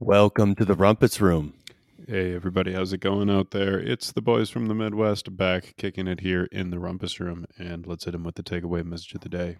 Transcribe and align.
Welcome 0.00 0.54
to 0.54 0.64
the 0.64 0.76
Rumpus 0.76 1.20
Room. 1.20 1.54
Hey, 2.06 2.32
everybody, 2.32 2.72
how's 2.72 2.92
it 2.92 3.00
going 3.00 3.28
out 3.28 3.50
there? 3.50 3.80
It's 3.80 4.12
the 4.12 4.22
boys 4.22 4.48
from 4.48 4.66
the 4.66 4.74
Midwest 4.74 5.36
back 5.36 5.74
kicking 5.76 6.06
it 6.06 6.20
here 6.20 6.44
in 6.52 6.70
the 6.70 6.78
Rumpus 6.78 7.18
Room, 7.18 7.46
and 7.58 7.84
let's 7.84 8.04
hit 8.04 8.12
them 8.12 8.22
with 8.22 8.36
the 8.36 8.44
takeaway 8.44 8.84
message 8.84 9.12
of 9.14 9.22
the 9.22 9.28
day. 9.28 9.56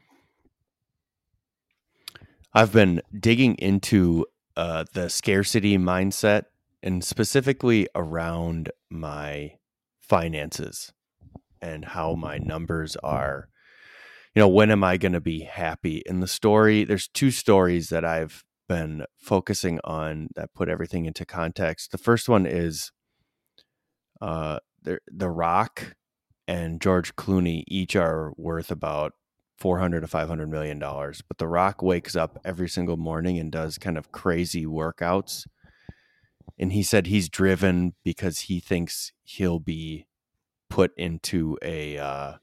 I've 2.54 2.72
been 2.72 3.02
digging 3.18 3.56
into 3.56 4.26
uh, 4.56 4.84
the 4.92 5.10
scarcity 5.10 5.76
mindset 5.76 6.44
and 6.84 7.02
specifically 7.02 7.88
around 7.96 8.70
my 8.88 9.54
finances 9.98 10.92
and 11.60 11.84
how 11.84 12.14
my 12.14 12.38
numbers 12.38 12.94
are. 13.02 13.48
You 14.36 14.42
know, 14.42 14.48
when 14.48 14.70
am 14.70 14.84
I 14.84 14.98
going 14.98 15.14
to 15.14 15.20
be 15.20 15.40
happy? 15.40 16.00
In 16.06 16.20
the 16.20 16.28
story, 16.28 16.84
there's 16.84 17.08
two 17.08 17.32
stories 17.32 17.88
that 17.88 18.04
I've 18.04 18.44
been 18.68 19.04
focusing 19.16 19.80
on 19.84 20.28
that 20.36 20.54
put 20.54 20.68
everything 20.68 21.06
into 21.06 21.24
context. 21.24 21.90
The 21.92 21.98
first 21.98 22.28
one 22.28 22.46
is 22.46 22.92
uh, 24.20 24.58
the 24.82 24.98
The 25.08 25.30
Rock 25.30 25.96
and 26.46 26.80
George 26.80 27.14
Clooney 27.16 27.64
each 27.68 27.96
are 27.96 28.32
worth 28.36 28.70
about 28.70 29.12
400 29.58 30.00
to 30.00 30.06
500 30.06 30.48
million 30.48 30.78
dollars 30.78 31.20
but 31.26 31.38
the 31.38 31.48
rock 31.48 31.82
wakes 31.82 32.14
up 32.14 32.38
every 32.44 32.68
single 32.68 32.96
morning 32.96 33.38
and 33.38 33.50
does 33.50 33.76
kind 33.76 33.98
of 33.98 34.12
crazy 34.12 34.64
workouts. 34.64 35.46
And 36.58 36.72
he 36.72 36.82
said 36.82 37.06
he's 37.06 37.28
driven 37.28 37.94
because 38.04 38.40
he 38.40 38.60
thinks 38.60 39.12
he'll 39.22 39.60
be 39.60 40.06
put 40.70 40.92
into 40.96 41.56
a 41.62 41.98
uh, 41.98 42.34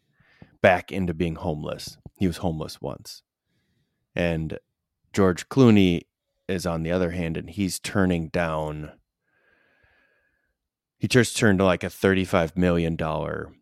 back 0.62 0.92
into 0.92 1.14
being 1.14 1.36
homeless. 1.36 1.98
He 2.18 2.28
was 2.28 2.38
homeless 2.38 2.82
once. 2.82 3.24
And 4.16 4.60
george 5.14 5.48
clooney 5.50 6.02
is 6.48 6.66
on 6.66 6.84
the 6.84 6.92
other 6.92 7.12
hand 7.12 7.38
and 7.38 7.50
he's 7.50 7.80
turning 7.80 8.28
down 8.30 8.92
he 10.98 11.08
just 11.08 11.38
turned 11.38 11.60
like 11.60 11.84
a 11.84 11.90
35 11.90 12.58
million 12.58 12.96
dollar 12.96 13.54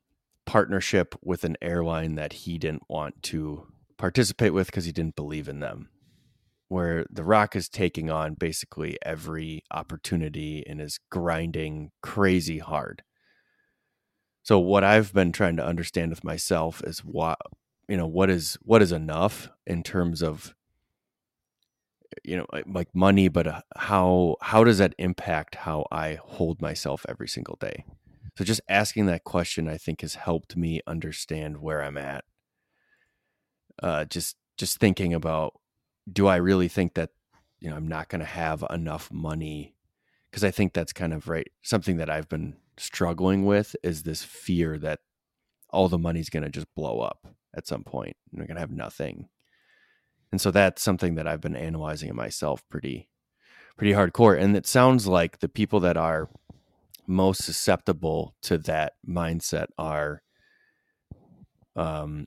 partnership 0.45 1.15
with 1.21 1.43
an 1.43 1.57
airline 1.61 2.15
that 2.15 2.33
he 2.33 2.57
didn't 2.57 2.89
want 2.89 3.21
to 3.23 3.67
participate 3.97 4.53
with 4.53 4.67
because 4.67 4.85
he 4.85 4.91
didn't 4.91 5.15
believe 5.15 5.47
in 5.47 5.59
them. 5.59 5.89
Where 6.67 7.05
The 7.11 7.23
Rock 7.23 7.55
is 7.55 7.69
taking 7.69 8.09
on 8.09 8.35
basically 8.35 8.97
every 9.03 9.63
opportunity 9.71 10.63
and 10.67 10.81
is 10.81 10.99
grinding 11.09 11.91
crazy 12.01 12.59
hard. 12.59 13.03
So 14.41 14.59
what 14.59 14.83
I've 14.83 15.13
been 15.13 15.31
trying 15.31 15.55
to 15.57 15.65
understand 15.65 16.09
with 16.09 16.23
myself 16.23 16.81
is 16.83 16.99
what 16.99 17.39
you 17.87 17.97
know 17.97 18.07
what 18.07 18.29
is 18.29 18.57
what 18.61 18.81
is 18.81 18.91
enough 18.91 19.49
in 19.67 19.83
terms 19.83 20.23
of 20.23 20.55
you 22.23 22.37
know 22.37 22.45
like 22.67 22.93
money 22.93 23.27
but 23.27 23.47
uh, 23.47 23.61
how 23.75 24.35
how 24.41 24.63
does 24.63 24.77
that 24.77 24.93
impact 24.97 25.55
how 25.55 25.85
I 25.91 26.19
hold 26.21 26.61
myself 26.61 27.05
every 27.07 27.27
single 27.27 27.57
day 27.59 27.85
so 28.37 28.43
just 28.43 28.61
asking 28.67 29.05
that 29.07 29.23
question, 29.23 29.67
I 29.67 29.77
think, 29.77 30.01
has 30.01 30.15
helped 30.15 30.57
me 30.57 30.81
understand 30.87 31.57
where 31.57 31.83
I'm 31.83 31.97
at. 31.97 32.25
Uh, 33.81 34.05
just 34.05 34.37
just 34.57 34.79
thinking 34.79 35.13
about, 35.13 35.53
do 36.11 36.27
I 36.27 36.37
really 36.37 36.67
think 36.67 36.95
that 36.95 37.11
you 37.59 37.69
know 37.69 37.75
I'm 37.75 37.87
not 37.87 38.09
going 38.09 38.21
to 38.21 38.25
have 38.25 38.63
enough 38.69 39.11
money? 39.11 39.75
Because 40.29 40.43
I 40.43 40.51
think 40.51 40.73
that's 40.73 40.93
kind 40.93 41.13
of 41.13 41.27
right. 41.27 41.47
Something 41.61 41.97
that 41.97 42.09
I've 42.09 42.29
been 42.29 42.55
struggling 42.77 43.45
with 43.45 43.75
is 43.83 44.01
this 44.01 44.23
fear 44.23 44.79
that 44.79 44.99
all 45.69 45.87
the 45.87 45.99
money's 45.99 46.29
going 46.29 46.43
to 46.43 46.49
just 46.49 46.73
blow 46.75 47.01
up 47.01 47.27
at 47.55 47.67
some 47.67 47.83
point, 47.83 48.15
and 48.31 48.39
we're 48.39 48.47
going 48.47 48.55
to 48.55 48.61
have 48.61 48.71
nothing. 48.71 49.29
And 50.33 50.41
so 50.41 50.49
that's 50.49 50.81
something 50.81 51.13
that 51.13 51.27
I've 51.27 51.41
been 51.41 51.55
analyzing 51.55 52.09
in 52.09 52.15
myself 52.15 52.67
pretty 52.67 53.07
pretty 53.77 53.93
hardcore. 53.93 54.35
And 54.35 54.57
it 54.57 54.65
sounds 54.65 55.05
like 55.05 55.41
the 55.41 55.47
people 55.47 55.79
that 55.81 55.95
are 55.95 56.27
most 57.05 57.43
susceptible 57.43 58.33
to 58.41 58.57
that 58.57 58.93
mindset 59.07 59.67
are 59.77 60.23
um, 61.75 62.25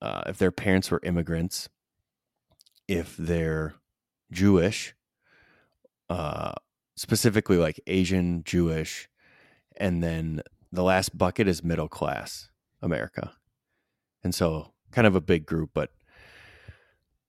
uh, 0.00 0.22
if 0.26 0.38
their 0.38 0.50
parents 0.50 0.90
were 0.90 0.98
immigrants, 1.04 1.68
if 2.88 3.16
they're 3.16 3.76
Jewish, 4.32 4.92
uh, 6.10 6.54
specifically 6.96 7.56
like 7.56 7.78
Asian, 7.86 8.42
Jewish, 8.42 9.08
and 9.76 10.02
then 10.02 10.42
the 10.72 10.82
last 10.82 11.16
bucket 11.16 11.46
is 11.46 11.62
middle 11.62 11.88
class 11.88 12.48
America. 12.80 13.34
And 14.24 14.34
so, 14.34 14.72
kind 14.90 15.06
of 15.06 15.14
a 15.14 15.20
big 15.20 15.46
group, 15.46 15.70
but 15.72 15.90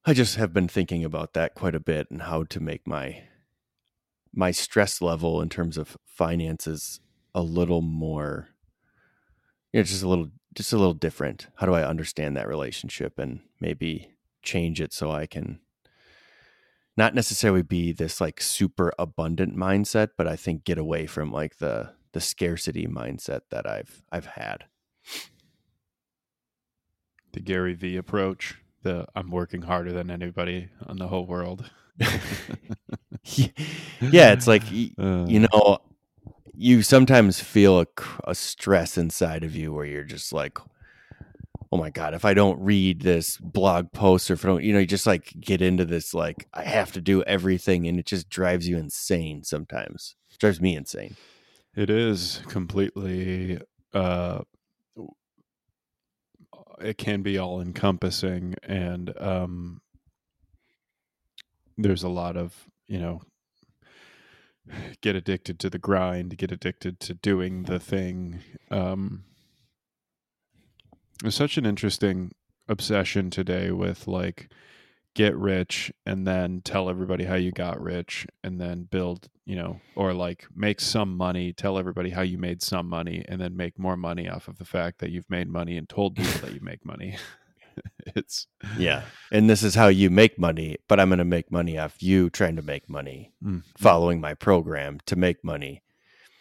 I 0.06 0.14
just 0.14 0.36
have 0.36 0.52
been 0.52 0.68
thinking 0.68 1.06
about 1.06 1.34
that 1.34 1.56
quite 1.56 1.76
a 1.76 1.80
bit 1.80 2.12
and 2.12 2.24
how 2.24 2.44
to 2.44 2.60
make 2.60 2.86
my 2.86 3.24
my 4.34 4.52
stress 4.52 5.02
level 5.02 5.42
in 5.42 5.48
terms 5.48 5.78
of 5.78 5.98
finances 6.06 7.00
a 7.36 7.42
little 7.42 7.82
more 7.82 8.50
you 9.72 9.80
know, 9.80 9.84
just 9.84 10.04
a 10.04 10.08
little 10.08 10.30
just 10.54 10.74
a 10.74 10.78
little 10.78 10.94
different. 10.94 11.48
How 11.56 11.66
do 11.66 11.74
i 11.74 11.88
understand 11.88 12.36
that 12.36 12.48
relationship 12.48 13.18
and 13.18 13.40
maybe 13.60 14.12
change 14.42 14.82
it 14.82 14.92
so 14.92 15.10
i 15.10 15.26
can 15.26 15.60
not 16.98 17.16
necessarily 17.16 17.62
be 17.62 17.94
this 17.94 18.20
like 18.20 18.42
super 18.42 18.92
abundant 19.00 19.56
mindset 19.56 20.10
but 20.18 20.28
i 20.28 20.36
think 20.36 20.66
get 20.66 20.78
away 20.78 21.06
from 21.06 21.32
like 21.32 21.58
the 21.58 21.94
the 22.12 22.20
scarcity 22.20 22.88
mindset 22.88 23.42
that 23.52 23.66
i've 23.66 24.04
i've 24.12 24.26
had. 24.26 24.66
The 27.32 27.40
gary 27.40 27.74
vee 27.74 27.98
approach 27.98 28.63
the 28.84 29.06
i'm 29.16 29.32
working 29.32 29.62
harder 29.64 29.92
than 29.92 30.12
anybody 30.12 30.70
on 30.88 30.98
the 30.98 31.08
whole 31.08 31.26
world 31.26 31.70
yeah, 33.24 34.32
it's 34.32 34.48
like 34.48 34.64
uh, 34.98 35.26
you 35.28 35.40
know, 35.40 35.80
you 36.56 36.82
sometimes 36.82 37.40
feel 37.40 37.82
a, 37.82 37.88
a 38.26 38.36
stress 38.36 38.98
inside 38.98 39.44
of 39.44 39.56
you 39.56 39.74
where 39.74 39.86
you're 39.86 40.04
just 40.04 40.34
like, 40.34 40.58
oh 41.72 41.78
my 41.78 41.90
god, 41.90 42.14
if 42.14 42.26
I 42.26 42.34
don't 42.34 42.60
read 42.60 43.02
this 43.02 43.38
blog 43.38 43.92
post 43.92 44.30
or 44.30 44.34
if 44.34 44.46
I 44.46 44.50
don't, 44.50 44.64
you 44.64 44.74
know, 44.74 44.80
you 44.80 44.86
just 44.86 45.08
like 45.08 45.34
get 45.40 45.62
into 45.62 45.86
this 45.86 46.14
like 46.14 46.48
I 46.54 46.64
have 46.64 46.92
to 46.94 47.02
do 47.02 47.24
everything, 47.24 47.88
and 47.88 48.00
it 48.00 48.06
just 48.06 48.30
drives 48.30 48.68
you 48.68 48.78
insane. 48.78 49.44
Sometimes 49.44 50.16
it 50.32 50.40
drives 50.40 50.62
me 50.62 50.76
insane. 50.76 51.16
It 51.76 51.90
is 51.90 52.42
completely. 52.48 53.60
uh 53.94 54.42
it 56.82 56.98
can 56.98 57.22
be 57.22 57.38
all 57.38 57.62
encompassing 57.62 58.56
and 58.64 59.14
um 59.20 59.82
there's 61.78 62.04
a 62.04 62.10
lot 62.10 62.38
of 62.38 62.68
you 62.88 63.00
know 63.00 63.22
get 65.02 65.16
addicted 65.16 65.60
to 65.60 65.70
the 65.70 65.80
grind 65.80 66.38
get 66.38 66.52
addicted 66.52 67.00
to 67.00 67.14
doing 67.14 67.64
the 67.64 67.80
thing 67.80 68.40
um 68.72 69.24
such 71.30 71.58
an 71.58 71.66
interesting 71.66 72.32
obsession 72.68 73.30
today 73.30 73.72
with 73.72 74.08
like 74.08 74.50
get 75.14 75.36
rich 75.36 75.92
and 76.06 76.26
then 76.26 76.62
tell 76.64 76.90
everybody 76.90 77.24
how 77.24 77.36
you 77.36 77.52
got 77.52 77.80
rich 77.82 78.26
and 78.44 78.60
then 78.60 78.84
build 78.84 79.30
you 79.46 79.56
know 79.56 79.80
or 79.96 80.14
like 80.14 80.46
make 80.56 80.80
some 80.80 81.16
money 81.16 81.54
tell 81.54 81.78
everybody 81.78 82.10
how 82.10 82.22
you 82.22 82.38
made 82.38 82.62
some 82.62 82.88
money 82.88 83.24
and 83.28 83.40
then 83.40 83.56
make 83.56 83.78
more 83.78 83.98
money 83.98 84.28
off 84.28 84.48
of 84.48 84.58
the 84.58 84.66
fact 84.66 85.00
that 85.00 85.12
you've 85.12 85.30
made 85.30 85.48
money 85.48 85.78
and 85.78 85.88
told 85.88 86.16
people 86.16 86.42
that 86.42 86.54
you 86.54 86.60
make 86.64 86.86
money 86.86 87.16
it's 88.16 88.48
yeah 88.78 89.04
and 89.32 89.50
this 89.50 89.64
is 89.64 89.76
how 89.76 89.88
you 89.88 90.10
make 90.10 90.38
money 90.40 90.78
but 90.88 91.00
i'm 91.00 91.10
going 91.10 91.18
to 91.18 91.26
make 91.26 91.52
money 91.52 91.78
off 91.78 92.02
you 92.02 92.30
trying 92.30 92.56
to 92.56 92.62
make 92.62 92.90
money 92.90 93.32
mm-hmm. 93.44 93.60
following 93.78 94.20
my 94.22 94.34
program 94.34 95.00
to 95.06 95.16
make 95.16 95.44
money 95.44 95.82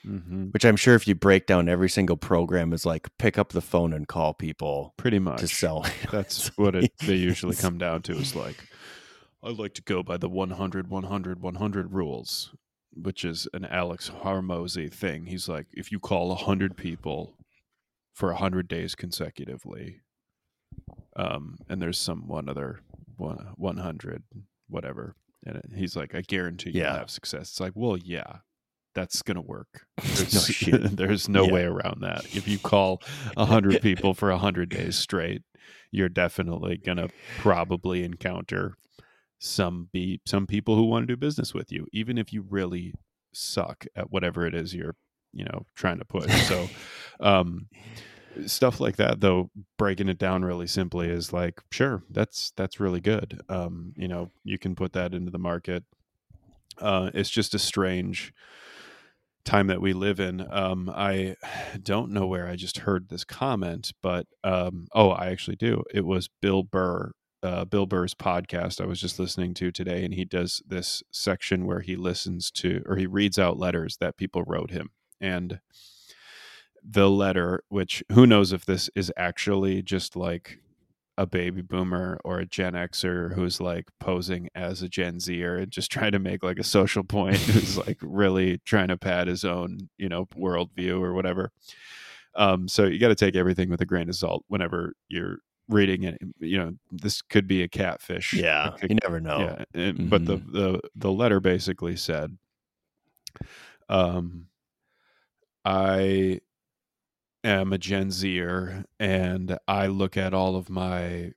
mm-hmm. 0.06 0.46
which 0.46 0.64
i'm 0.64 0.76
sure 0.76 0.94
if 0.94 1.06
you 1.06 1.14
break 1.14 1.46
down 1.46 1.68
every 1.68 1.88
single 1.88 2.16
program 2.16 2.72
is 2.72 2.86
like 2.86 3.08
pick 3.18 3.38
up 3.38 3.50
the 3.50 3.60
phone 3.60 3.92
and 3.92 4.08
call 4.08 4.34
people 4.34 4.94
pretty 4.96 5.18
much. 5.18 5.40
to 5.40 5.48
sell 5.48 5.84
that's 6.10 6.48
what 6.56 6.74
it, 6.74 6.92
they 6.98 7.14
usually 7.14 7.56
come 7.56 7.78
down 7.78 8.02
to 8.02 8.12
is 8.12 8.34
like 8.34 8.68
i 9.42 9.50
like 9.50 9.74
to 9.74 9.82
go 9.82 10.02
by 10.02 10.16
the 10.16 10.28
100 10.28 10.88
100 10.88 11.42
100 11.42 11.92
rules 11.92 12.54
which 12.94 13.24
is 13.24 13.48
an 13.54 13.64
alex 13.64 14.10
Hormozi 14.22 14.92
thing. 14.92 15.26
He's 15.26 15.48
like 15.48 15.66
if 15.72 15.90
you 15.90 15.98
call 15.98 16.28
100 16.28 16.76
people 16.76 17.36
for 18.12 18.28
100 18.30 18.68
days 18.68 18.94
consecutively 18.94 20.00
um, 21.16 21.58
and 21.68 21.80
there's 21.80 21.98
some 21.98 22.26
one 22.28 22.48
other 22.48 22.80
one, 23.16 23.52
100 23.56 24.22
whatever 24.68 25.16
and 25.44 25.60
he's 25.74 25.96
like 25.96 26.14
i 26.14 26.22
guarantee 26.22 26.70
you'll 26.70 26.86
have 26.86 27.10
success. 27.10 27.50
It's 27.50 27.60
like 27.60 27.72
well 27.74 27.96
yeah 27.96 28.38
that's 28.94 29.22
gonna 29.22 29.42
work. 29.42 29.86
There's 30.02 30.66
no, 30.66 30.78
there's 30.88 31.28
no 31.28 31.44
yeah. 31.46 31.52
way 31.52 31.62
around 31.64 32.02
that. 32.02 32.24
If 32.34 32.48
you 32.48 32.58
call 32.58 33.00
100 33.34 33.80
people 33.82 34.14
for 34.14 34.30
100 34.30 34.68
days 34.68 34.96
straight 34.96 35.42
you're 35.92 36.08
definitely 36.08 36.78
gonna 36.78 37.08
probably 37.38 38.02
encounter 38.02 38.74
some 39.38 39.88
be 39.92 40.20
some 40.26 40.46
people 40.46 40.74
who 40.74 40.84
want 40.84 41.02
to 41.02 41.12
do 41.12 41.16
business 41.16 41.52
with 41.52 41.70
you 41.70 41.86
even 41.92 42.16
if 42.16 42.32
you 42.32 42.44
really 42.48 42.94
suck 43.32 43.84
at 43.94 44.10
whatever 44.10 44.46
it 44.46 44.54
is 44.54 44.74
you're 44.74 44.96
you 45.32 45.44
know 45.44 45.64
trying 45.76 45.98
to 45.98 46.04
push. 46.04 46.30
So 46.48 46.68
um 47.20 47.68
stuff 48.46 48.80
like 48.80 48.96
that 48.96 49.20
though 49.20 49.50
breaking 49.76 50.08
it 50.08 50.18
down 50.18 50.44
really 50.44 50.66
simply 50.66 51.08
is 51.08 51.32
like 51.32 51.60
sure 51.70 52.02
that's 52.10 52.52
that's 52.56 52.80
really 52.80 53.00
good. 53.00 53.40
Um 53.48 53.92
you 53.96 54.08
know 54.08 54.30
you 54.44 54.58
can 54.58 54.74
put 54.74 54.92
that 54.94 55.14
into 55.14 55.30
the 55.30 55.38
market. 55.38 55.84
Uh, 56.78 57.10
it's 57.12 57.28
just 57.28 57.54
a 57.54 57.58
strange 57.58 58.32
time 59.44 59.66
that 59.68 59.80
we 59.80 59.92
live 59.92 60.20
in. 60.20 60.46
Um, 60.50 60.90
I 60.94 61.36
don't 61.82 62.12
know 62.12 62.26
where 62.26 62.46
I 62.46 62.56
just 62.56 62.78
heard 62.78 63.08
this 63.08 63.24
comment, 63.24 63.92
but 64.02 64.26
um, 64.44 64.86
oh, 64.92 65.10
I 65.10 65.28
actually 65.28 65.56
do. 65.56 65.82
It 65.92 66.04
was 66.04 66.28
Bill 66.40 66.62
Burr, 66.62 67.12
uh, 67.42 67.64
Bill 67.64 67.86
Burr's 67.86 68.14
podcast 68.14 68.80
I 68.80 68.86
was 68.86 69.00
just 69.00 69.18
listening 69.18 69.54
to 69.54 69.72
today, 69.72 70.04
and 70.04 70.14
he 70.14 70.24
does 70.24 70.62
this 70.66 71.02
section 71.10 71.66
where 71.66 71.80
he 71.80 71.96
listens 71.96 72.50
to 72.52 72.82
or 72.86 72.96
he 72.96 73.06
reads 73.06 73.38
out 73.38 73.58
letters 73.58 73.96
that 73.98 74.16
people 74.16 74.44
wrote 74.46 74.70
him, 74.70 74.90
and 75.20 75.60
the 76.84 77.08
letter, 77.08 77.62
which 77.68 78.02
who 78.12 78.26
knows 78.26 78.52
if 78.52 78.64
this 78.64 78.90
is 78.94 79.12
actually 79.16 79.82
just 79.82 80.16
like 80.16 80.58
a 81.18 81.26
baby 81.26 81.60
boomer 81.62 82.18
or 82.24 82.38
a 82.38 82.46
Gen 82.46 82.72
Xer 82.72 83.34
who's 83.34 83.60
like 83.60 83.86
posing 84.00 84.48
as 84.54 84.80
a 84.82 84.88
Gen 84.88 85.20
Zer 85.20 85.56
and 85.58 85.70
just 85.70 85.90
trying 85.92 86.12
to 86.12 86.18
make 86.18 86.42
like 86.42 86.58
a 86.58 86.64
social 86.64 87.04
point, 87.04 87.36
who's 87.38 87.76
like 87.76 87.98
really 88.00 88.58
trying 88.64 88.88
to 88.88 88.96
pad 88.96 89.28
his 89.28 89.44
own, 89.44 89.90
you 89.98 90.08
know, 90.08 90.26
worldview 90.34 91.00
or 91.02 91.12
whatever. 91.12 91.52
Um, 92.34 92.66
so 92.66 92.86
you 92.86 92.98
got 92.98 93.08
to 93.08 93.14
take 93.14 93.36
everything 93.36 93.68
with 93.68 93.82
a 93.82 93.86
grain 93.86 94.08
of 94.08 94.14
salt 94.16 94.44
whenever 94.48 94.94
you're 95.08 95.36
reading 95.68 96.04
it. 96.04 96.18
You 96.40 96.58
know, 96.58 96.72
this 96.90 97.20
could 97.20 97.46
be 97.46 97.62
a 97.62 97.68
catfish. 97.68 98.32
Yeah, 98.32 98.70
you 98.88 98.96
never 99.02 99.20
know. 99.20 99.38
yeah, 99.40 99.64
and- 99.80 100.08
but 100.08 100.24
the, 100.24 100.38
Mhm. 100.38 100.52
the 100.52 100.80
the 100.96 101.12
letter 101.12 101.40
basically 101.40 101.96
said, 101.96 102.36
um, 103.90 104.46
I 105.64 106.40
am 107.44 107.72
a 107.72 107.78
Gen 107.78 108.10
Zer, 108.10 108.84
and 108.98 109.58
I 109.66 109.86
look 109.86 110.16
at 110.16 110.34
all 110.34 110.56
of 110.56 110.70
my 110.70 111.32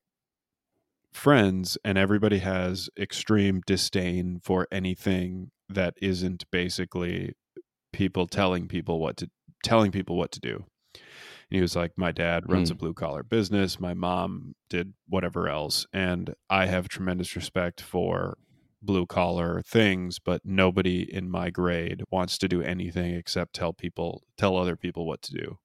friends, 1.11 1.77
and 1.83 1.97
everybody 1.97 2.39
has 2.39 2.89
extreme 2.99 3.61
disdain 3.65 4.39
for 4.43 4.67
anything 4.71 5.51
that 5.69 5.95
isn't 6.01 6.49
basically 6.51 7.33
people 7.93 8.27
telling 8.27 8.67
people 8.67 8.99
what 8.99 9.17
to 9.17 9.29
telling 9.63 9.91
people 9.91 10.17
what 10.17 10.31
to 10.31 10.39
do. 10.39 10.65
And 11.49 11.57
he 11.57 11.61
was 11.61 11.75
like, 11.75 11.93
My 11.95 12.11
dad 12.11 12.43
runs 12.47 12.69
a 12.69 12.73
hmm. 12.73 12.79
blue 12.79 12.93
collar 12.93 13.23
business. 13.23 13.79
My 13.79 13.93
mom 13.93 14.55
did 14.69 14.93
whatever 15.07 15.47
else. 15.47 15.85
And 15.93 16.35
I 16.49 16.65
have 16.67 16.87
tremendous 16.87 17.35
respect 17.35 17.81
for 17.81 18.37
blue 18.81 19.05
collar 19.05 19.61
things, 19.65 20.19
but 20.19 20.41
nobody 20.43 21.01
in 21.01 21.29
my 21.29 21.49
grade 21.49 22.03
wants 22.11 22.37
to 22.37 22.47
do 22.47 22.61
anything 22.61 23.15
except 23.15 23.55
tell 23.55 23.73
people, 23.73 24.23
tell 24.37 24.57
other 24.57 24.75
people 24.75 25.07
what 25.07 25.21
to 25.23 25.33
do. 25.33 25.57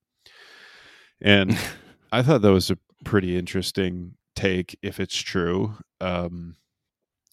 And 1.20 1.58
I 2.12 2.22
thought 2.22 2.42
that 2.42 2.52
was 2.52 2.70
a 2.70 2.78
pretty 3.04 3.36
interesting 3.38 4.14
take 4.34 4.78
if 4.82 4.98
it's 5.00 5.16
true. 5.16 5.74
Um, 6.00 6.56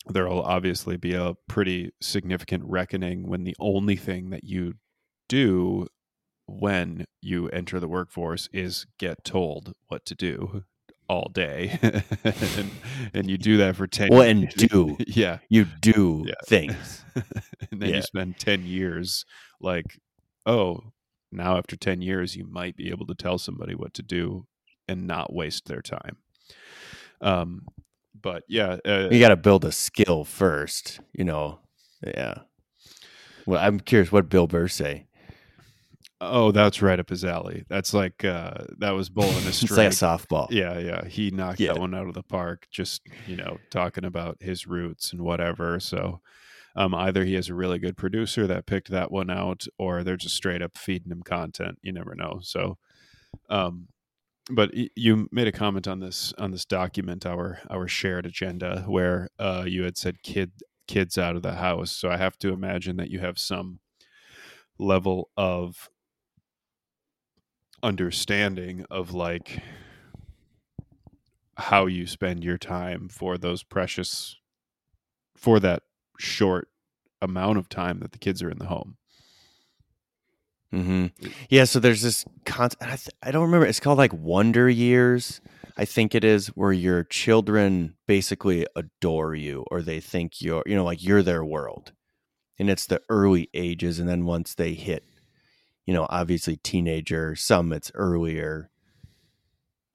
there 0.10 0.28
will 0.28 0.42
obviously 0.44 0.98
be 0.98 1.14
a 1.14 1.36
pretty 1.48 1.92
significant 2.02 2.64
reckoning 2.66 3.28
when 3.28 3.44
the 3.44 3.56
only 3.60 3.96
thing 3.98 4.30
that 4.30 4.44
you 4.44 4.76
do 5.28 5.88
when 6.48 7.06
you 7.22 7.50
enter 7.50 7.78
the 7.80 7.90
workforce 7.90 8.48
is 8.54 8.86
get 8.98 9.22
told 9.26 9.74
what 9.90 10.06
to 10.06 10.16
do 10.16 10.64
all 11.10 11.30
day 11.34 11.78
and, 12.24 12.72
and 13.14 13.30
you 13.30 13.38
do 13.38 13.58
that 13.58 13.76
for 13.76 13.86
10 13.86 14.08
Well, 14.12 14.22
and 14.22 14.42
years. 14.44 14.54
do. 14.54 14.98
yeah 15.08 15.40
You 15.50 15.66
do 15.66 16.24
Yeah. 16.26 16.34
things. 16.46 17.04
and 17.72 17.82
then 17.82 17.90
Yeah. 17.90 17.96
you 17.98 18.02
spend 18.04 18.40
10 18.40 18.64
years 18.66 19.26
like 19.60 20.00
oh 20.46 20.84
now 21.32 21.58
after 21.58 21.76
10 21.76 22.02
years 22.02 22.36
you 22.36 22.46
might 22.46 22.76
be 22.76 22.90
able 22.90 23.06
to 23.06 23.16
tell 23.16 23.38
somebody 23.38 23.76
what 23.76 23.94
to 23.94 24.02
do 24.04 24.46
and 24.88 25.06
not 25.08 25.34
waste 25.34 25.66
their 25.66 25.82
time 25.82 26.18
um 27.22 27.66
but 28.20 28.44
yeah 28.48 28.78
uh, 28.86 29.10
You 29.12 29.20
got 29.20 29.30
to 29.30 29.36
build 29.38 29.64
a 29.66 29.72
skill 29.72 30.24
first, 30.24 31.00
you 31.14 31.24
know. 31.24 31.60
Yeah. 32.04 32.40
Well, 33.46 33.64
I'm 33.64 33.80
curious 33.80 34.12
what 34.12 34.28
Bill 34.30 34.48
Burr 34.48 34.68
say. 34.68 35.06
oh 36.20 36.52
that's 36.52 36.82
right 36.82 37.00
up 37.00 37.10
his 37.10 37.24
alley 37.24 37.64
that's 37.70 37.94
like 37.94 38.26
uh 38.26 38.56
that 38.80 38.92
was 38.92 39.08
bowling 39.10 39.46
a 39.46 39.48
It's 39.50 39.70
like 39.70 39.88
a 39.88 39.90
softball. 39.92 40.48
yeah 40.50 40.80
yeah 40.80 41.06
he 41.08 41.30
knocked 41.30 41.60
Yeah. 41.60 41.74
that 41.74 41.80
one 41.80 41.94
out 41.94 42.08
of 42.08 42.16
the 42.16 42.24
park 42.24 42.66
just 42.72 43.02
you 43.28 43.36
know 43.38 43.58
talking 43.70 44.04
about 44.04 44.38
his 44.42 44.66
roots 44.66 45.12
and 45.14 45.22
whatever 45.22 45.80
so 45.80 46.20
um, 46.78 46.94
either 46.96 47.26
he 47.26 47.34
has 47.34 47.50
a 47.50 47.56
really 47.56 47.80
good 47.80 47.98
producer 47.98 48.48
that 48.48 48.68
picked 48.68 48.90
that 48.92 49.12
one 49.12 49.30
out 49.30 49.66
or 49.78 50.04
they're 50.04 50.16
just 50.16 50.36
straight 50.36 50.62
up 50.62 50.78
feeding 50.78 51.12
him 51.12 51.24
content 51.24 51.80
you 51.82 51.92
never 51.92 52.16
know. 52.16 52.40
So 52.44 52.78
um, 53.50 53.90
but 54.50 54.72
you 54.96 55.28
made 55.32 55.48
a 55.48 55.52
comment 55.52 55.88
on 55.88 56.00
this 56.00 56.34
on 56.38 56.52
this 56.52 56.66
document 56.66 57.26
our 57.26 57.60
our 57.70 57.88
shared 57.88 58.26
agenda 58.26 58.84
where 58.88 59.30
uh, 59.40 59.66
you 59.68 59.84
had 59.84 59.98
said 59.98 60.24
kid 60.24 60.52
kids 60.88 61.18
out 61.18 61.36
of 61.36 61.42
the 61.42 61.56
house. 61.56 61.92
So 61.92 62.10
i 62.10 62.16
have 62.18 62.38
to 62.40 62.54
imagine 62.54 62.96
that 62.98 63.10
you 63.10 63.20
have 63.20 63.38
some 63.38 63.80
level 64.80 65.30
of 65.36 65.90
understanding 67.84 68.86
of 68.90 69.14
like 69.14 69.62
how 71.58 71.88
you 71.88 72.08
spend 72.08 72.44
your 72.44 72.58
time 72.58 73.10
for 73.10 73.38
those 73.38 73.64
precious 73.64 74.38
for 75.36 75.60
that 75.60 75.84
short 76.18 76.70
amount 77.22 77.58
of 77.58 77.70
time 77.70 78.00
that 78.00 78.12
the 78.12 78.20
kids 78.20 78.44
are 78.44 78.50
in 78.50 78.60
the 78.60 78.68
home 78.68 78.98
Mm-hmm. 80.74 81.28
Yeah. 81.50 81.64
So 81.64 81.80
there's 81.80 82.02
this 82.02 82.26
concept. 82.46 82.84
I, 82.84 82.88
th- 82.88 83.10
I 83.24 83.32
don't 83.32 83.44
remember. 83.44 83.66
It's 83.66 83.80
called 83.80 83.98
like 83.98 84.14
Wonder 84.14 84.70
Years. 84.70 85.42
I 85.78 85.86
think 85.86 86.16
it 86.16 86.24
is 86.24 86.48
where 86.48 86.74
your 86.74 87.04
children 87.04 87.96
basically 88.08 88.66
adore 88.76 89.36
you 89.36 89.64
or 89.72 89.82
they 89.82 90.00
think 90.00 90.42
you're, 90.42 90.64
you 90.66 90.76
know, 90.76 90.84
like 90.84 91.04
you're 91.04 91.24
their 91.24 91.46
world. 91.46 91.94
And 92.60 92.70
it's 92.70 92.88
the 92.88 93.02
early 93.10 93.50
ages. 93.54 94.00
And 94.00 94.10
then 94.10 94.26
once 94.26 94.56
they 94.56 94.74
hit, 94.74 95.04
you 95.86 95.94
know, 95.94 96.08
obviously 96.10 96.58
teenager, 96.58 97.36
some 97.36 97.72
it's 97.72 97.92
earlier. 97.94 98.70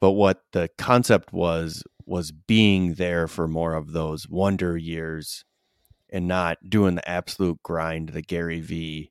But 0.01 0.13
what 0.13 0.43
the 0.53 0.71
concept 0.79 1.33
was, 1.33 1.83
was 2.07 2.33
being 2.33 2.95
there 2.95 3.29
for 3.29 3.47
more 3.47 3.75
of 3.75 3.93
those 3.93 4.29
wonder 4.29 4.77
years 4.77 5.45
and 6.13 6.29
not 6.29 6.59
doing 6.69 6.95
the 6.95 7.09
absolute 7.09 7.63
grind, 7.63 8.11
the 8.11 8.23
Gary 8.23 8.61
Vee 8.61 9.11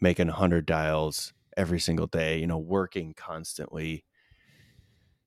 making 0.00 0.26
100 0.26 0.66
dials 0.66 1.32
every 1.56 1.78
single 1.78 2.08
day, 2.08 2.38
you 2.40 2.46
know, 2.46 2.58
working 2.58 3.14
constantly, 3.14 4.04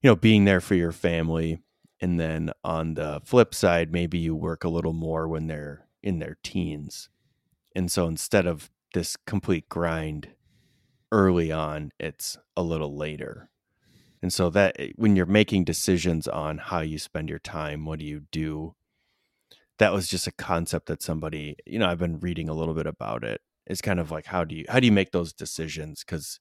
you 0.01 0.09
know, 0.09 0.15
being 0.15 0.45
there 0.45 0.61
for 0.61 0.75
your 0.75 0.91
family. 0.91 1.59
And 2.01 2.19
then 2.19 2.51
on 2.63 2.95
the 2.95 3.21
flip 3.23 3.55
side, 3.55 3.91
maybe 3.91 4.19
you 4.19 4.35
work 4.35 4.65
a 4.65 4.69
little 4.69 4.93
more 4.93 5.27
when 5.27 5.47
they're 5.47 5.87
in 6.01 6.19
their 6.19 6.37
teens. 6.43 7.07
And 7.75 7.89
so 7.89 8.07
instead 8.07 8.45
of 8.45 8.69
this 8.93 9.15
complete 9.25 9.69
grind 9.69 10.29
early 11.11 11.51
on, 11.51 11.91
it's 11.99 12.37
a 12.57 12.63
little 12.63 12.97
later. 12.97 13.49
And 14.21 14.33
so 14.33 14.49
that 14.51 14.75
eh, 14.79 14.89
when 14.95 15.15
you're 15.15 15.25
making 15.25 15.63
decisions 15.63 16.27
on 16.27 16.57
how 16.57 16.81
you 16.81 16.97
spend 16.99 17.29
your 17.29 17.39
time, 17.39 17.85
what 17.85 17.99
do 17.99 18.05
you 18.05 18.23
do? 18.31 18.75
That 19.83 19.93
was 19.93 20.07
just 20.07 20.27
a 20.27 20.31
concept 20.31 20.87
that 20.87 21.01
somebody, 21.03 21.55
you 21.65 21.77
know, 21.77 21.87
I've 21.87 21.99
been 21.99 22.19
reading 22.19 22.49
a 22.49 22.53
little 22.53 22.73
bit 22.73 22.87
about 22.87 23.23
it 23.23 23.41
it's 23.65 23.81
kind 23.81 23.99
of 23.99 24.11
like 24.11 24.25
how 24.25 24.43
do 24.43 24.55
you 24.55 24.65
how 24.67 24.79
do 24.79 24.85
you 24.85 24.91
make 24.91 25.11
those 25.11 25.33
decisions? 25.33 26.03
Because 26.03 26.39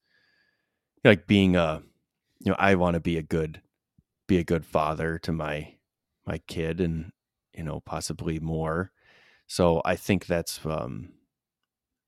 like 1.04 1.26
being 1.26 1.56
a 1.56 1.82
you 2.40 2.50
know 2.50 2.56
i 2.58 2.74
want 2.74 2.94
to 2.94 3.00
be 3.00 3.16
a 3.18 3.22
good 3.22 3.60
be 4.28 4.38
a 4.38 4.44
good 4.44 4.64
father 4.64 5.18
to 5.18 5.32
my 5.32 5.74
my 6.26 6.38
kid 6.46 6.80
and 6.80 7.12
you 7.54 7.62
know 7.62 7.80
possibly 7.80 8.38
more. 8.40 8.92
So 9.46 9.82
i 9.84 9.96
think 9.96 10.26
that's 10.26 10.64
um 10.66 11.10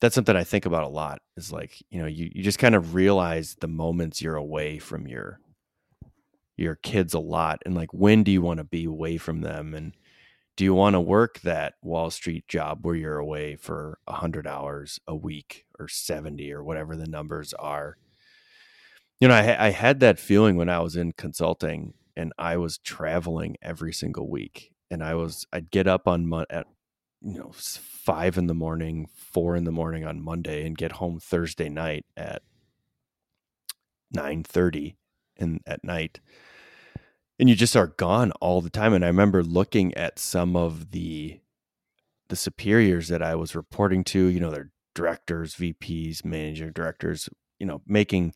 that's 0.00 0.14
something 0.14 0.36
i 0.36 0.44
think 0.44 0.66
about 0.66 0.84
a 0.84 0.88
lot 0.88 1.20
is 1.36 1.52
like 1.52 1.82
you 1.90 2.00
know 2.00 2.06
you, 2.06 2.30
you 2.32 2.42
just 2.42 2.58
kind 2.58 2.74
of 2.74 2.94
realize 2.94 3.56
the 3.60 3.68
moments 3.68 4.22
you're 4.22 4.36
away 4.36 4.78
from 4.78 5.06
your 5.08 5.40
your 6.56 6.76
kids 6.76 7.14
a 7.14 7.18
lot 7.18 7.60
and 7.66 7.74
like 7.74 7.92
when 7.92 8.22
do 8.22 8.30
you 8.30 8.42
want 8.42 8.58
to 8.58 8.64
be 8.64 8.84
away 8.84 9.16
from 9.16 9.40
them? 9.40 9.74
And 9.74 9.92
do 10.56 10.64
you 10.64 10.74
want 10.74 10.94
to 10.94 11.00
work 11.00 11.40
that 11.40 11.74
Wall 11.82 12.10
Street 12.10 12.46
job 12.46 12.84
where 12.84 12.94
you're 12.94 13.18
away 13.18 13.56
for 13.56 13.98
100 14.04 14.46
hours 14.46 15.00
a 15.06 15.14
week 15.14 15.66
or 15.78 15.88
70 15.88 16.52
or 16.52 16.62
whatever 16.62 16.96
the 16.96 17.06
numbers 17.08 17.52
are? 17.54 17.96
You 19.20 19.28
know, 19.28 19.34
I, 19.34 19.66
I 19.66 19.70
had 19.70 20.00
that 20.00 20.20
feeling 20.20 20.56
when 20.56 20.68
I 20.68 20.80
was 20.80 20.96
in 20.96 21.12
consulting 21.12 21.94
and 22.16 22.32
I 22.38 22.56
was 22.56 22.78
traveling 22.78 23.56
every 23.62 23.92
single 23.92 24.28
week. 24.28 24.70
And 24.90 25.02
I 25.02 25.14
was, 25.14 25.46
I'd 25.52 25.70
get 25.70 25.88
up 25.88 26.06
on 26.06 26.26
Mon- 26.26 26.46
at, 26.50 26.66
you 27.20 27.38
know, 27.38 27.50
five 27.52 28.38
in 28.38 28.46
the 28.46 28.54
morning, 28.54 29.08
four 29.16 29.56
in 29.56 29.64
the 29.64 29.72
morning 29.72 30.04
on 30.04 30.22
Monday 30.22 30.64
and 30.66 30.78
get 30.78 30.92
home 30.92 31.18
Thursday 31.18 31.68
night 31.68 32.04
at 32.16 32.42
9.30 34.14 34.94
in, 35.36 35.60
at 35.66 35.82
night 35.82 36.20
and 37.38 37.48
you 37.48 37.54
just 37.54 37.76
are 37.76 37.88
gone 37.88 38.30
all 38.40 38.60
the 38.60 38.70
time 38.70 38.92
and 38.92 39.04
i 39.04 39.08
remember 39.08 39.42
looking 39.42 39.94
at 39.94 40.18
some 40.18 40.56
of 40.56 40.90
the 40.90 41.40
the 42.28 42.36
superiors 42.36 43.08
that 43.08 43.22
i 43.22 43.34
was 43.34 43.54
reporting 43.54 44.04
to 44.04 44.26
you 44.26 44.40
know 44.40 44.50
their 44.50 44.70
directors 44.94 45.54
vps 45.56 46.24
manager 46.24 46.70
directors 46.70 47.28
you 47.58 47.66
know 47.66 47.82
making 47.86 48.32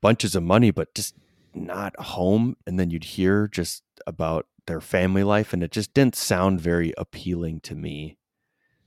bunches 0.00 0.34
of 0.34 0.42
money 0.42 0.70
but 0.70 0.94
just 0.94 1.14
not 1.54 1.98
home 2.00 2.56
and 2.66 2.78
then 2.78 2.90
you'd 2.90 3.04
hear 3.04 3.46
just 3.46 3.82
about 4.06 4.46
their 4.66 4.80
family 4.80 5.24
life 5.24 5.52
and 5.52 5.62
it 5.62 5.70
just 5.70 5.92
didn't 5.94 6.14
sound 6.14 6.60
very 6.60 6.92
appealing 6.96 7.60
to 7.60 7.74
me 7.74 8.16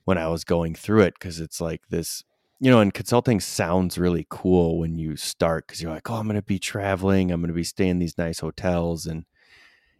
when 0.06 0.18
I 0.18 0.28
was 0.28 0.44
going 0.44 0.76
through 0.76 1.02
it 1.02 1.16
because 1.16 1.40
it's 1.40 1.60
like 1.60 1.82
this, 1.90 2.24
you 2.60 2.72
know, 2.72 2.80
and 2.80 2.94
consulting 2.94 3.40
sounds 3.40 3.98
really 3.98 4.26
cool 4.30 4.80
when 4.80 4.98
you 4.98 5.16
start 5.18 5.68
because 5.68 5.82
you're 5.82 5.92
like, 5.92 6.10
oh, 6.10 6.16
I'm 6.16 6.28
going 6.28 6.36
to 6.36 6.42
be 6.42 6.60
traveling, 6.60 7.32
I'm 7.32 7.42
going 7.42 7.50
to 7.50 7.54
be 7.54 7.64
staying 7.64 7.92
in 7.92 8.00
these 8.00 8.18
nice 8.18 8.40
hotels 8.40 9.06
and 9.06 9.26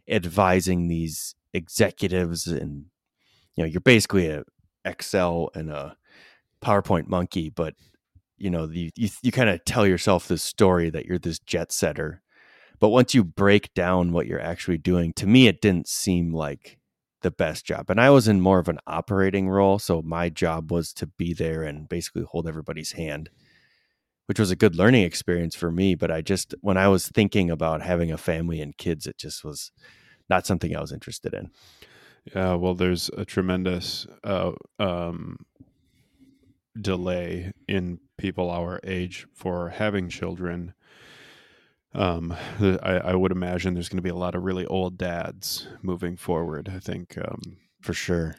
advising 0.08 0.88
these 0.88 1.34
executives, 1.52 2.46
and 2.46 2.86
you 3.54 3.64
know, 3.64 3.68
you're 3.68 3.80
basically 3.80 4.28
a 4.28 4.44
Excel 4.84 5.50
and 5.54 5.70
a 5.70 5.96
PowerPoint 6.62 7.08
monkey, 7.08 7.50
but 7.50 7.74
you 8.38 8.50
know, 8.50 8.68
you 8.68 8.90
you, 8.94 9.08
you 9.22 9.32
kind 9.32 9.50
of 9.50 9.64
tell 9.64 9.86
yourself 9.86 10.28
this 10.28 10.42
story 10.42 10.90
that 10.90 11.06
you're 11.06 11.18
this 11.18 11.38
jet 11.38 11.72
setter. 11.72 12.22
But 12.78 12.88
once 12.90 13.14
you 13.14 13.24
break 13.24 13.72
down 13.74 14.12
what 14.12 14.26
you're 14.26 14.40
actually 14.40 14.78
doing, 14.78 15.12
to 15.14 15.26
me, 15.26 15.46
it 15.46 15.62
didn't 15.62 15.88
seem 15.88 16.32
like 16.32 16.78
the 17.22 17.30
best 17.30 17.64
job. 17.64 17.90
And 17.90 18.00
I 18.00 18.10
was 18.10 18.28
in 18.28 18.40
more 18.40 18.58
of 18.58 18.68
an 18.68 18.78
operating 18.86 19.48
role. 19.48 19.78
So 19.78 20.02
my 20.02 20.28
job 20.28 20.70
was 20.70 20.92
to 20.94 21.06
be 21.06 21.32
there 21.32 21.62
and 21.62 21.88
basically 21.88 22.22
hold 22.22 22.46
everybody's 22.46 22.92
hand, 22.92 23.30
which 24.26 24.38
was 24.38 24.50
a 24.50 24.56
good 24.56 24.76
learning 24.76 25.04
experience 25.04 25.54
for 25.54 25.70
me. 25.70 25.94
But 25.94 26.10
I 26.10 26.20
just, 26.20 26.54
when 26.60 26.76
I 26.76 26.88
was 26.88 27.08
thinking 27.08 27.50
about 27.50 27.82
having 27.82 28.12
a 28.12 28.18
family 28.18 28.60
and 28.60 28.76
kids, 28.76 29.06
it 29.06 29.18
just 29.18 29.44
was 29.44 29.72
not 30.28 30.46
something 30.46 30.76
I 30.76 30.80
was 30.80 30.92
interested 30.92 31.34
in. 31.34 31.50
Yeah. 32.34 32.54
Well, 32.54 32.74
there's 32.74 33.08
a 33.16 33.24
tremendous 33.24 34.06
uh, 34.24 34.52
um, 34.78 35.38
delay 36.80 37.52
in 37.68 38.00
people 38.18 38.50
our 38.50 38.80
age 38.84 39.26
for 39.32 39.70
having 39.70 40.08
children 40.08 40.74
um, 41.96 42.36
I, 42.60 43.00
I, 43.04 43.14
would 43.14 43.32
imagine 43.32 43.72
there's 43.72 43.88
going 43.88 43.96
to 43.96 44.02
be 44.02 44.10
a 44.10 44.14
lot 44.14 44.34
of 44.34 44.44
really 44.44 44.66
old 44.66 44.98
dads 44.98 45.66
moving 45.82 46.16
forward. 46.16 46.70
I 46.72 46.78
think 46.78 47.16
um, 47.16 47.56
for 47.80 47.94
sure 47.94 48.36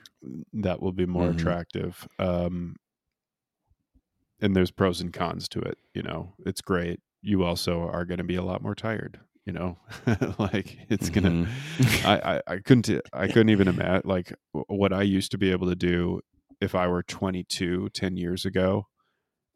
that 0.53 0.79
will 0.79 0.91
be 0.91 1.07
more 1.07 1.23
mm-hmm. 1.23 1.39
attractive. 1.39 2.07
Um, 2.19 2.75
and 4.41 4.55
there's 4.55 4.71
pros 4.71 5.01
and 5.01 5.13
cons 5.13 5.47
to 5.49 5.59
it. 5.59 5.77
You 5.93 6.03
know, 6.03 6.33
it's 6.45 6.61
great. 6.61 6.99
You 7.21 7.43
also 7.43 7.81
are 7.81 8.05
going 8.05 8.19
to 8.19 8.23
be 8.23 8.35
a 8.35 8.43
lot 8.43 8.61
more 8.61 8.75
tired. 8.75 9.19
You 9.45 9.53
know, 9.53 9.77
like 10.37 10.77
it's 10.89 11.09
gonna. 11.09 11.29
Mm-hmm. 11.29 12.07
I, 12.07 12.35
I 12.35 12.41
I 12.47 12.57
couldn't 12.59 13.01
I 13.13 13.27
couldn't 13.27 13.49
even 13.49 13.69
imagine 13.69 14.01
like 14.03 14.33
what 14.51 14.91
I 14.91 15.03
used 15.03 15.31
to 15.31 15.37
be 15.37 15.51
able 15.51 15.67
to 15.67 15.75
do 15.75 16.21
if 16.59 16.75
I 16.75 16.87
were 16.87 17.03
22 17.03 17.89
10 17.89 18.17
years 18.17 18.45
ago 18.45 18.87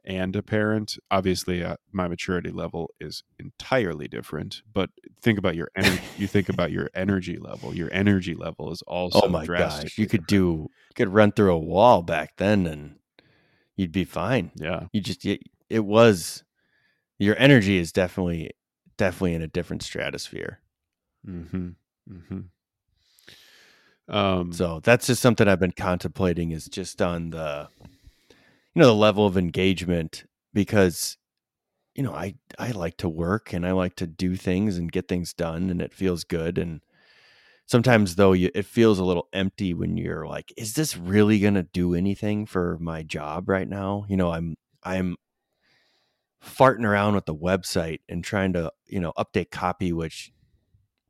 and 0.03 0.35
a 0.35 0.41
parent 0.41 0.97
obviously 1.09 1.63
uh, 1.63 1.75
my 1.91 2.07
maturity 2.07 2.49
level 2.49 2.91
is 2.99 3.23
entirely 3.39 4.07
different 4.07 4.61
but 4.73 4.89
think 5.21 5.37
about 5.37 5.55
your 5.55 5.69
energy 5.75 6.01
you 6.17 6.27
think 6.27 6.49
about 6.49 6.71
your 6.71 6.89
energy 6.95 7.37
level 7.37 7.75
your 7.75 7.89
energy 7.91 8.33
level 8.35 8.71
is 8.71 8.81
also 8.83 9.21
oh 9.23 9.29
my 9.29 9.45
gosh 9.45 9.97
you 9.97 10.07
could 10.07 10.25
different. 10.25 10.27
do 10.27 10.67
you 10.89 10.95
could 10.95 11.09
run 11.09 11.31
through 11.31 11.53
a 11.53 11.59
wall 11.59 12.01
back 12.01 12.35
then 12.37 12.65
and 12.65 12.95
you'd 13.75 13.91
be 13.91 14.03
fine. 14.05 14.51
Yeah. 14.55 14.85
You 14.91 15.01
just 15.01 15.25
it, 15.25 15.41
it 15.69 15.85
was 15.85 16.43
your 17.19 17.35
energy 17.37 17.77
is 17.77 17.91
definitely 17.91 18.51
definitely 18.97 19.33
in 19.33 19.41
a 19.41 19.47
different 19.47 19.83
stratosphere. 19.83 20.59
Mm-hmm. 21.27 21.69
Mm-hmm. 22.11 22.39
Um 24.13 24.53
so 24.53 24.79
that's 24.83 25.07
just 25.07 25.21
something 25.21 25.47
i've 25.47 25.59
been 25.59 25.71
contemplating 25.71 26.51
is 26.51 26.65
just 26.65 27.01
on 27.01 27.29
the 27.29 27.69
you 28.73 28.81
know 28.81 28.87
the 28.87 28.95
level 28.95 29.25
of 29.25 29.37
engagement 29.37 30.25
because 30.53 31.17
you 31.95 32.03
know 32.03 32.13
i 32.13 32.33
i 32.57 32.71
like 32.71 32.97
to 32.97 33.07
work 33.09 33.53
and 33.53 33.65
i 33.65 33.71
like 33.71 33.95
to 33.95 34.07
do 34.07 34.35
things 34.35 34.77
and 34.77 34.91
get 34.91 35.07
things 35.07 35.33
done 35.33 35.69
and 35.69 35.81
it 35.81 35.93
feels 35.93 36.23
good 36.23 36.57
and 36.57 36.81
sometimes 37.65 38.15
though 38.15 38.33
you, 38.33 38.49
it 38.53 38.65
feels 38.65 38.99
a 38.99 39.03
little 39.03 39.27
empty 39.33 39.73
when 39.73 39.97
you're 39.97 40.27
like 40.27 40.53
is 40.57 40.73
this 40.73 40.97
really 40.97 41.39
going 41.39 41.53
to 41.53 41.63
do 41.63 41.93
anything 41.95 42.45
for 42.45 42.77
my 42.79 43.03
job 43.03 43.47
right 43.47 43.67
now 43.67 44.05
you 44.09 44.17
know 44.17 44.31
i'm 44.31 44.55
i'm 44.83 45.15
farting 46.43 46.85
around 46.85 47.13
with 47.13 47.25
the 47.25 47.35
website 47.35 47.99
and 48.09 48.23
trying 48.23 48.53
to 48.53 48.71
you 48.87 48.99
know 48.99 49.13
update 49.17 49.51
copy 49.51 49.93
which 49.93 50.31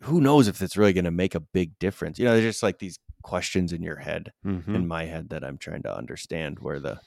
who 0.01 0.19
knows 0.19 0.47
if 0.47 0.61
it's 0.61 0.75
really 0.75 0.93
going 0.93 1.05
to 1.05 1.11
make 1.11 1.35
a 1.35 1.39
big 1.39 1.77
difference 1.79 2.19
you 2.19 2.25
know 2.25 2.33
there's 2.33 2.43
just 2.43 2.63
like 2.63 2.79
these 2.79 2.99
questions 3.23 3.71
in 3.71 3.81
your 3.83 3.97
head 3.97 4.33
mm-hmm. 4.45 4.75
in 4.75 4.87
my 4.87 5.05
head 5.05 5.29
that 5.29 5.43
i'm 5.43 5.57
trying 5.57 5.83
to 5.83 5.95
understand 5.95 6.59
where 6.59 6.79
the 6.79 6.99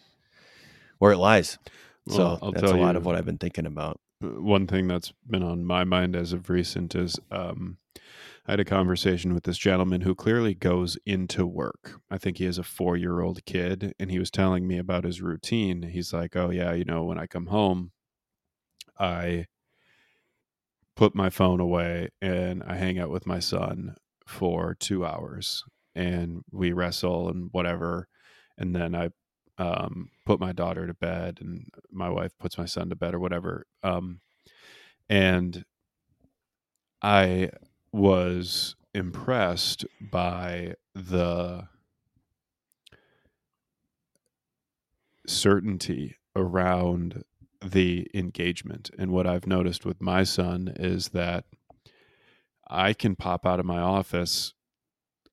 where 0.99 1.13
it 1.13 1.19
lies. 1.19 1.59
Well, 2.07 2.17
so 2.17 2.39
I'll 2.43 2.53
that's 2.53 2.71
a 2.71 2.77
lot 2.77 2.97
of 2.97 3.05
what 3.05 3.15
I've 3.15 3.25
been 3.25 3.39
thinking 3.39 3.67
about. 3.67 4.01
Uh, 4.23 4.41
one 4.41 4.67
thing 4.67 4.89
that's 4.89 5.13
been 5.29 5.43
on 5.43 5.65
my 5.65 5.85
mind 5.85 6.17
as 6.17 6.33
of 6.33 6.51
recent 6.51 6.95
is 6.95 7.19
um, 7.31 7.79
I 8.47 8.53
had 8.53 8.61
a 8.61 8.65
conversation 8.65 9.35
with 9.35 9.45
this 9.45 9.59
gentleman 9.59 10.01
who 10.03 10.15
clearly 10.15 10.55
goes 10.55 10.97
into 11.07 11.47
work. 11.47 12.01
I 12.11 12.17
think 12.19 12.39
he 12.39 12.45
has 12.45 12.57
a 12.59 12.63
four 12.63 12.97
year 12.97 13.21
old 13.21 13.45
kid, 13.45 13.95
and 13.99 14.11
he 14.11 14.19
was 14.19 14.31
telling 14.31 14.67
me 14.67 14.79
about 14.79 15.05
his 15.05 15.21
routine. 15.23 15.83
He's 15.83 16.13
like, 16.13 16.37
Oh, 16.37 16.51
yeah, 16.51 16.73
you 16.73 16.85
know, 16.85 17.05
when 17.05 17.19
I 17.19 17.27
come 17.27 17.47
home, 17.47 17.93
I 18.99 19.47
put 20.97 21.15
my 21.15 21.31
phone 21.31 21.61
away 21.61 22.09
and 22.23 22.63
I 22.65 22.77
hang 22.77 22.99
out 22.99 23.11
with 23.11 23.27
my 23.27 23.41
son 23.41 23.97
for 24.27 24.75
two 24.75 25.05
hours 25.05 25.65
and 25.95 26.43
we 26.53 26.73
wrestle 26.73 27.29
and 27.29 27.49
whatever. 27.53 28.09
And 28.59 28.75
then 28.75 28.95
I 28.95 29.11
um, 29.59 30.11
put 30.25 30.41
my 30.41 30.53
daughter 30.53 30.87
to 30.87 30.95
bed 30.95 31.39
and 31.41 31.67
my 31.91 32.09
wife 32.09 32.33
puts 32.39 32.59
my 32.59 32.67
son 32.67 32.91
to 32.91 32.97
bed 32.97 33.15
or 33.15 33.21
whatever. 33.21 33.67
Um, 33.83 34.21
and 35.09 35.65
I 37.03 37.51
was 37.95 38.75
impressed 38.93 39.85
by 40.01 40.75
the 40.97 41.69
certainty 45.29 46.17
around 46.35 47.23
the 47.65 48.09
engagement. 48.13 48.91
And 48.99 49.13
what 49.13 49.29
I've 49.29 49.47
noticed 49.47 49.87
with 49.87 50.01
my 50.01 50.25
son 50.25 50.75
is 50.75 51.11
that 51.11 51.45
I 52.69 52.95
can 52.95 53.15
pop 53.15 53.47
out 53.47 53.61
of 53.61 53.67
my 53.67 53.79
office 53.79 54.55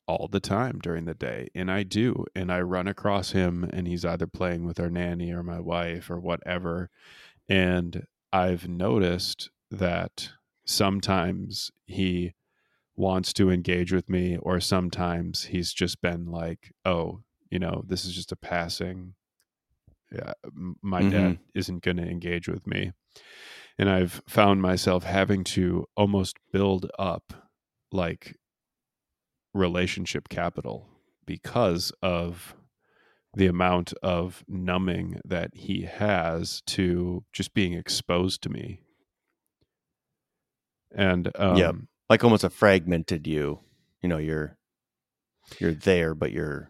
all 0.06 0.28
the 0.28 0.40
time 0.40 0.80
during 0.80 1.06
the 1.06 1.14
day 1.14 1.48
and 1.56 1.72
i 1.72 1.84
do 1.84 2.26
and 2.36 2.52
i 2.52 2.60
run 2.60 2.88
across 2.88 3.32
him 3.32 3.64
and 3.72 3.88
he's 3.88 4.04
either 4.04 4.28
playing 4.28 4.66
with 4.66 4.78
our 4.80 4.90
nanny 4.90 5.32
or 5.32 5.44
my 5.44 5.60
wife 5.60 6.10
or 6.10 6.20
whatever 6.20 6.90
and 7.48 8.06
i've 8.34 8.68
noticed 8.68 9.52
that 9.70 10.32
sometimes 10.66 11.72
he 11.86 12.34
wants 13.02 13.34
to 13.34 13.50
engage 13.50 13.92
with 13.92 14.10
me 14.10 14.38
or 14.38 14.60
sometimes 14.60 15.46
he's 15.46 15.74
just 15.74 16.02
been 16.02 16.26
like 16.26 16.72
oh 16.86 17.22
you 17.50 17.60
know 17.60 17.84
this 17.88 18.06
is 18.06 18.14
just 18.14 18.32
a 18.32 18.36
passing 18.36 19.14
yeah, 20.12 20.34
my 20.82 21.02
mm-hmm. 21.02 21.10
dad 21.10 21.40
isn't 21.56 21.84
going 21.84 21.98
to 21.98 22.04
engage 22.04 22.48
with 22.48 22.68
me 22.68 22.92
and 23.78 23.90
i've 23.90 24.22
found 24.28 24.62
myself 24.62 25.04
having 25.04 25.44
to 25.44 25.86
almost 25.96 26.38
build 26.52 26.90
up 27.00 27.34
like 27.92 28.36
relationship 29.54 30.30
capital 30.30 30.88
because 31.26 31.92
of 32.02 32.56
the 33.34 33.48
amount 33.48 33.94
of 34.04 34.44
numbing 34.48 35.20
that 35.24 35.52
he 35.54 35.84
has 35.84 36.62
to 36.66 37.24
just 37.32 37.54
being 37.54 37.74
exposed 37.74 38.42
to 38.44 38.50
me. 38.50 38.82
And 40.94 41.32
um, 41.36 41.56
yeah, 41.56 41.72
like 42.12 42.26
almost 42.26 42.44
a 42.44 42.50
fragmented 42.50 43.26
you. 43.26 43.62
You 44.04 44.10
know, 44.10 44.18
you're 44.18 44.58
you're 45.60 45.74
there, 45.74 46.14
but 46.14 46.34
you're 46.34 46.70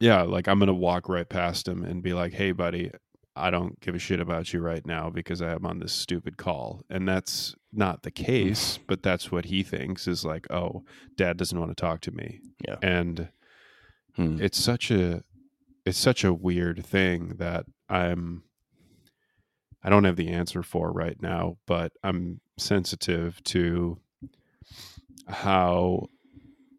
yeah. 0.00 0.22
Like 0.22 0.48
I'm 0.48 0.58
gonna 0.58 0.72
walk 0.72 1.10
right 1.10 1.28
past 1.28 1.68
him 1.68 1.84
and 1.84 2.02
be 2.02 2.14
like, 2.14 2.32
"Hey, 2.32 2.52
buddy, 2.52 2.90
I 3.36 3.50
don't 3.50 3.78
give 3.80 3.94
a 3.94 3.98
shit 3.98 4.18
about 4.18 4.54
you 4.54 4.60
right 4.60 4.84
now 4.86 5.10
because 5.10 5.42
I 5.42 5.52
am 5.52 5.66
on 5.66 5.78
this 5.78 5.92
stupid 5.92 6.38
call. 6.38 6.86
And 6.88 7.06
that's 7.06 7.54
not 7.70 8.02
the 8.02 8.10
case, 8.10 8.78
but 8.86 9.02
that's 9.02 9.30
what 9.30 9.44
he 9.44 9.62
thinks 9.62 10.08
is 10.08 10.24
like, 10.24 10.50
oh, 10.50 10.84
dad 11.16 11.36
doesn't 11.36 11.58
want 11.58 11.70
to 11.70 11.80
talk 11.80 12.00
to 12.02 12.10
me. 12.10 12.40
Yeah. 12.66 12.76
And 12.80 13.28
hmm. 14.16 14.40
it's 14.40 14.58
such 14.58 14.90
a 14.90 15.22
it's 15.84 15.98
such 15.98 16.24
a 16.24 16.32
weird 16.32 16.84
thing 16.84 17.34
that 17.38 17.66
I'm 17.90 18.42
I 19.82 19.90
don't 19.90 20.04
have 20.04 20.16
the 20.16 20.28
answer 20.28 20.62
for 20.62 20.90
right 20.92 21.20
now, 21.20 21.58
but 21.66 21.92
I'm 22.02 22.40
sensitive 22.56 23.42
to 23.44 23.98
how 25.28 26.08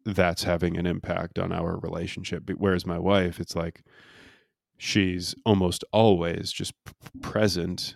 that's 0.06 0.44
having 0.44 0.78
an 0.78 0.86
impact 0.86 1.40
on 1.40 1.52
our 1.52 1.78
relationship. 1.78 2.50
Whereas 2.58 2.86
my 2.86 3.00
wife, 3.00 3.40
it's 3.40 3.56
like 3.56 3.84
she's 4.80 5.36
almost 5.46 5.84
always 5.92 6.52
just 6.52 6.74
present 7.22 7.96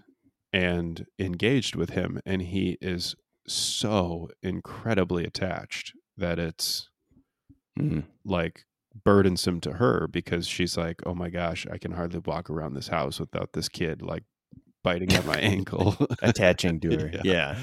and 0.51 1.07
engaged 1.17 1.75
with 1.75 1.91
him 1.91 2.19
and 2.25 2.43
he 2.43 2.77
is 2.79 3.15
so 3.48 4.29
incredibly 4.43 5.24
attached 5.24 5.93
that 6.17 6.38
it's 6.38 6.89
mm. 7.79 8.03
like 8.24 8.65
burdensome 9.03 9.60
to 9.60 9.74
her 9.74 10.07
because 10.07 10.45
she's 10.45 10.77
like 10.77 11.01
oh 11.05 11.15
my 11.15 11.29
gosh 11.29 11.65
i 11.72 11.77
can 11.77 11.93
hardly 11.93 12.19
walk 12.19 12.50
around 12.50 12.74
this 12.74 12.89
house 12.89 13.19
without 13.19 13.53
this 13.53 13.67
kid 13.67 14.01
like 14.03 14.24
biting 14.84 15.13
at 15.13 15.25
my 15.25 15.38
ankle 15.38 15.96
attaching 16.22 16.80
to 16.82 16.98
her 16.98 17.10
yeah. 17.13 17.22
yeah. 17.24 17.60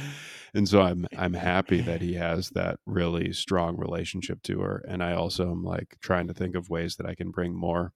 and 0.55 0.69
so 0.69 0.81
I'm 0.83 1.07
I'm 1.17 1.35
happy 1.35 1.81
that 1.83 2.01
he 2.01 2.15
has 2.15 2.51
that 2.51 2.79
really 2.87 3.33
strong 3.33 3.77
relationship 3.77 4.43
to 4.45 4.61
her, 4.61 4.85
and 4.89 5.03
I 5.03 5.13
also 5.13 5.51
am 5.51 5.63
like 5.63 5.97
trying 6.01 6.27
to 6.29 6.35
think 6.35 6.55
of 6.55 6.71
ways 6.71 6.97
that 6.97 7.07
I 7.07 7.15
can 7.15 7.31
bring 7.31 7.55
more 7.55 7.93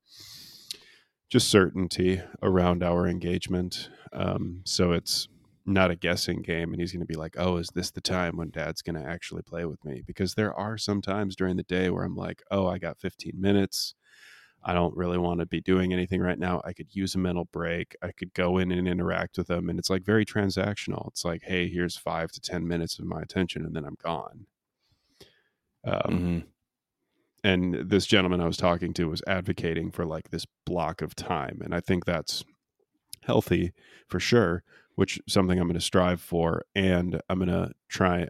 just 1.30 1.48
certainty 1.48 2.22
around 2.42 2.82
our 2.82 3.06
engagement. 3.08 3.90
Um, 4.12 4.60
so 4.64 4.92
it's 4.92 5.26
not 5.66 5.90
a 5.90 5.96
guessing 5.96 6.42
game, 6.42 6.72
and 6.72 6.80
he's 6.80 6.92
going 6.92 7.00
to 7.00 7.06
be 7.06 7.18
like, 7.18 7.34
"Oh, 7.38 7.56
is 7.56 7.70
this 7.74 7.90
the 7.90 8.00
time 8.00 8.36
when 8.36 8.50
Dad's 8.50 8.82
going 8.82 9.00
to 9.02 9.08
actually 9.08 9.42
play 9.42 9.64
with 9.64 9.84
me?" 9.84 10.02
Because 10.06 10.34
there 10.34 10.54
are 10.54 10.76
some 10.78 11.00
times 11.00 11.34
during 11.34 11.56
the 11.56 11.62
day 11.62 11.90
where 11.90 12.04
I'm 12.04 12.14
like, 12.14 12.42
"Oh, 12.50 12.66
I 12.66 12.78
got 12.78 13.00
15 13.00 13.32
minutes." 13.36 13.94
I 14.64 14.72
don't 14.74 14.96
really 14.96 15.18
want 15.18 15.40
to 15.40 15.46
be 15.46 15.60
doing 15.60 15.92
anything 15.92 16.20
right 16.20 16.38
now. 16.38 16.62
I 16.64 16.72
could 16.72 16.94
use 16.94 17.14
a 17.14 17.18
mental 17.18 17.44
break. 17.46 17.96
I 18.02 18.12
could 18.12 18.32
go 18.34 18.58
in 18.58 18.72
and 18.72 18.88
interact 18.88 19.38
with 19.38 19.48
them. 19.48 19.68
And 19.68 19.78
it's 19.78 19.90
like 19.90 20.04
very 20.04 20.24
transactional. 20.24 21.08
It's 21.08 21.24
like, 21.24 21.42
hey, 21.44 21.68
here's 21.68 21.96
five 21.96 22.32
to 22.32 22.40
10 22.40 22.66
minutes 22.66 22.98
of 22.98 23.04
my 23.06 23.20
attention, 23.20 23.64
and 23.64 23.76
then 23.76 23.84
I'm 23.84 23.96
gone. 24.02 24.46
Um, 25.84 26.28
hmm 26.28 26.54
and 27.42 27.74
this 27.74 28.06
gentleman 28.06 28.40
I 28.40 28.46
was 28.46 28.56
talking 28.56 28.94
to 28.94 29.08
was 29.08 29.22
advocating 29.26 29.90
for 29.90 30.06
like 30.06 30.30
this 30.30 30.46
block 30.64 31.02
of 31.02 31.14
time. 31.14 31.60
And 31.62 31.74
I 31.74 31.80
think 31.80 32.04
that's 32.04 32.42
healthy 33.22 33.72
for 34.08 34.20
sure, 34.20 34.64
which 34.96 35.18
is 35.26 35.32
something 35.32 35.58
I'm 35.58 35.66
going 35.66 35.74
to 35.74 35.80
strive 35.80 36.20
for. 36.20 36.64
And 36.74 37.20
I'm 37.28 37.38
going 37.38 37.48
to 37.48 37.72
try. 37.88 38.26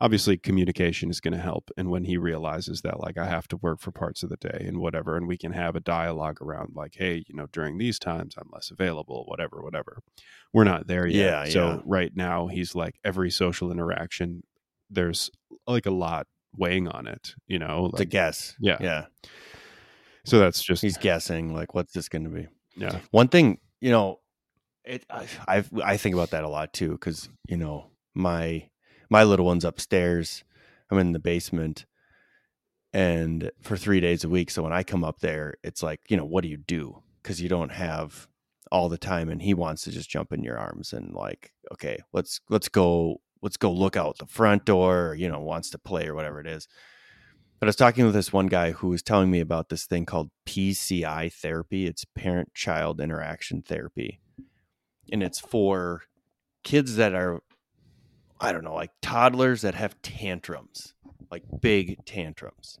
Obviously, 0.00 0.36
communication 0.36 1.10
is 1.10 1.20
going 1.20 1.34
to 1.34 1.40
help. 1.40 1.70
And 1.76 1.90
when 1.90 2.04
he 2.04 2.16
realizes 2.16 2.82
that, 2.82 3.00
like, 3.00 3.18
I 3.18 3.26
have 3.26 3.48
to 3.48 3.56
work 3.56 3.80
for 3.80 3.90
parts 3.90 4.22
of 4.22 4.30
the 4.30 4.36
day 4.36 4.64
and 4.66 4.78
whatever, 4.78 5.16
and 5.16 5.26
we 5.26 5.36
can 5.36 5.52
have 5.52 5.76
a 5.76 5.80
dialogue 5.80 6.40
around, 6.40 6.72
like, 6.74 6.94
hey, 6.96 7.24
you 7.26 7.34
know, 7.34 7.46
during 7.52 7.78
these 7.78 7.98
times, 7.98 8.34
I'm 8.38 8.48
less 8.52 8.70
available, 8.70 9.24
whatever, 9.26 9.62
whatever. 9.62 9.98
We're 10.52 10.64
not 10.64 10.86
there 10.86 11.06
yet. 11.06 11.46
Yeah, 11.46 11.52
so 11.52 11.68
yeah. 11.68 11.80
right 11.84 12.12
now, 12.14 12.46
he's 12.46 12.74
like, 12.74 12.96
every 13.04 13.30
social 13.30 13.70
interaction, 13.70 14.42
there's 14.88 15.30
like 15.66 15.86
a 15.86 15.90
lot 15.90 16.26
weighing 16.56 16.88
on 16.88 17.06
it, 17.06 17.34
you 17.46 17.58
know? 17.58 17.90
Like, 17.92 18.08
guess. 18.08 18.56
yeah. 18.60 18.78
Yeah. 18.80 19.06
so 20.24 20.38
that's 20.38 20.62
just, 20.62 20.82
He's 20.82 20.96
guessing 20.96 21.54
like 21.54 21.74
what's 21.74 21.92
this 21.92 22.08
going 22.08 22.24
to 22.24 22.30
be. 22.30 22.48
yeah. 22.76 22.98
One 23.10 23.28
thing, 23.28 23.58
you 23.80 23.90
know, 23.90 24.19
it 24.84 25.04
I 25.10 25.64
I, 25.82 25.96
think 25.96 26.14
about 26.14 26.30
that 26.30 26.44
a 26.44 26.48
lot 26.48 26.72
too 26.72 26.96
cuz 26.98 27.28
you 27.48 27.56
know, 27.56 27.90
my 28.14 28.68
my 29.10 29.24
little 29.24 29.46
one's 29.46 29.64
upstairs. 29.64 30.44
I'm 30.90 30.98
in 30.98 31.12
the 31.12 31.18
basement 31.18 31.86
and 32.92 33.50
for 33.60 33.76
3 33.76 34.00
days 34.00 34.24
a 34.24 34.28
week. 34.28 34.50
So 34.50 34.62
when 34.62 34.72
I 34.72 34.82
come 34.82 35.04
up 35.04 35.20
there, 35.20 35.54
it's 35.62 35.82
like, 35.82 36.00
you 36.08 36.16
know, 36.16 36.24
what 36.24 36.42
do 36.42 36.48
you 36.48 36.56
do? 36.56 37.02
Cuz 37.22 37.40
you 37.40 37.48
don't 37.48 37.72
have 37.72 38.28
all 38.72 38.88
the 38.88 38.98
time 38.98 39.28
and 39.28 39.42
he 39.42 39.54
wants 39.54 39.82
to 39.82 39.90
just 39.90 40.10
jump 40.10 40.32
in 40.32 40.44
your 40.44 40.58
arms 40.58 40.92
and 40.92 41.12
like, 41.14 41.52
okay, 41.72 41.98
let's 42.12 42.40
let's 42.48 42.68
go 42.68 43.20
let's 43.42 43.56
go 43.56 43.72
look 43.72 43.96
out 43.96 44.18
the 44.18 44.26
front 44.26 44.64
door, 44.64 45.08
or, 45.08 45.14
you 45.14 45.28
know, 45.28 45.40
wants 45.40 45.70
to 45.70 45.78
play 45.78 46.06
or 46.06 46.14
whatever 46.14 46.40
it 46.40 46.46
is. 46.46 46.68
But 47.58 47.66
I 47.66 47.70
was 47.70 47.76
talking 47.76 48.04
with 48.06 48.14
this 48.14 48.32
one 48.32 48.46
guy 48.46 48.72
who 48.72 48.88
was 48.88 49.02
telling 49.02 49.30
me 49.30 49.40
about 49.40 49.68
this 49.68 49.84
thing 49.84 50.06
called 50.06 50.30
PCI 50.46 51.32
therapy. 51.32 51.86
It's 51.86 52.04
parent 52.14 52.54
child 52.54 53.00
interaction 53.00 53.62
therapy. 53.62 54.20
And 55.10 55.22
it's 55.22 55.40
for 55.40 56.02
kids 56.62 56.96
that 56.96 57.14
are, 57.14 57.40
I 58.40 58.52
don't 58.52 58.64
know, 58.64 58.74
like 58.74 58.92
toddlers 59.02 59.62
that 59.62 59.74
have 59.74 60.00
tantrums, 60.02 60.94
like 61.30 61.44
big 61.60 62.04
tantrums. 62.04 62.78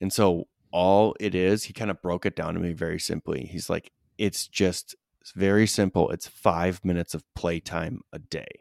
And 0.00 0.12
so 0.12 0.46
all 0.70 1.16
it 1.18 1.34
is, 1.34 1.64
he 1.64 1.72
kind 1.72 1.90
of 1.90 2.02
broke 2.02 2.26
it 2.26 2.36
down 2.36 2.54
to 2.54 2.60
me 2.60 2.72
very 2.72 3.00
simply. 3.00 3.46
He's 3.46 3.70
like, 3.70 3.92
it's 4.18 4.46
just 4.46 4.94
it's 5.20 5.32
very 5.32 5.66
simple. 5.66 6.10
It's 6.10 6.28
five 6.28 6.84
minutes 6.84 7.14
of 7.14 7.24
playtime 7.34 8.02
a 8.12 8.18
day. 8.18 8.60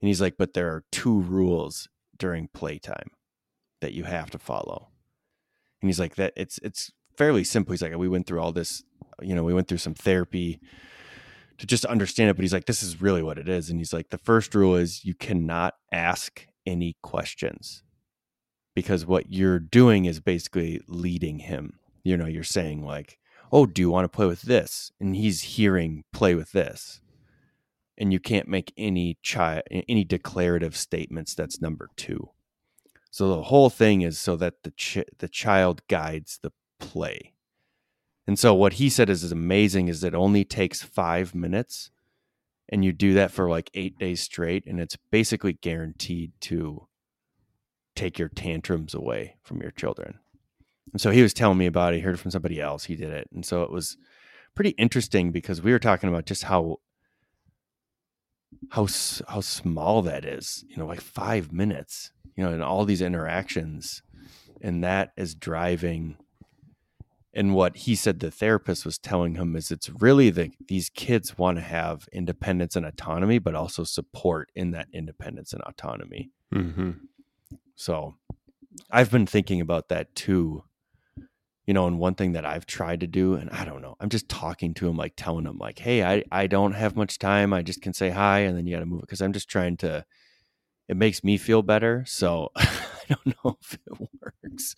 And 0.00 0.08
he's 0.08 0.20
like, 0.20 0.36
but 0.36 0.52
there 0.52 0.68
are 0.68 0.84
two 0.90 1.20
rules 1.20 1.88
during 2.18 2.48
playtime 2.48 3.10
that 3.80 3.92
you 3.92 4.04
have 4.04 4.30
to 4.30 4.38
follow. 4.38 4.88
And 5.80 5.88
he's 5.88 6.00
like 6.00 6.16
that 6.16 6.32
it's 6.36 6.58
it's 6.62 6.90
fairly 7.16 7.44
simple. 7.44 7.72
He's 7.72 7.82
like 7.82 7.96
we 7.96 8.08
went 8.08 8.26
through 8.26 8.40
all 8.40 8.52
this, 8.52 8.82
you 9.20 9.34
know, 9.34 9.44
we 9.44 9.54
went 9.54 9.68
through 9.68 9.78
some 9.78 9.94
therapy 9.94 10.60
to 11.58 11.66
just 11.66 11.84
understand 11.84 12.30
it, 12.30 12.34
but 12.34 12.42
he's 12.42 12.52
like 12.52 12.66
this 12.66 12.82
is 12.82 13.00
really 13.00 13.22
what 13.22 13.38
it 13.38 13.48
is. 13.48 13.70
And 13.70 13.78
he's 13.78 13.92
like 13.92 14.10
the 14.10 14.18
first 14.18 14.54
rule 14.54 14.76
is 14.76 15.04
you 15.04 15.14
cannot 15.14 15.74
ask 15.92 16.46
any 16.66 16.96
questions. 17.02 17.82
Because 18.74 19.06
what 19.06 19.32
you're 19.32 19.58
doing 19.58 20.04
is 20.04 20.20
basically 20.20 20.82
leading 20.86 21.38
him. 21.38 21.78
You 22.04 22.16
know, 22.16 22.26
you're 22.26 22.44
saying 22.44 22.84
like, 22.84 23.18
"Oh, 23.50 23.64
do 23.64 23.80
you 23.80 23.90
want 23.90 24.04
to 24.04 24.14
play 24.14 24.26
with 24.26 24.42
this?" 24.42 24.92
And 25.00 25.16
he's 25.16 25.42
hearing 25.42 26.04
play 26.12 26.34
with 26.34 26.52
this. 26.52 27.00
And 27.98 28.12
you 28.12 28.20
can't 28.20 28.48
make 28.48 28.74
any 28.76 29.18
child 29.22 29.62
any 29.70 30.04
declarative 30.04 30.76
statements 30.76 31.34
that's 31.34 31.62
number 31.62 31.88
2. 31.96 32.30
So 33.10 33.28
the 33.28 33.44
whole 33.44 33.70
thing 33.70 34.02
is 34.02 34.18
so 34.18 34.36
that 34.36 34.62
the 34.62 35.04
the 35.18 35.28
child 35.28 35.80
guides 35.88 36.38
the 36.42 36.52
play. 36.78 37.32
And 38.26 38.38
so 38.38 38.54
what 38.54 38.74
he 38.74 38.88
said 38.90 39.08
is, 39.08 39.22
is 39.22 39.32
amazing 39.32 39.88
is 39.88 40.02
it 40.02 40.14
only 40.14 40.44
takes 40.44 40.82
5 40.82 41.34
minutes 41.34 41.90
and 42.68 42.84
you 42.84 42.92
do 42.92 43.14
that 43.14 43.30
for 43.30 43.48
like 43.48 43.70
8 43.74 43.98
days 43.98 44.20
straight 44.20 44.66
and 44.66 44.80
it's 44.80 44.96
basically 45.10 45.52
guaranteed 45.52 46.32
to 46.42 46.88
take 47.94 48.18
your 48.18 48.28
tantrums 48.28 48.94
away 48.94 49.36
from 49.42 49.62
your 49.62 49.70
children. 49.70 50.18
And 50.92 51.00
so 51.00 51.10
he 51.10 51.22
was 51.22 51.34
telling 51.34 51.58
me 51.58 51.66
about 51.66 51.92
it, 51.92 51.96
he 51.96 52.02
heard 52.02 52.20
from 52.20 52.30
somebody 52.30 52.60
else, 52.60 52.84
he 52.84 52.96
did 52.96 53.10
it. 53.10 53.28
And 53.32 53.44
so 53.44 53.62
it 53.62 53.70
was 53.70 53.96
pretty 54.54 54.70
interesting 54.70 55.30
because 55.30 55.62
we 55.62 55.72
were 55.72 55.78
talking 55.78 56.08
about 56.08 56.26
just 56.26 56.44
how 56.44 56.78
how 58.70 58.86
how 59.28 59.40
small 59.40 60.02
that 60.02 60.24
is, 60.24 60.64
you 60.68 60.76
know, 60.76 60.86
like 60.86 61.00
5 61.00 61.52
minutes 61.52 62.12
you 62.36 62.44
know, 62.44 62.52
and 62.52 62.62
all 62.62 62.84
these 62.84 63.02
interactions, 63.02 64.02
and 64.60 64.84
that 64.84 65.12
is 65.16 65.34
driving. 65.34 66.16
And 67.36 67.54
what 67.54 67.76
he 67.76 67.94
said 67.94 68.20
the 68.20 68.30
therapist 68.30 68.86
was 68.86 68.96
telling 68.96 69.34
him 69.34 69.56
is 69.56 69.70
it's 69.70 69.90
really 69.90 70.30
that 70.30 70.52
these 70.68 70.88
kids 70.88 71.36
want 71.36 71.58
to 71.58 71.62
have 71.62 72.08
independence 72.10 72.76
and 72.76 72.86
autonomy, 72.86 73.38
but 73.38 73.54
also 73.54 73.84
support 73.84 74.50
in 74.54 74.70
that 74.70 74.88
independence 74.90 75.52
and 75.52 75.60
autonomy. 75.62 76.30
Mm-hmm. 76.54 76.92
So 77.74 78.14
I've 78.90 79.10
been 79.10 79.26
thinking 79.26 79.60
about 79.60 79.90
that 79.90 80.14
too. 80.14 80.64
You 81.66 81.74
know, 81.74 81.86
and 81.86 81.98
one 81.98 82.14
thing 82.14 82.32
that 82.32 82.46
I've 82.46 82.64
tried 82.64 83.00
to 83.00 83.06
do, 83.06 83.34
and 83.34 83.50
I 83.50 83.66
don't 83.66 83.82
know, 83.82 83.96
I'm 84.00 84.08
just 84.08 84.30
talking 84.30 84.72
to 84.74 84.88
him, 84.88 84.96
like 84.96 85.12
telling 85.14 85.44
him, 85.44 85.58
like, 85.58 85.80
hey, 85.80 86.02
I, 86.02 86.22
I 86.32 86.46
don't 86.46 86.72
have 86.72 86.96
much 86.96 87.18
time. 87.18 87.52
I 87.52 87.60
just 87.60 87.82
can 87.82 87.92
say 87.92 88.08
hi 88.08 88.40
and 88.40 88.56
then 88.56 88.66
you 88.66 88.74
got 88.74 88.80
to 88.80 88.86
move 88.86 89.00
it 89.00 89.06
because 89.06 89.20
I'm 89.20 89.32
just 89.32 89.48
trying 89.48 89.76
to 89.78 90.06
it 90.88 90.96
makes 90.96 91.24
me 91.24 91.36
feel 91.36 91.62
better. 91.62 92.04
So 92.06 92.50
I 92.56 92.68
don't 93.08 93.26
know 93.44 93.58
if 93.60 93.74
it 93.74 94.08
works. 94.22 94.74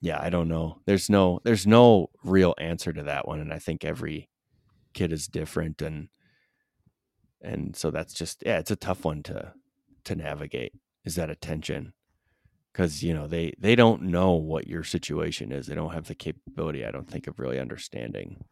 Yeah, 0.00 0.20
I 0.20 0.30
don't 0.30 0.48
know. 0.48 0.80
There's 0.86 1.10
no 1.10 1.40
there's 1.44 1.66
no 1.66 2.10
real 2.22 2.54
answer 2.58 2.92
to 2.92 3.02
that 3.04 3.26
one. 3.26 3.40
And 3.40 3.52
I 3.52 3.58
think 3.58 3.84
every 3.84 4.28
kid 4.94 5.12
is 5.12 5.26
different 5.26 5.82
and 5.82 6.08
and 7.40 7.76
so 7.76 7.90
that's 7.90 8.12
just 8.14 8.42
yeah, 8.44 8.58
it's 8.58 8.70
a 8.70 8.76
tough 8.76 9.04
one 9.04 9.22
to 9.24 9.52
to 10.04 10.14
navigate 10.16 10.72
is 11.04 11.14
that 11.16 11.30
attention. 11.30 11.92
Cause 12.74 13.02
you 13.02 13.12
know, 13.12 13.26
they 13.26 13.54
they 13.58 13.74
don't 13.74 14.02
know 14.02 14.32
what 14.32 14.68
your 14.68 14.84
situation 14.84 15.50
is. 15.52 15.66
They 15.66 15.74
don't 15.74 15.94
have 15.94 16.06
the 16.06 16.14
capability, 16.14 16.84
I 16.84 16.90
don't 16.92 17.08
think, 17.10 17.26
of 17.26 17.40
really 17.40 17.58
understanding 17.58 18.44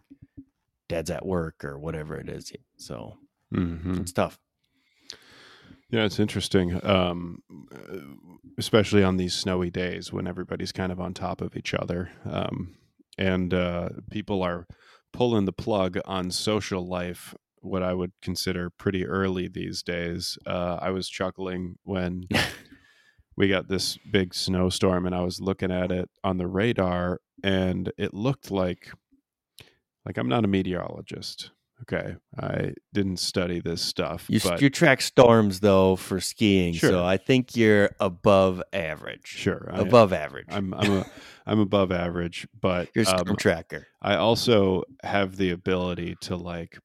dad's 0.88 1.10
at 1.10 1.26
work 1.26 1.64
or 1.64 1.78
whatever 1.78 2.16
it 2.16 2.28
is. 2.28 2.52
So 2.76 3.18
Mm-hmm. 3.54 4.00
it's 4.00 4.12
tough. 4.12 4.38
Yeah, 5.90 6.04
it's 6.04 6.18
interesting, 6.18 6.84
um, 6.84 7.42
especially 8.58 9.04
on 9.04 9.16
these 9.16 9.34
snowy 9.34 9.70
days 9.70 10.12
when 10.12 10.26
everybody's 10.26 10.72
kind 10.72 10.90
of 10.90 11.00
on 11.00 11.14
top 11.14 11.40
of 11.40 11.56
each 11.56 11.74
other, 11.74 12.10
um, 12.28 12.74
and 13.18 13.54
uh, 13.54 13.90
people 14.10 14.42
are 14.42 14.66
pulling 15.12 15.44
the 15.44 15.52
plug 15.52 15.98
on 16.04 16.30
social 16.30 16.86
life. 16.86 17.34
What 17.60 17.82
I 17.82 17.94
would 17.94 18.12
consider 18.20 18.70
pretty 18.70 19.06
early 19.06 19.48
these 19.48 19.82
days. 19.82 20.38
Uh, 20.46 20.78
I 20.80 20.90
was 20.90 21.08
chuckling 21.08 21.76
when 21.84 22.24
we 23.36 23.48
got 23.48 23.68
this 23.68 23.96
big 24.10 24.34
snowstorm, 24.34 25.06
and 25.06 25.14
I 25.14 25.22
was 25.22 25.40
looking 25.40 25.70
at 25.70 25.92
it 25.92 26.10
on 26.24 26.38
the 26.38 26.46
radar, 26.46 27.20
and 27.44 27.92
it 27.96 28.12
looked 28.12 28.50
like 28.50 28.90
like 30.04 30.16
I'm 30.16 30.28
not 30.28 30.44
a 30.44 30.48
meteorologist. 30.48 31.50
Okay, 31.82 32.16
I 32.38 32.72
didn't 32.94 33.18
study 33.18 33.60
this 33.60 33.82
stuff. 33.82 34.26
You, 34.28 34.40
but 34.40 34.62
you 34.62 34.70
track 34.70 35.02
storms 35.02 35.60
though 35.60 35.96
for 35.96 36.20
skiing, 36.20 36.72
Sure. 36.74 36.90
so 36.90 37.04
I 37.04 37.18
think 37.18 37.54
you're 37.54 37.90
above 38.00 38.62
average. 38.72 39.26
sure, 39.26 39.68
I, 39.72 39.80
above 39.80 40.12
average. 40.12 40.46
I'm 40.48 40.72
I'm 40.72 40.92
a, 40.92 41.06
I'm 41.46 41.60
above 41.60 41.92
average, 41.92 42.48
but 42.58 42.88
you're 42.94 43.02
a 43.02 43.06
storm 43.06 43.30
um, 43.30 43.36
tracker. 43.36 43.86
I 44.00 44.16
also 44.16 44.84
have 45.02 45.36
the 45.36 45.50
ability 45.50 46.16
to 46.22 46.36
like 46.36 46.78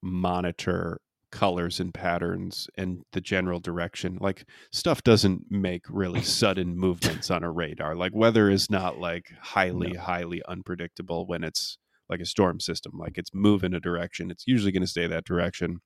monitor 0.00 1.00
colors 1.34 1.80
and 1.80 1.92
patterns 1.92 2.68
and 2.78 3.02
the 3.12 3.20
general 3.20 3.58
direction. 3.58 4.16
Like 4.20 4.44
stuff 4.70 5.02
doesn't 5.02 5.50
make 5.50 5.82
really 5.90 6.22
sudden 6.22 6.76
movements 6.78 7.30
on 7.30 7.42
a 7.42 7.50
radar. 7.50 7.96
Like 7.96 8.14
weather 8.14 8.48
is 8.48 8.70
not 8.70 9.00
like 9.00 9.32
highly 9.40 9.94
highly 9.94 10.42
unpredictable 10.46 11.26
when 11.26 11.42
it's 11.42 11.76
like 12.08 12.20
a 12.20 12.26
storm 12.26 12.60
system. 12.60 12.92
Like 12.96 13.18
it's 13.18 13.30
moving 13.34 13.74
a 13.74 13.80
direction, 13.80 14.30
it's 14.30 14.46
usually 14.46 14.72
going 14.72 14.82
to 14.82 14.86
stay 14.86 15.06
that 15.06 15.24
direction, 15.24 15.80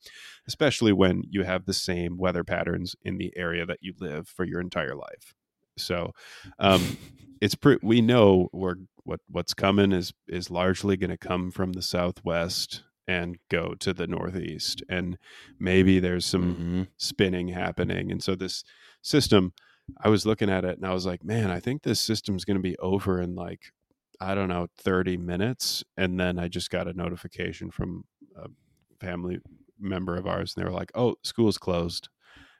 especially 0.47 0.93
when 0.93 1.23
you 1.31 1.45
have 1.45 1.65
the 1.65 1.73
same 1.75 2.17
weather 2.17 2.45
patterns 2.45 2.95
in 3.03 3.19
the 3.19 3.33
area 3.37 3.65
that 3.67 3.79
you 3.81 3.95
live 4.01 4.29
for 4.29 4.45
your 4.45 4.61
entire 4.61 4.95
life. 4.95 5.35
So, 5.77 6.13
um, 6.59 6.97
it's 7.41 7.55
pre- 7.55 7.79
we 7.83 8.01
know 8.01 8.49
we're 8.53 8.75
what 9.05 9.21
what's 9.29 9.55
coming 9.55 9.93
is 9.93 10.13
is 10.29 10.51
largely 10.51 10.97
going 10.97 11.11
to 11.11 11.17
come 11.17 11.51
from 11.51 11.73
the 11.73 11.83
southwest 11.83 12.83
and 13.07 13.39
go 13.51 13.75
to 13.81 13.95
the 13.95 14.07
northeast 14.07 14.83
and 14.91 15.17
maybe 15.59 15.99
there's 15.99 16.27
some 16.27 16.55
Mm-hmm. 16.55 16.83
spinning 16.99 17.49
happening 17.49 18.11
and 18.13 18.23
so 18.23 18.35
this 18.35 18.65
system 19.01 19.55
i 20.03 20.11
was 20.11 20.27
looking 20.27 20.51
at 20.51 20.65
it 20.67 20.77
and 20.77 20.85
i 20.87 20.93
was 20.93 21.07
like 21.07 21.25
man 21.25 21.51
i 21.51 21.59
think 21.59 21.83
this 21.83 22.01
system's 22.01 22.45
going 22.45 22.59
to 22.59 22.63
be 22.63 22.77
over 22.81 23.19
in 23.23 23.35
like 23.35 23.73
i 24.21 24.35
don't 24.35 24.49
know 24.49 24.67
30 24.79 25.17
minutes 25.17 25.85
and 25.97 26.19
then 26.19 26.39
i 26.39 26.49
just 26.49 26.71
got 26.71 26.89
a 26.89 26.93
notification 26.93 27.71
from 27.71 28.05
a 28.37 28.49
family 29.01 29.39
member 29.79 30.17
of 30.17 30.27
ours 30.27 30.55
and 30.55 30.63
they 30.63 30.69
were 30.69 30.75
like 30.75 30.91
oh 30.95 31.15
school's 31.23 31.59
closed 31.59 32.09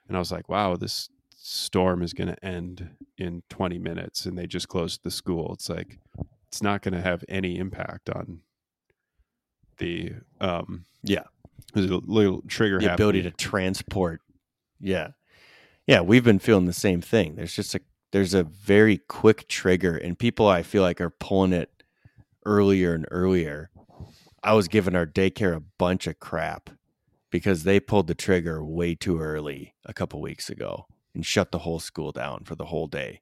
and 0.07 0.15
i 0.15 0.19
was 0.19 0.31
like 0.31 0.47
wow 0.49 0.75
this 0.75 1.09
storm 1.35 2.01
is 2.01 2.13
going 2.13 2.27
to 2.27 2.45
end 2.45 2.89
in 3.17 3.41
20 3.49 3.77
minutes 3.79 4.25
and 4.25 4.37
they 4.37 4.45
just 4.47 4.67
closed 4.67 5.01
the 5.03 5.11
school 5.11 5.53
it's 5.53 5.69
like 5.69 5.99
it's 6.47 6.61
not 6.61 6.81
going 6.81 6.93
to 6.93 7.01
have 7.01 7.23
any 7.29 7.57
impact 7.57 8.09
on 8.09 8.41
the 9.77 10.13
um 10.41 10.85
Yeah. 11.03 11.23
there's 11.73 11.89
a 11.89 11.97
little 11.97 12.41
trigger 12.47 12.79
the 12.79 12.93
ability 12.93 13.21
to 13.23 13.31
transport. 13.31 14.21
Yeah. 14.79 15.09
Yeah, 15.87 16.01
we've 16.01 16.23
been 16.23 16.39
feeling 16.39 16.65
the 16.65 16.73
same 16.73 17.01
thing. 17.01 17.35
There's 17.35 17.55
just 17.55 17.73
a 17.75 17.81
there's 18.11 18.33
a 18.33 18.43
very 18.43 18.97
quick 18.97 19.47
trigger 19.47 19.95
and 19.95 20.17
people 20.17 20.47
I 20.47 20.63
feel 20.63 20.81
like 20.81 20.99
are 20.99 21.09
pulling 21.09 21.53
it 21.53 21.83
earlier 22.45 22.93
and 22.93 23.05
earlier. 23.11 23.69
I 24.43 24.53
was 24.53 24.67
giving 24.67 24.95
our 24.95 25.05
daycare 25.05 25.55
a 25.55 25.63
bunch 25.77 26.07
of 26.07 26.19
crap 26.19 26.69
because 27.29 27.63
they 27.63 27.79
pulled 27.79 28.07
the 28.07 28.15
trigger 28.15 28.63
way 28.63 28.95
too 28.95 29.19
early 29.19 29.75
a 29.85 29.93
couple 29.93 30.21
weeks 30.21 30.49
ago 30.49 30.87
and 31.13 31.25
shut 31.25 31.51
the 31.51 31.59
whole 31.59 31.79
school 31.79 32.11
down 32.11 32.43
for 32.45 32.55
the 32.55 32.65
whole 32.65 32.87
day. 32.87 33.21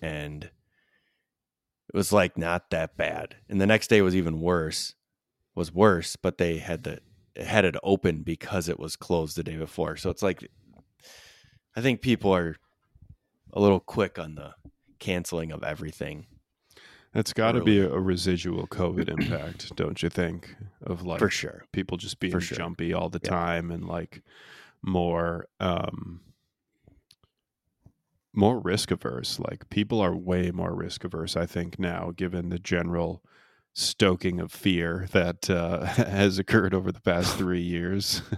And 0.00 0.44
it 0.44 1.94
was 1.94 2.12
like 2.12 2.36
not 2.36 2.70
that 2.70 2.96
bad. 2.96 3.36
And 3.48 3.60
the 3.60 3.66
next 3.66 3.88
day 3.88 4.02
was 4.02 4.14
even 4.14 4.40
worse. 4.40 4.94
Was 5.54 5.74
worse, 5.74 6.14
but 6.14 6.38
they 6.38 6.58
had 6.58 6.84
the 6.84 7.00
had 7.36 7.64
it 7.64 7.74
open 7.82 8.22
because 8.22 8.68
it 8.68 8.78
was 8.78 8.94
closed 8.94 9.36
the 9.36 9.42
day 9.42 9.56
before. 9.56 9.96
So 9.96 10.10
it's 10.10 10.22
like 10.22 10.48
I 11.74 11.80
think 11.80 12.00
people 12.00 12.32
are 12.32 12.56
a 13.52 13.60
little 13.60 13.80
quick 13.80 14.18
on 14.18 14.34
the 14.34 14.54
canceling 14.98 15.52
of 15.52 15.62
everything. 15.62 16.26
That's 17.14 17.32
got 17.32 17.52
to 17.52 17.62
be 17.62 17.80
a, 17.80 17.88
residual 17.88 18.66
COVID 18.66 19.08
impact, 19.08 19.74
don't 19.76 20.02
you 20.02 20.10
think? 20.10 20.54
Of 20.82 21.04
like 21.06 21.18
for 21.18 21.30
sure. 21.30 21.64
people 21.72 21.96
just 21.96 22.20
being 22.20 22.38
sure. 22.38 22.58
jumpy 22.58 22.92
all 22.92 23.08
the 23.08 23.20
Yeah. 23.22 23.30
time 23.30 23.70
and 23.70 23.86
like 23.86 24.22
more 24.82 25.48
um 25.58 26.20
more 28.34 28.60
risk 28.60 28.90
averse. 28.90 29.38
Like 29.40 29.68
people 29.70 30.00
are 30.00 30.14
way 30.14 30.50
more 30.50 30.74
risk 30.74 31.02
averse, 31.04 31.34
I 31.36 31.46
think, 31.46 31.78
now, 31.78 32.12
given 32.14 32.50
the 32.50 32.58
general 32.58 33.22
stoking 33.74 34.38
of 34.38 34.52
fear 34.52 35.08
that 35.12 35.48
uh, 35.48 35.84
has 35.86 36.38
occurred 36.38 36.74
over 36.74 36.92
the 36.92 37.00
past 37.00 37.36
three 37.38 37.62
years. 37.62 38.22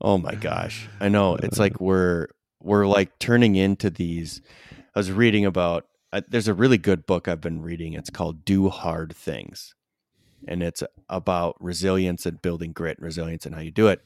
Oh 0.00 0.18
my 0.18 0.34
gosh. 0.34 0.86
I 1.00 1.08
know. 1.08 1.36
It's 1.36 1.58
like 1.58 1.80
we're 1.80 2.26
we're 2.64 2.86
like 2.86 3.18
turning 3.18 3.56
into 3.56 3.90
these 3.90 4.40
I 4.94 5.00
was 5.00 5.10
reading 5.10 5.44
about 5.44 5.86
uh, 6.12 6.20
there's 6.28 6.46
a 6.46 6.54
really 6.54 6.78
good 6.78 7.06
book 7.06 7.26
I've 7.26 7.40
been 7.40 7.62
reading. 7.62 7.94
It's 7.94 8.10
called 8.10 8.44
Do 8.44 8.68
Hard 8.68 9.14
Things. 9.16 9.74
And 10.46 10.62
it's 10.62 10.84
about 11.08 11.56
resilience 11.58 12.26
and 12.26 12.40
building 12.40 12.72
grit 12.72 12.98
and 12.98 13.04
resilience 13.04 13.44
and 13.44 13.54
how 13.54 13.60
you 13.60 13.72
do 13.72 13.88
it. 13.88 14.04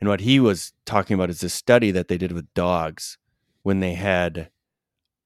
And 0.00 0.08
what 0.08 0.20
he 0.20 0.40
was 0.40 0.72
talking 0.86 1.14
about 1.14 1.28
is 1.28 1.40
this 1.40 1.52
study 1.52 1.90
that 1.90 2.08
they 2.08 2.16
did 2.16 2.32
with 2.32 2.54
dogs 2.54 3.18
when 3.62 3.80
they 3.80 3.94
had 3.94 4.50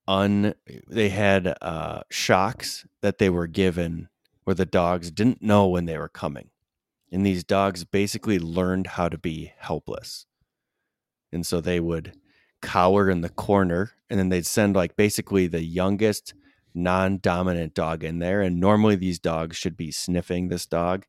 un 0.08 0.54
they 0.88 1.10
had 1.10 1.54
uh 1.60 2.00
shocks 2.10 2.86
that 3.02 3.18
they 3.18 3.28
were 3.28 3.46
given 3.46 4.08
where 4.44 4.54
the 4.54 4.66
dogs 4.66 5.10
didn't 5.10 5.42
know 5.42 5.68
when 5.68 5.84
they 5.84 5.98
were 5.98 6.08
coming 6.08 6.48
and 7.12 7.26
these 7.26 7.44
dogs 7.44 7.84
basically 7.84 8.38
learned 8.38 8.86
how 8.86 9.08
to 9.08 9.18
be 9.18 9.52
helpless 9.58 10.24
and 11.30 11.46
so 11.46 11.60
they 11.60 11.78
would 11.78 12.14
cower 12.60 13.10
in 13.10 13.20
the 13.20 13.28
corner 13.28 13.92
and 14.10 14.18
then 14.18 14.28
they'd 14.28 14.46
send 14.46 14.74
like 14.74 14.96
basically 14.96 15.46
the 15.46 15.62
youngest 15.62 16.34
non-dominant 16.74 17.74
dog 17.74 18.04
in 18.04 18.18
there 18.18 18.40
and 18.40 18.60
normally 18.60 18.96
these 18.96 19.18
dogs 19.18 19.56
should 19.56 19.76
be 19.76 19.90
sniffing 19.90 20.48
this 20.48 20.66
dog 20.66 21.04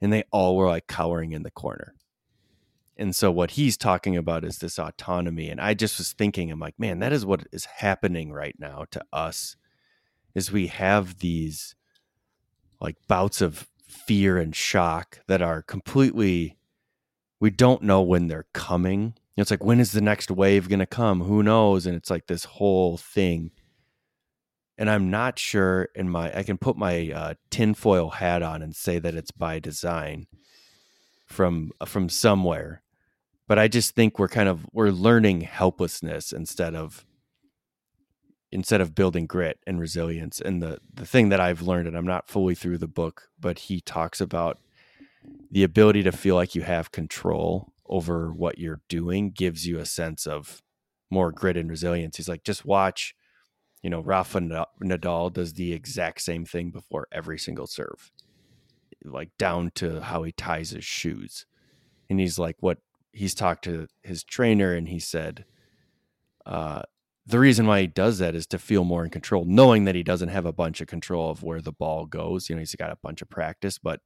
and 0.00 0.12
they 0.12 0.24
all 0.30 0.56
were 0.56 0.68
like 0.68 0.86
cowering 0.86 1.32
in 1.32 1.42
the 1.42 1.50
corner. 1.50 1.94
And 2.96 3.14
so 3.16 3.30
what 3.30 3.52
he's 3.52 3.76
talking 3.76 4.16
about 4.16 4.44
is 4.44 4.58
this 4.58 4.78
autonomy 4.78 5.48
and 5.48 5.58
i 5.58 5.72
just 5.72 5.96
was 5.96 6.12
thinking 6.12 6.50
i'm 6.50 6.60
like 6.60 6.78
man 6.78 6.98
that 6.98 7.14
is 7.14 7.24
what 7.24 7.46
is 7.50 7.64
happening 7.64 8.30
right 8.30 8.54
now 8.58 8.84
to 8.90 9.02
us 9.10 9.56
is 10.34 10.52
we 10.52 10.66
have 10.66 11.20
these 11.20 11.74
like 12.78 12.96
bouts 13.08 13.40
of 13.40 13.66
fear 13.88 14.36
and 14.36 14.54
shock 14.54 15.20
that 15.28 15.40
are 15.40 15.62
completely 15.62 16.58
we 17.40 17.50
don't 17.50 17.82
know 17.82 18.02
when 18.02 18.28
they're 18.28 18.46
coming 18.52 19.14
it's 19.36 19.50
like 19.50 19.64
when 19.64 19.80
is 19.80 19.92
the 19.92 20.00
next 20.00 20.30
wave 20.30 20.68
going 20.68 20.80
to 20.80 20.86
come? 20.86 21.22
Who 21.22 21.42
knows? 21.42 21.86
And 21.86 21.96
it's 21.96 22.10
like 22.10 22.26
this 22.26 22.44
whole 22.44 22.96
thing. 22.96 23.52
And 24.78 24.88
i'm 24.88 25.10
not 25.10 25.38
sure 25.38 25.88
in 25.94 26.08
my 26.08 26.36
i 26.36 26.42
can 26.42 26.56
put 26.56 26.76
my 26.76 27.10
uh, 27.14 27.34
tinfoil 27.50 28.10
hat 28.10 28.42
on 28.42 28.62
and 28.62 28.74
say 28.74 28.98
that 28.98 29.14
it's 29.14 29.30
by 29.30 29.58
design 29.58 30.26
from 31.26 31.70
uh, 31.80 31.84
from 31.84 32.08
somewhere. 32.08 32.82
But 33.46 33.58
i 33.58 33.68
just 33.68 33.94
think 33.94 34.18
we're 34.18 34.28
kind 34.28 34.48
of 34.48 34.66
we're 34.72 34.90
learning 34.90 35.42
helplessness 35.42 36.32
instead 36.32 36.74
of 36.74 37.04
instead 38.52 38.80
of 38.80 38.94
building 38.94 39.26
grit 39.26 39.60
and 39.66 39.78
resilience. 39.78 40.40
And 40.40 40.62
the 40.62 40.78
the 40.92 41.06
thing 41.06 41.28
that 41.28 41.40
i've 41.40 41.62
learned 41.62 41.86
and 41.86 41.96
i'm 41.96 42.06
not 42.06 42.28
fully 42.28 42.54
through 42.54 42.78
the 42.78 42.88
book 42.88 43.28
but 43.38 43.58
he 43.58 43.80
talks 43.82 44.20
about 44.20 44.58
the 45.50 45.62
ability 45.62 46.02
to 46.04 46.12
feel 46.12 46.34
like 46.34 46.54
you 46.54 46.62
have 46.62 46.92
control 46.92 47.72
over 47.90 48.32
what 48.32 48.58
you're 48.58 48.80
doing 48.88 49.30
gives 49.30 49.66
you 49.66 49.78
a 49.78 49.84
sense 49.84 50.26
of 50.26 50.62
more 51.10 51.32
grit 51.32 51.56
and 51.56 51.68
resilience 51.68 52.16
he's 52.16 52.28
like 52.28 52.44
just 52.44 52.64
watch 52.64 53.14
you 53.82 53.90
know 53.90 54.00
rafa 54.00 54.40
nadal 54.40 55.32
does 55.32 55.54
the 55.54 55.72
exact 55.72 56.22
same 56.22 56.44
thing 56.44 56.70
before 56.70 57.06
every 57.12 57.38
single 57.38 57.66
serve 57.66 58.10
like 59.04 59.30
down 59.38 59.70
to 59.74 60.00
how 60.00 60.22
he 60.22 60.32
ties 60.32 60.70
his 60.70 60.84
shoes 60.84 61.46
and 62.08 62.20
he's 62.20 62.38
like 62.38 62.56
what 62.60 62.78
he's 63.12 63.34
talked 63.34 63.64
to 63.64 63.86
his 64.02 64.22
trainer 64.22 64.72
and 64.74 64.88
he 64.88 65.00
said 65.00 65.44
uh 66.46 66.82
the 67.26 67.38
reason 67.38 67.66
why 67.66 67.82
he 67.82 67.86
does 67.86 68.18
that 68.18 68.34
is 68.34 68.46
to 68.48 68.58
feel 68.58 68.84
more 68.84 69.04
in 69.04 69.10
control, 69.10 69.44
knowing 69.44 69.84
that 69.84 69.94
he 69.94 70.02
doesn't 70.02 70.30
have 70.30 70.46
a 70.46 70.52
bunch 70.52 70.80
of 70.80 70.88
control 70.88 71.30
of 71.30 71.42
where 71.42 71.60
the 71.60 71.72
ball 71.72 72.06
goes. 72.06 72.48
You 72.48 72.56
know, 72.56 72.60
he's 72.60 72.74
got 72.74 72.90
a 72.90 72.98
bunch 73.02 73.22
of 73.22 73.30
practice, 73.30 73.78
but 73.78 74.00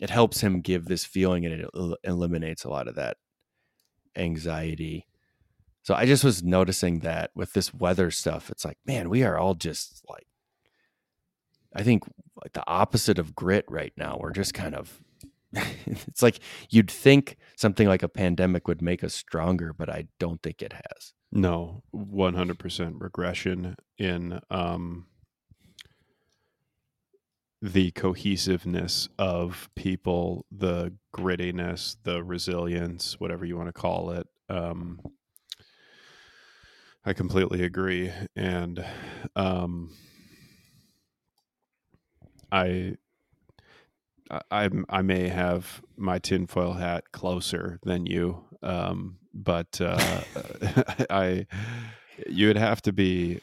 it 0.00 0.10
helps 0.10 0.40
him 0.40 0.60
give 0.60 0.84
this 0.84 1.04
feeling 1.04 1.44
and 1.44 1.54
it 1.54 1.70
el- 1.74 1.96
eliminates 2.04 2.64
a 2.64 2.70
lot 2.70 2.86
of 2.86 2.94
that 2.94 3.16
anxiety. 4.16 5.06
So 5.82 5.94
I 5.94 6.06
just 6.06 6.24
was 6.24 6.42
noticing 6.42 7.00
that 7.00 7.30
with 7.34 7.52
this 7.52 7.72
weather 7.72 8.10
stuff, 8.10 8.50
it's 8.50 8.64
like, 8.64 8.78
man, 8.84 9.08
we 9.08 9.22
are 9.22 9.38
all 9.38 9.54
just 9.54 10.04
like, 10.08 10.26
I 11.74 11.82
think 11.82 12.04
like 12.42 12.52
the 12.52 12.66
opposite 12.66 13.18
of 13.18 13.34
grit 13.34 13.64
right 13.68 13.92
now. 13.96 14.18
We're 14.20 14.32
just 14.32 14.54
kind 14.54 14.74
of, 14.74 15.00
it's 15.86 16.22
like 16.22 16.40
you'd 16.70 16.90
think 16.90 17.36
something 17.56 17.88
like 17.88 18.02
a 18.02 18.08
pandemic 18.08 18.68
would 18.68 18.82
make 18.82 19.02
us 19.02 19.14
stronger, 19.14 19.72
but 19.72 19.88
I 19.88 20.08
don't 20.18 20.42
think 20.42 20.62
it 20.62 20.72
has. 20.72 21.14
No, 21.30 21.82
100% 21.94 23.00
regression 23.00 23.76
in 23.98 24.40
um, 24.50 25.06
the 27.60 27.90
cohesiveness 27.92 29.08
of 29.18 29.68
people, 29.74 30.46
the 30.50 30.92
grittiness, 31.14 31.96
the 32.04 32.22
resilience, 32.22 33.18
whatever 33.18 33.44
you 33.44 33.56
want 33.56 33.68
to 33.68 33.72
call 33.72 34.10
it. 34.10 34.28
Um, 34.48 35.00
I 37.04 37.12
completely 37.12 37.64
agree. 37.64 38.12
And 38.36 38.84
um, 39.36 39.90
I. 42.52 42.96
I 44.50 44.68
I 44.90 45.00
may 45.00 45.28
have 45.28 45.80
my 45.96 46.18
tinfoil 46.18 46.74
hat 46.74 47.12
closer 47.12 47.78
than 47.82 48.04
you, 48.04 48.44
um, 48.62 49.16
but 49.32 49.80
uh, 49.80 50.20
I 51.10 51.46
you 52.28 52.48
would 52.48 52.58
have 52.58 52.82
to 52.82 52.92
be 52.92 53.40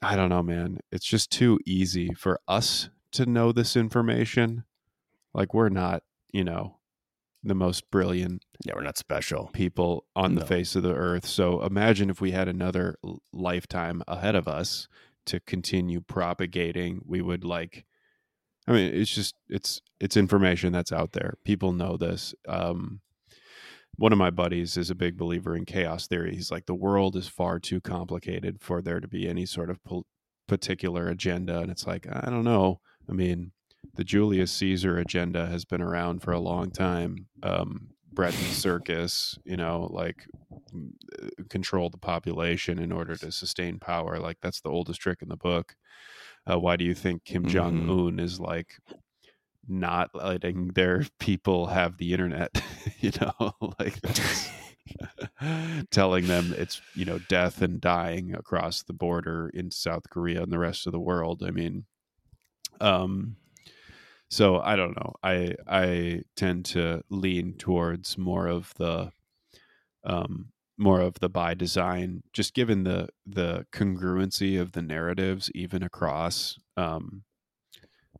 I 0.00 0.14
don't 0.14 0.28
know, 0.28 0.44
man. 0.44 0.78
It's 0.92 1.04
just 1.04 1.32
too 1.32 1.58
easy 1.66 2.14
for 2.14 2.38
us 2.46 2.88
to 3.12 3.26
know 3.26 3.52
this 3.52 3.76
information. 3.76 4.64
Like 5.34 5.54
we're 5.54 5.68
not, 5.68 6.02
you 6.32 6.44
know, 6.44 6.78
the 7.42 7.54
most 7.54 7.90
brilliant 7.90 8.44
Yeah, 8.64 8.74
we're 8.76 8.82
not 8.82 8.98
special. 8.98 9.50
people 9.52 10.04
on 10.14 10.34
the 10.36 10.44
face 10.46 10.76
of 10.76 10.82
the 10.82 10.94
earth. 10.94 11.26
So 11.26 11.62
imagine 11.62 12.08
if 12.10 12.20
we 12.20 12.30
had 12.32 12.48
another 12.48 12.96
lifetime 13.32 14.02
ahead 14.06 14.34
of 14.34 14.46
us 14.46 14.88
to 15.26 15.40
continue 15.40 16.00
propagating, 16.00 17.02
we 17.06 17.20
would 17.22 17.44
like 17.44 17.84
I 18.68 18.72
mean, 18.72 18.94
it's 18.94 19.10
just 19.12 19.34
it's 19.48 19.80
it's 19.98 20.16
information 20.16 20.72
that's 20.72 20.92
out 20.92 21.12
there. 21.12 21.34
People 21.44 21.72
know 21.72 21.96
this. 21.96 22.32
Um, 22.46 23.00
one 23.96 24.12
of 24.12 24.18
my 24.18 24.30
buddies 24.30 24.76
is 24.76 24.88
a 24.88 24.94
big 24.94 25.16
believer 25.18 25.56
in 25.56 25.64
chaos 25.64 26.06
theory. 26.06 26.34
He's 26.34 26.50
like, 26.52 26.66
the 26.66 26.74
world 26.74 27.16
is 27.16 27.26
far 27.26 27.58
too 27.58 27.80
complicated 27.80 28.60
for 28.60 28.80
there 28.80 29.00
to 29.00 29.08
be 29.08 29.28
any 29.28 29.46
sort 29.46 29.68
of 29.68 29.82
po- 29.82 30.06
particular 30.46 31.08
agenda. 31.08 31.58
And 31.58 31.70
it's 31.72 31.86
like, 31.88 32.06
I 32.10 32.30
don't 32.30 32.44
know. 32.44 32.80
I 33.12 33.14
mean, 33.14 33.52
the 33.94 34.04
Julius 34.04 34.50
Caesar 34.52 34.96
agenda 34.96 35.46
has 35.46 35.66
been 35.66 35.82
around 35.82 36.22
for 36.22 36.32
a 36.32 36.40
long 36.40 36.70
time. 36.70 37.26
Um, 37.42 37.88
bread 38.10 38.32
and 38.38 38.52
circus, 38.54 39.38
you 39.44 39.58
know, 39.58 39.88
like 39.90 40.26
uh, 40.52 41.26
control 41.50 41.90
the 41.90 41.98
population 41.98 42.78
in 42.78 42.90
order 42.90 43.16
to 43.16 43.30
sustain 43.30 43.78
power. 43.78 44.18
Like 44.18 44.38
that's 44.40 44.62
the 44.62 44.70
oldest 44.70 45.00
trick 45.00 45.20
in 45.20 45.28
the 45.28 45.36
book. 45.36 45.76
Uh, 46.50 46.58
why 46.58 46.76
do 46.76 46.86
you 46.86 46.94
think 46.94 47.24
Kim 47.24 47.46
Jong 47.46 47.88
Un 47.88 48.18
is 48.18 48.40
like 48.40 48.78
not 49.68 50.10
letting 50.14 50.68
their 50.68 51.04
people 51.18 51.66
have 51.66 51.98
the 51.98 52.14
internet? 52.14 52.62
you 52.98 53.12
know, 53.20 53.52
like 53.78 54.00
telling 55.90 56.26
them 56.26 56.54
it's 56.56 56.80
you 56.94 57.04
know 57.04 57.18
death 57.28 57.60
and 57.60 57.78
dying 57.78 58.34
across 58.34 58.82
the 58.82 58.94
border 58.94 59.50
in 59.52 59.70
South 59.70 60.08
Korea 60.08 60.42
and 60.42 60.50
the 60.50 60.58
rest 60.58 60.86
of 60.86 60.92
the 60.92 60.98
world. 60.98 61.42
I 61.46 61.50
mean, 61.50 61.84
um, 62.80 63.36
so 64.28 64.60
I 64.60 64.76
don't 64.76 64.96
know. 64.96 65.12
I 65.22 65.54
I 65.68 66.22
tend 66.36 66.64
to 66.66 67.02
lean 67.10 67.54
towards 67.58 68.16
more 68.16 68.46
of 68.46 68.72
the 68.78 69.12
um 70.04 70.52
more 70.78 71.00
of 71.00 71.20
the 71.20 71.28
by 71.28 71.54
design 71.54 72.22
just 72.32 72.54
given 72.54 72.84
the 72.84 73.08
the 73.26 73.66
congruency 73.72 74.60
of 74.60 74.72
the 74.72 74.82
narratives 74.82 75.50
even 75.54 75.82
across 75.82 76.58
um 76.76 77.22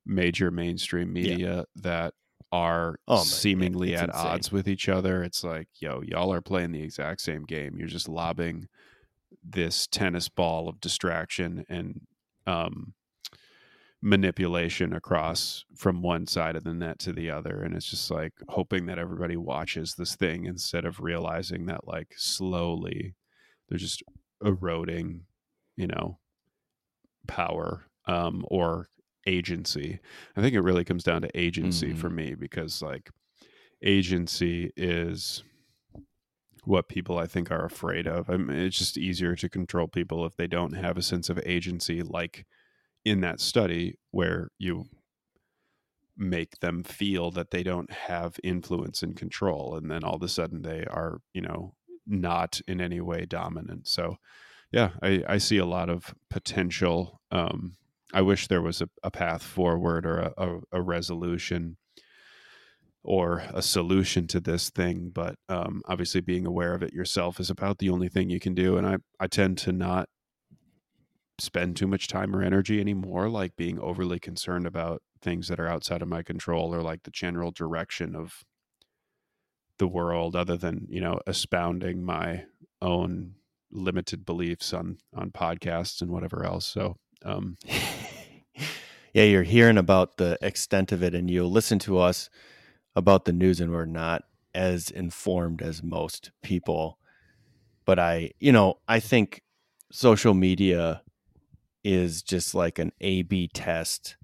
major 0.05 0.51
mainstream 0.51 1.13
media 1.13 1.57
yeah. 1.57 1.63
that 1.75 2.15
are 2.53 2.97
oh, 3.09 3.23
seemingly 3.23 3.97
at 3.97 4.11
insane. 4.11 4.27
odds 4.27 4.53
with 4.53 4.69
each 4.69 4.89
other 4.89 5.23
it's 5.23 5.43
like 5.43 5.69
yo 5.81 6.03
y'all 6.03 6.33
are 6.33 6.43
playing 6.43 6.73
the 6.73 6.83
exact 6.83 7.21
same 7.21 7.45
game 7.45 7.77
you're 7.79 7.89
just 7.89 8.09
lobbing 8.09 8.69
this 9.43 9.87
tennis 9.87 10.29
ball 10.29 10.69
of 10.69 10.81
distraction 10.81 11.65
and 11.69 12.03
um 12.47 12.93
manipulation 14.03 14.93
across 14.93 15.65
from 15.77 16.03
one 16.03 16.27
side 16.27 16.57
of 16.57 16.65
the 16.65 16.75
net 16.75 16.99
to 16.99 17.13
the 17.13 17.31
other 17.31 17.63
and 17.63 17.75
it's 17.75 17.87
just 17.87 18.11
like 18.11 18.33
hoping 18.49 18.87
that 18.87 18.99
everybody 18.99 19.37
watches 19.37 19.95
this 19.95 20.17
thing 20.17 20.45
instead 20.45 20.85
of 20.85 21.01
realizing 21.01 21.67
that 21.67 21.87
like 21.87 22.09
slowly 22.17 23.15
they're 23.69 23.79
just 23.79 24.03
eroding 24.45 25.23
you 25.77 25.87
know 25.87 26.19
power 27.29 27.85
um 28.07 28.45
or 28.49 28.89
agency 29.29 30.01
i 30.37 30.41
think 30.41 30.55
it 30.55 30.63
really 30.63 30.85
comes 30.85 31.05
down 31.05 31.23
to 31.23 31.39
agency 31.39 31.91
mm-hmm. 31.91 31.99
for 31.99 32.11
me 32.11 32.35
because 32.35 32.83
like 32.83 33.09
agency 33.85 34.73
is 34.77 35.45
what 36.65 36.89
people 36.89 37.19
I 37.19 37.27
think 37.27 37.51
are 37.51 37.65
afraid 37.65 38.07
of. 38.07 38.31
I 38.31 38.37
mean, 38.37 38.57
it's 38.57 38.79
just 38.79 38.97
easier 38.97 39.35
to 39.37 39.49
control 39.49 39.89
people 39.89 40.25
if 40.25 40.37
they 40.37 40.47
don't 40.47 40.75
have 40.75 40.97
a 40.97 41.03
sense 41.03 41.29
of 41.29 41.41
agency, 41.45 42.03
like 42.03 42.47
in 43.05 43.21
that 43.21 43.41
study 43.41 43.99
where 44.11 44.49
you 44.59 44.85
make 46.17 46.61
them 46.61 46.85
feel 46.85 47.31
that 47.31 47.51
they 47.51 47.63
don't 47.63 47.91
have 47.91 48.39
influence 48.45 49.03
and 49.03 49.17
control 49.17 49.77
and 49.77 49.91
then 49.91 50.05
all 50.05 50.17
of 50.17 50.23
a 50.23 50.29
sudden 50.29 50.63
they 50.63 50.85
are 50.91 51.19
you 51.33 51.41
know 51.41 51.75
not 52.07 52.61
in 52.67 52.81
any 52.81 53.01
way 53.01 53.25
dominant. 53.25 53.87
So 53.87 54.17
yeah 54.73 54.91
i, 55.03 55.23
I 55.29 55.39
see 55.39 55.59
a 55.59 55.67
lot 55.67 55.89
of 55.89 56.15
potential 56.31 57.21
um, 57.31 57.77
i 58.13 58.23
wish 58.23 58.49
there 58.49 58.63
was 58.63 58.81
a, 58.81 58.89
a 59.03 59.11
path 59.11 59.43
forward 59.43 60.05
or 60.05 60.19
a, 60.19 60.33
a, 60.37 60.61
a, 60.73 60.83
resolution 60.83 61.77
or 63.05 63.45
a 63.53 63.63
solution 63.63 64.27
to 64.29 64.41
this 64.41 64.71
thing 64.71 65.11
but 65.15 65.37
um, 65.49 65.83
obviously 65.87 66.21
being 66.21 66.47
aware 66.47 66.75
of 66.75 66.83
it 66.83 66.93
yourself 66.93 67.39
is 67.39 67.51
about 67.51 67.79
the 67.79 67.91
only 67.91 68.09
thing 68.09 68.31
you 68.31 68.41
can 68.41 68.55
do 68.55 68.77
and 68.77 68.87
i, 68.87 68.97
I 69.21 69.27
tend 69.29 69.59
to 69.59 69.73
not 69.73 70.09
spend 71.43 71.77
too 71.77 71.89
much 71.89 72.07
time 72.07 72.35
or 72.35 72.43
energy 72.43 72.81
anymore 72.81 73.29
like 73.29 73.57
being 73.57 73.79
overly 73.81 74.21
concerned 74.21 74.67
about 74.67 75.03
things 75.21 75.49
that 75.49 75.59
are 75.59 75.67
outside 75.67 76.01
of 76.01 76.09
my 76.09 76.23
control 76.23 76.73
or 76.73 76.83
like 76.83 77.03
the 77.03 77.11
general 77.11 77.51
direction 77.51 78.15
of 78.15 78.45
the 79.79 79.89
world 79.89 80.37
other 80.37 80.57
than 80.57 80.87
you 80.89 81.01
know 81.01 81.19
expounding 81.27 82.05
my 82.05 82.45
own 82.81 83.35
limited 83.73 84.25
beliefs 84.25 84.73
on 84.73 84.99
on 85.15 85.31
podcasts 85.31 86.01
and 86.01 86.13
whatever 86.13 86.45
else 86.45 86.67
so 86.67 86.95
um 87.25 87.57
yeah 89.13 89.25
you're 89.25 89.43
hearing 89.43 89.79
about 89.79 90.19
the 90.19 90.39
extent 90.43 90.93
of 90.93 91.03
it 91.03 91.15
and 91.15 91.29
you'll 91.29 91.51
listen 91.51 91.79
to 91.79 91.99
us 91.99 92.31
about 92.95 93.25
the 93.25 93.33
news 93.33 93.61
and 93.61 93.73
we're 93.73 93.85
not 93.85 94.23
as 94.55 94.91
informed 94.91 95.61
as 95.61 95.83
most 95.83 96.31
people 96.43 96.99
but 97.85 97.99
i 97.99 98.31
you 98.39 98.53
know 98.53 98.79
i 98.87 99.01
think 99.01 99.43
social 99.91 100.35
media 100.35 101.03
is 101.85 102.23
just 102.23 102.55
like 102.55 102.79
an 102.79 102.93
A 103.01 103.23
B 103.23 103.49
test 103.53 104.17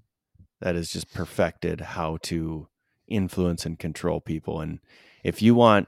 that 0.61 0.75
is 0.75 0.91
just 0.91 1.13
perfected 1.13 1.81
how 1.81 2.17
to 2.23 2.67
influence 3.07 3.65
and 3.65 3.79
control 3.79 4.21
people. 4.21 4.61
And 4.61 4.79
if 5.23 5.41
you 5.41 5.55
want 5.55 5.87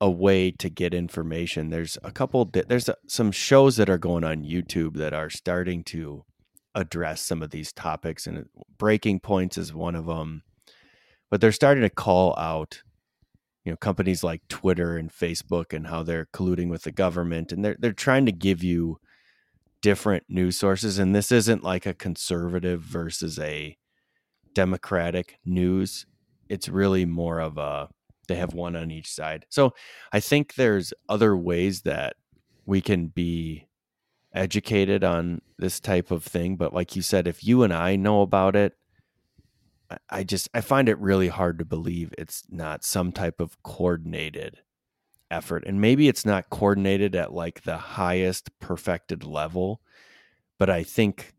a 0.00 0.10
way 0.10 0.50
to 0.50 0.68
get 0.68 0.94
information, 0.94 1.70
there's 1.70 1.96
a 2.02 2.10
couple, 2.10 2.50
there's 2.52 2.90
some 3.06 3.32
shows 3.32 3.76
that 3.76 3.90
are 3.90 3.98
going 3.98 4.24
on 4.24 4.44
YouTube 4.44 4.96
that 4.96 5.14
are 5.14 5.30
starting 5.30 5.84
to 5.84 6.24
address 6.74 7.22
some 7.22 7.42
of 7.42 7.50
these 7.50 7.72
topics. 7.72 8.26
And 8.26 8.46
Breaking 8.78 9.20
Points 9.20 9.56
is 9.56 9.72
one 9.72 9.94
of 9.94 10.06
them. 10.06 10.42
But 11.30 11.40
they're 11.40 11.52
starting 11.52 11.82
to 11.82 11.90
call 11.90 12.38
out 12.38 12.82
you 13.64 13.72
know 13.72 13.76
companies 13.76 14.22
like 14.22 14.46
Twitter 14.48 14.96
and 14.96 15.10
Facebook 15.10 15.72
and 15.72 15.88
how 15.88 16.04
they're 16.04 16.28
colluding 16.32 16.68
with 16.68 16.84
the 16.84 16.92
government 16.92 17.50
and 17.50 17.64
they're 17.64 17.76
they're 17.78 17.92
trying 17.92 18.24
to 18.24 18.32
give 18.32 18.62
you 18.62 19.00
different 19.86 20.24
news 20.28 20.58
sources 20.58 20.98
and 20.98 21.14
this 21.14 21.30
isn't 21.30 21.62
like 21.62 21.86
a 21.86 21.94
conservative 21.94 22.80
versus 22.80 23.38
a 23.38 23.76
democratic 24.52 25.38
news. 25.44 26.06
It's 26.48 26.68
really 26.68 27.04
more 27.04 27.38
of 27.38 27.56
a 27.56 27.88
they 28.26 28.34
have 28.34 28.52
one 28.52 28.74
on 28.74 28.90
each 28.90 29.08
side. 29.08 29.46
So 29.48 29.74
i 30.12 30.18
think 30.18 30.56
there's 30.56 30.92
other 31.08 31.36
ways 31.36 31.82
that 31.82 32.16
we 32.64 32.80
can 32.80 33.06
be 33.06 33.68
educated 34.34 35.04
on 35.04 35.40
this 35.56 35.78
type 35.78 36.10
of 36.10 36.24
thing 36.24 36.56
but 36.56 36.74
like 36.74 36.96
you 36.96 37.00
said 37.00 37.28
if 37.28 37.44
you 37.44 37.62
and 37.62 37.72
i 37.72 37.94
know 37.94 38.22
about 38.22 38.56
it 38.56 38.74
i 40.10 40.24
just 40.24 40.48
i 40.52 40.60
find 40.60 40.88
it 40.88 40.98
really 40.98 41.28
hard 41.28 41.58
to 41.60 41.64
believe 41.64 42.12
it's 42.18 42.42
not 42.50 42.84
some 42.84 43.12
type 43.12 43.40
of 43.40 43.56
coordinated 43.62 44.58
effort. 45.30 45.64
And 45.66 45.80
maybe 45.80 46.08
it's 46.08 46.24
not 46.24 46.50
coordinated 46.50 47.14
at 47.14 47.32
like 47.32 47.62
the 47.62 47.76
highest 47.76 48.50
perfected 48.60 49.24
level, 49.24 49.80
but 50.58 50.70
I 50.70 50.82
think 50.82 51.34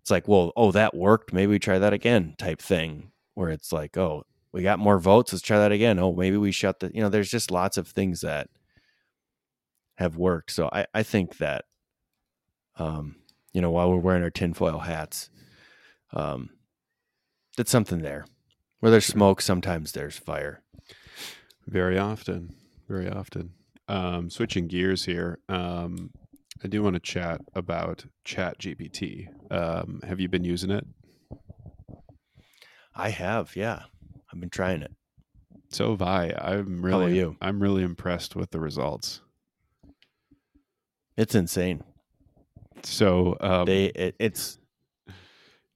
it's 0.00 0.10
like, 0.10 0.28
well, 0.28 0.52
oh, 0.56 0.72
that 0.72 0.94
worked. 0.94 1.32
Maybe 1.32 1.50
we 1.52 1.58
try 1.58 1.78
that 1.78 1.92
again 1.92 2.34
type 2.38 2.60
thing 2.60 3.10
where 3.34 3.50
it's 3.50 3.72
like, 3.72 3.96
oh, 3.96 4.24
we 4.52 4.62
got 4.62 4.78
more 4.78 4.98
votes. 4.98 5.32
Let's 5.32 5.42
try 5.42 5.58
that 5.58 5.72
again. 5.72 5.98
Oh, 5.98 6.12
maybe 6.12 6.36
we 6.36 6.52
shut 6.52 6.80
the, 6.80 6.90
you 6.94 7.00
know, 7.00 7.08
there's 7.08 7.30
just 7.30 7.50
lots 7.50 7.76
of 7.76 7.88
things 7.88 8.20
that 8.20 8.48
have 9.96 10.16
worked. 10.16 10.50
So 10.50 10.68
I, 10.72 10.86
I 10.94 11.02
think 11.02 11.38
that, 11.38 11.64
um, 12.76 13.16
you 13.52 13.60
know, 13.60 13.70
while 13.70 13.90
we're 13.90 13.98
wearing 13.98 14.22
our 14.22 14.30
tinfoil 14.30 14.80
hats, 14.80 15.30
um, 16.12 16.50
that's 17.56 17.70
something 17.70 18.02
there. 18.02 18.26
Where 18.80 18.90
there's 18.90 19.06
smoke, 19.06 19.40
sometimes 19.40 19.92
there's 19.92 20.18
fire. 20.18 20.62
Very 21.66 21.98
often 21.98 22.54
very 22.94 23.10
often. 23.10 23.50
Um, 23.88 24.30
switching 24.30 24.68
gears 24.68 25.04
here, 25.04 25.38
um, 25.48 26.10
I 26.62 26.68
do 26.68 26.82
want 26.82 26.94
to 26.94 27.00
chat 27.00 27.40
about 27.54 28.04
Chat 28.24 28.58
GPT. 28.58 29.26
Um, 29.50 30.00
have 30.06 30.20
you 30.20 30.28
been 30.28 30.44
using 30.44 30.70
it? 30.70 30.86
I 32.94 33.10
have, 33.10 33.56
yeah. 33.56 33.80
I've 34.32 34.40
been 34.40 34.50
trying 34.50 34.82
it. 34.82 34.92
So 35.70 35.90
have 35.90 36.02
I. 36.02 36.32
I'm 36.36 36.84
really, 36.84 37.16
you? 37.16 37.36
I'm 37.40 37.60
really 37.60 37.82
impressed 37.82 38.36
with 38.36 38.50
the 38.50 38.60
results. 38.60 39.20
It's 41.16 41.34
insane. 41.34 41.82
So 42.82 43.36
um, 43.40 43.66
they, 43.66 43.86
it, 43.86 44.14
it's. 44.18 44.58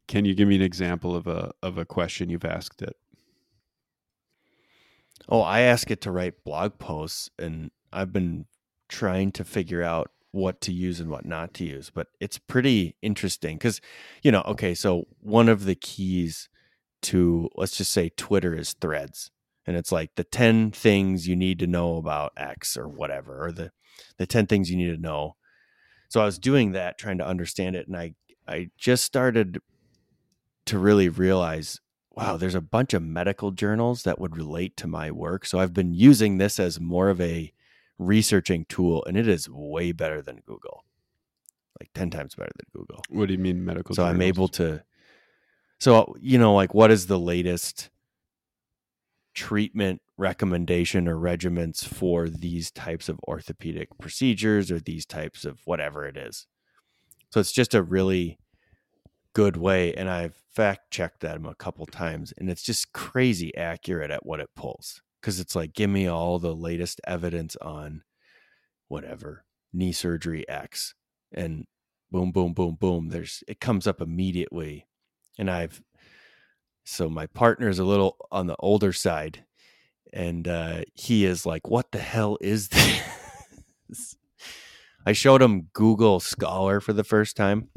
Can 0.06 0.24
you 0.24 0.34
give 0.34 0.48
me 0.48 0.56
an 0.56 0.62
example 0.62 1.16
of 1.16 1.26
a 1.26 1.52
of 1.62 1.78
a 1.78 1.84
question 1.84 2.30
you've 2.30 2.44
asked 2.44 2.80
it? 2.80 2.96
Oh, 5.28 5.42
I 5.42 5.60
ask 5.60 5.90
it 5.90 6.00
to 6.02 6.10
write 6.10 6.44
blog 6.44 6.78
posts, 6.78 7.30
and 7.38 7.70
I've 7.92 8.12
been 8.12 8.46
trying 8.88 9.32
to 9.32 9.44
figure 9.44 9.82
out 9.82 10.10
what 10.30 10.60
to 10.62 10.72
use 10.72 11.00
and 11.00 11.10
what 11.10 11.24
not 11.24 11.54
to 11.54 11.64
use. 11.64 11.90
But 11.90 12.08
it's 12.20 12.38
pretty 12.38 12.96
interesting 13.02 13.56
because, 13.56 13.80
you 14.22 14.32
know, 14.32 14.42
okay, 14.46 14.74
so 14.74 15.04
one 15.20 15.48
of 15.48 15.64
the 15.64 15.74
keys 15.74 16.48
to 17.02 17.48
let's 17.54 17.76
just 17.76 17.92
say 17.92 18.10
Twitter 18.10 18.54
is 18.54 18.72
threads. 18.74 19.30
And 19.66 19.76
it's 19.76 19.92
like 19.92 20.14
the 20.14 20.24
10 20.24 20.70
things 20.70 21.28
you 21.28 21.36
need 21.36 21.58
to 21.58 21.66
know 21.66 21.96
about 21.96 22.32
X 22.38 22.76
or 22.76 22.88
whatever, 22.88 23.44
or 23.44 23.52
the, 23.52 23.70
the 24.16 24.26
10 24.26 24.46
things 24.46 24.70
you 24.70 24.78
need 24.78 24.94
to 24.94 25.00
know. 25.00 25.36
So 26.08 26.22
I 26.22 26.24
was 26.24 26.38
doing 26.38 26.72
that, 26.72 26.96
trying 26.96 27.18
to 27.18 27.26
understand 27.26 27.76
it. 27.76 27.86
And 27.86 27.94
I, 27.94 28.14
I 28.46 28.70
just 28.78 29.04
started 29.04 29.58
to 30.66 30.78
really 30.78 31.10
realize 31.10 31.80
wow, 32.18 32.36
there's 32.36 32.56
a 32.56 32.60
bunch 32.60 32.94
of 32.94 33.02
medical 33.02 33.52
journals 33.52 34.02
that 34.02 34.18
would 34.18 34.36
relate 34.36 34.76
to 34.76 34.88
my 34.88 35.08
work. 35.08 35.46
So 35.46 35.60
I've 35.60 35.72
been 35.72 35.94
using 35.94 36.38
this 36.38 36.58
as 36.58 36.80
more 36.80 37.10
of 37.10 37.20
a 37.20 37.52
researching 37.96 38.64
tool, 38.68 39.04
and 39.04 39.16
it 39.16 39.28
is 39.28 39.48
way 39.48 39.92
better 39.92 40.20
than 40.20 40.42
Google, 40.44 40.82
like 41.80 41.90
10 41.94 42.10
times 42.10 42.34
better 42.34 42.50
than 42.56 42.66
Google. 42.74 43.04
What 43.08 43.26
do 43.26 43.34
you 43.34 43.38
mean 43.38 43.64
medical? 43.64 43.94
So 43.94 44.04
I'm 44.04 44.20
able 44.20 44.48
to, 44.48 44.82
so, 45.78 46.16
you 46.20 46.38
know, 46.38 46.56
like 46.56 46.74
what 46.74 46.90
is 46.90 47.06
the 47.06 47.20
latest 47.20 47.88
treatment 49.32 50.02
recommendation 50.16 51.06
or 51.06 51.16
regiments 51.16 51.84
for 51.84 52.28
these 52.28 52.72
types 52.72 53.08
of 53.08 53.20
orthopedic 53.28 53.96
procedures 53.98 54.72
or 54.72 54.80
these 54.80 55.06
types 55.06 55.44
of 55.44 55.60
whatever 55.66 56.04
it 56.04 56.16
is? 56.16 56.48
So 57.30 57.38
it's 57.38 57.52
just 57.52 57.74
a 57.74 57.82
really 57.82 58.40
good 59.38 59.56
way. 59.56 59.94
And 59.94 60.10
I've 60.10 60.34
fact 60.50 60.90
checked 60.90 61.20
them 61.20 61.46
a 61.46 61.54
couple 61.54 61.86
times 61.86 62.34
and 62.36 62.50
it's 62.50 62.64
just 62.64 62.92
crazy 62.92 63.56
accurate 63.56 64.10
at 64.10 64.26
what 64.26 64.40
it 64.40 64.50
pulls. 64.56 65.00
Cause 65.22 65.38
it's 65.38 65.54
like, 65.54 65.74
give 65.74 65.88
me 65.88 66.08
all 66.08 66.40
the 66.40 66.56
latest 66.56 67.00
evidence 67.06 67.54
on 67.62 68.02
whatever 68.88 69.44
knee 69.72 69.92
surgery 69.92 70.44
X 70.48 70.92
and 71.32 71.66
boom, 72.10 72.32
boom, 72.32 72.52
boom, 72.52 72.74
boom. 72.80 73.10
There's, 73.10 73.44
it 73.46 73.60
comes 73.60 73.86
up 73.86 74.00
immediately. 74.00 74.88
And 75.38 75.48
I've, 75.48 75.82
so 76.82 77.08
my 77.08 77.26
partner 77.26 77.68
is 77.68 77.78
a 77.78 77.84
little 77.84 78.16
on 78.32 78.48
the 78.48 78.56
older 78.58 78.92
side 78.92 79.44
and 80.12 80.48
uh, 80.48 80.80
he 80.94 81.24
is 81.24 81.46
like, 81.46 81.68
what 81.68 81.92
the 81.92 82.00
hell 82.00 82.38
is 82.40 82.70
this? 82.70 84.16
I 85.06 85.12
showed 85.12 85.42
him 85.42 85.68
Google 85.74 86.18
Scholar 86.18 86.80
for 86.80 86.92
the 86.92 87.04
first 87.04 87.36
time 87.36 87.68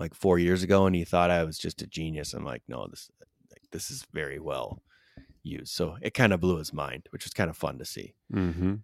like 0.00 0.14
four 0.14 0.38
years 0.38 0.62
ago, 0.62 0.86
and 0.86 0.96
he 0.96 1.04
thought 1.04 1.30
I 1.30 1.44
was 1.44 1.58
just 1.58 1.82
a 1.82 1.86
genius. 1.86 2.32
I'm 2.32 2.44
like, 2.44 2.62
no, 2.66 2.88
this 2.88 3.10
like, 3.50 3.62
this 3.70 3.90
is 3.90 4.06
very 4.12 4.40
well 4.40 4.82
used. 5.42 5.72
So 5.72 5.96
it 6.00 6.14
kind 6.14 6.32
of 6.32 6.40
blew 6.40 6.56
his 6.56 6.72
mind, 6.72 7.06
which 7.10 7.24
was 7.24 7.34
kind 7.34 7.50
of 7.50 7.56
fun 7.56 7.78
to 7.78 7.84
see. 7.84 8.14
Mm-hmm. 8.32 8.76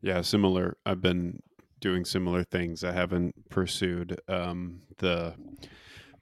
Yeah, 0.00 0.22
similar. 0.22 0.78
I've 0.86 1.02
been 1.02 1.40
doing 1.80 2.04
similar 2.04 2.42
things. 2.42 2.82
I 2.82 2.92
haven't 2.92 3.50
pursued 3.50 4.18
um, 4.26 4.80
the 4.98 5.34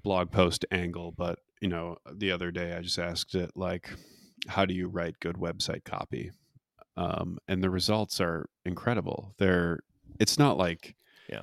blog 0.02 0.32
post 0.32 0.66
angle, 0.72 1.12
but 1.12 1.38
you 1.60 1.68
know, 1.68 1.96
the 2.12 2.32
other 2.32 2.50
day 2.50 2.74
I 2.74 2.80
just 2.80 2.98
asked 2.98 3.34
it 3.34 3.52
like, 3.54 3.90
how 4.48 4.66
do 4.66 4.74
you 4.74 4.88
write 4.88 5.20
good 5.20 5.36
website 5.36 5.84
copy? 5.84 6.32
Um, 6.96 7.38
and 7.48 7.62
the 7.62 7.70
results 7.70 8.20
are 8.20 8.46
incredible. 8.66 9.34
They're. 9.38 9.80
It's 10.18 10.38
not 10.38 10.58
like. 10.58 10.96
Yeah 11.28 11.42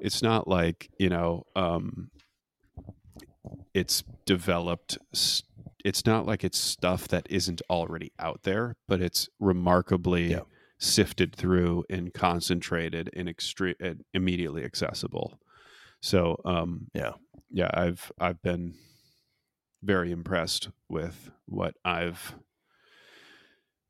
it's 0.00 0.22
not 0.22 0.48
like 0.48 0.90
you 0.98 1.08
know 1.08 1.44
um, 1.56 2.10
it's 3.72 4.02
developed 4.26 4.98
it's 5.84 6.06
not 6.06 6.26
like 6.26 6.44
it's 6.44 6.58
stuff 6.58 7.08
that 7.08 7.26
isn't 7.30 7.62
already 7.68 8.12
out 8.18 8.42
there 8.42 8.76
but 8.88 9.00
it's 9.00 9.28
remarkably 9.38 10.32
yeah. 10.32 10.40
sifted 10.78 11.34
through 11.34 11.84
and 11.90 12.14
concentrated 12.14 13.10
and 13.14 13.28
extreme 13.28 13.74
and 13.80 14.04
immediately 14.14 14.64
accessible 14.64 15.38
so 16.00 16.40
um, 16.44 16.86
yeah 16.94 17.12
yeah 17.50 17.70
i've 17.74 18.10
i've 18.18 18.40
been 18.42 18.74
very 19.82 20.10
impressed 20.10 20.70
with 20.88 21.30
what 21.46 21.74
i've 21.84 22.34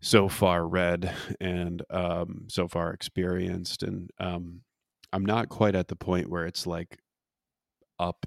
so 0.00 0.28
far 0.28 0.68
read 0.68 1.10
and 1.40 1.82
um, 1.88 2.44
so 2.48 2.68
far 2.68 2.92
experienced 2.92 3.82
and 3.82 4.10
um, 4.20 4.60
I'm 5.14 5.24
not 5.24 5.48
quite 5.48 5.76
at 5.76 5.86
the 5.86 5.94
point 5.94 6.28
where 6.28 6.44
it's 6.44 6.66
like 6.66 6.98
up 8.00 8.26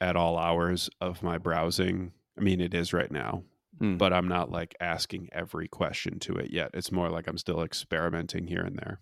at 0.00 0.14
all 0.14 0.38
hours 0.38 0.88
of 1.00 1.20
my 1.20 1.36
browsing. 1.36 2.12
I 2.38 2.42
mean, 2.42 2.60
it 2.60 2.74
is 2.74 2.92
right 2.92 3.10
now, 3.10 3.42
mm. 3.80 3.98
but 3.98 4.12
I'm 4.12 4.28
not 4.28 4.48
like 4.48 4.76
asking 4.80 5.30
every 5.32 5.66
question 5.66 6.20
to 6.20 6.36
it 6.36 6.52
yet. 6.52 6.70
It's 6.74 6.92
more 6.92 7.08
like 7.08 7.26
I'm 7.26 7.38
still 7.38 7.60
experimenting 7.60 8.46
here 8.46 8.60
and 8.60 8.78
there. 8.78 9.00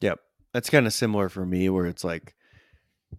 Yep. 0.00 0.20
That's 0.54 0.70
kind 0.70 0.86
of 0.86 0.94
similar 0.94 1.28
for 1.28 1.44
me 1.44 1.68
where 1.68 1.84
it's 1.84 2.04
like 2.04 2.34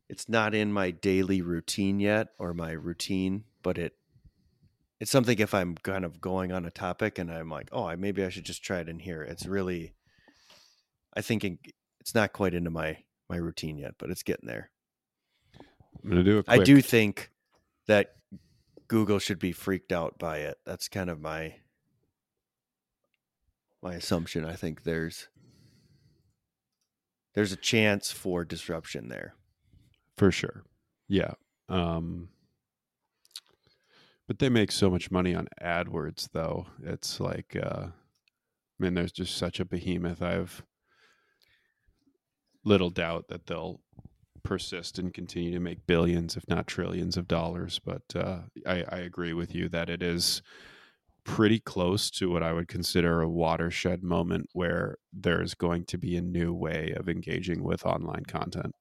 it's 0.09 0.27
not 0.27 0.55
in 0.55 0.73
my 0.73 0.89
daily 0.89 1.43
routine 1.43 1.99
yet 1.99 2.29
or 2.39 2.55
my 2.55 2.71
routine, 2.71 3.43
but 3.61 3.77
it 3.77 3.93
it's 4.99 5.11
something 5.11 5.37
if 5.37 5.53
I'm 5.53 5.75
kind 5.75 6.05
of 6.05 6.19
going 6.19 6.51
on 6.51 6.65
a 6.65 6.71
topic 6.71 7.19
and 7.19 7.31
I'm 7.31 7.51
like, 7.51 7.69
"Oh, 7.71 7.85
I 7.85 7.95
maybe 7.97 8.23
I 8.23 8.29
should 8.29 8.45
just 8.45 8.63
try 8.63 8.79
it 8.79 8.89
in 8.89 8.97
here." 8.97 9.21
It's 9.21 9.45
really 9.45 9.93
I 11.13 11.21
think 11.21 11.43
it's 12.01 12.15
not 12.15 12.33
quite 12.33 12.53
into 12.53 12.71
my 12.71 12.97
my 13.29 13.37
routine 13.37 13.77
yet, 13.77 13.93
but 13.97 14.09
it's 14.09 14.23
getting 14.23 14.47
there. 14.47 14.71
I'm 16.03 16.09
gonna 16.09 16.23
do 16.23 16.39
it. 16.39 16.45
I 16.47 16.57
do 16.57 16.81
think 16.81 17.29
that 17.87 18.15
Google 18.87 19.19
should 19.19 19.39
be 19.39 19.51
freaked 19.51 19.91
out 19.93 20.19
by 20.19 20.39
it. 20.39 20.57
That's 20.65 20.89
kind 20.89 21.09
of 21.09 21.21
my 21.21 21.55
my 23.81 23.93
assumption. 23.93 24.43
I 24.43 24.55
think 24.55 24.83
there's 24.83 25.29
there's 27.35 27.51
a 27.51 27.57
chance 27.57 28.11
for 28.11 28.43
disruption 28.43 29.07
there. 29.07 29.35
For 30.17 30.31
sure. 30.31 30.63
Yeah. 31.07 31.35
Um 31.69 32.29
but 34.27 34.39
they 34.39 34.49
make 34.49 34.71
so 34.71 34.89
much 34.89 35.11
money 35.11 35.35
on 35.35 35.47
AdWords 35.61 36.29
though. 36.31 36.65
It's 36.83 37.19
like 37.19 37.55
uh 37.55 37.87
I 37.87 38.83
mean 38.83 38.95
there's 38.95 39.11
just 39.11 39.37
such 39.37 39.59
a 39.59 39.65
behemoth. 39.65 40.21
I've 40.23 40.63
little 42.63 42.89
doubt 42.89 43.27
that 43.29 43.47
they'll 43.47 43.79
persist 44.43 44.97
and 44.97 45.13
continue 45.13 45.51
to 45.51 45.59
make 45.59 45.85
billions, 45.87 46.35
if 46.35 46.47
not 46.47 46.67
trillions, 46.67 47.17
of 47.17 47.27
dollars. 47.27 47.79
But 47.83 48.03
uh, 48.15 48.39
I, 48.65 48.83
I, 48.89 48.97
agree 48.99 49.33
with 49.33 49.53
you 49.53 49.69
that 49.69 49.89
it 49.89 50.01
is 50.01 50.41
pretty 51.23 51.59
close 51.59 52.09
to 52.09 52.31
what 52.31 52.43
I 52.43 52.53
would 52.53 52.67
consider 52.67 53.21
a 53.21 53.29
watershed 53.29 54.03
moment 54.03 54.49
where 54.53 54.97
there's 55.13 55.53
going 55.53 55.85
to 55.85 55.97
be 55.97 56.15
a 56.15 56.21
new 56.21 56.53
way 56.53 56.93
of 56.95 57.07
engaging 57.07 57.63
with 57.63 57.85
online 57.85 58.25
content. 58.25 58.73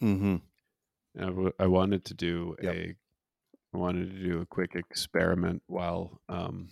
Hmm. 0.00 0.36
I, 1.18 1.26
w- 1.26 1.52
I 1.58 1.66
wanted 1.66 2.04
to 2.06 2.14
do 2.14 2.56
yep. 2.60 2.74
a 2.74 2.94
I 3.72 3.76
wanted 3.76 4.10
to 4.10 4.22
do 4.22 4.40
a 4.40 4.46
quick 4.46 4.76
experiment 4.76 5.62
while 5.66 6.20
um, 6.28 6.68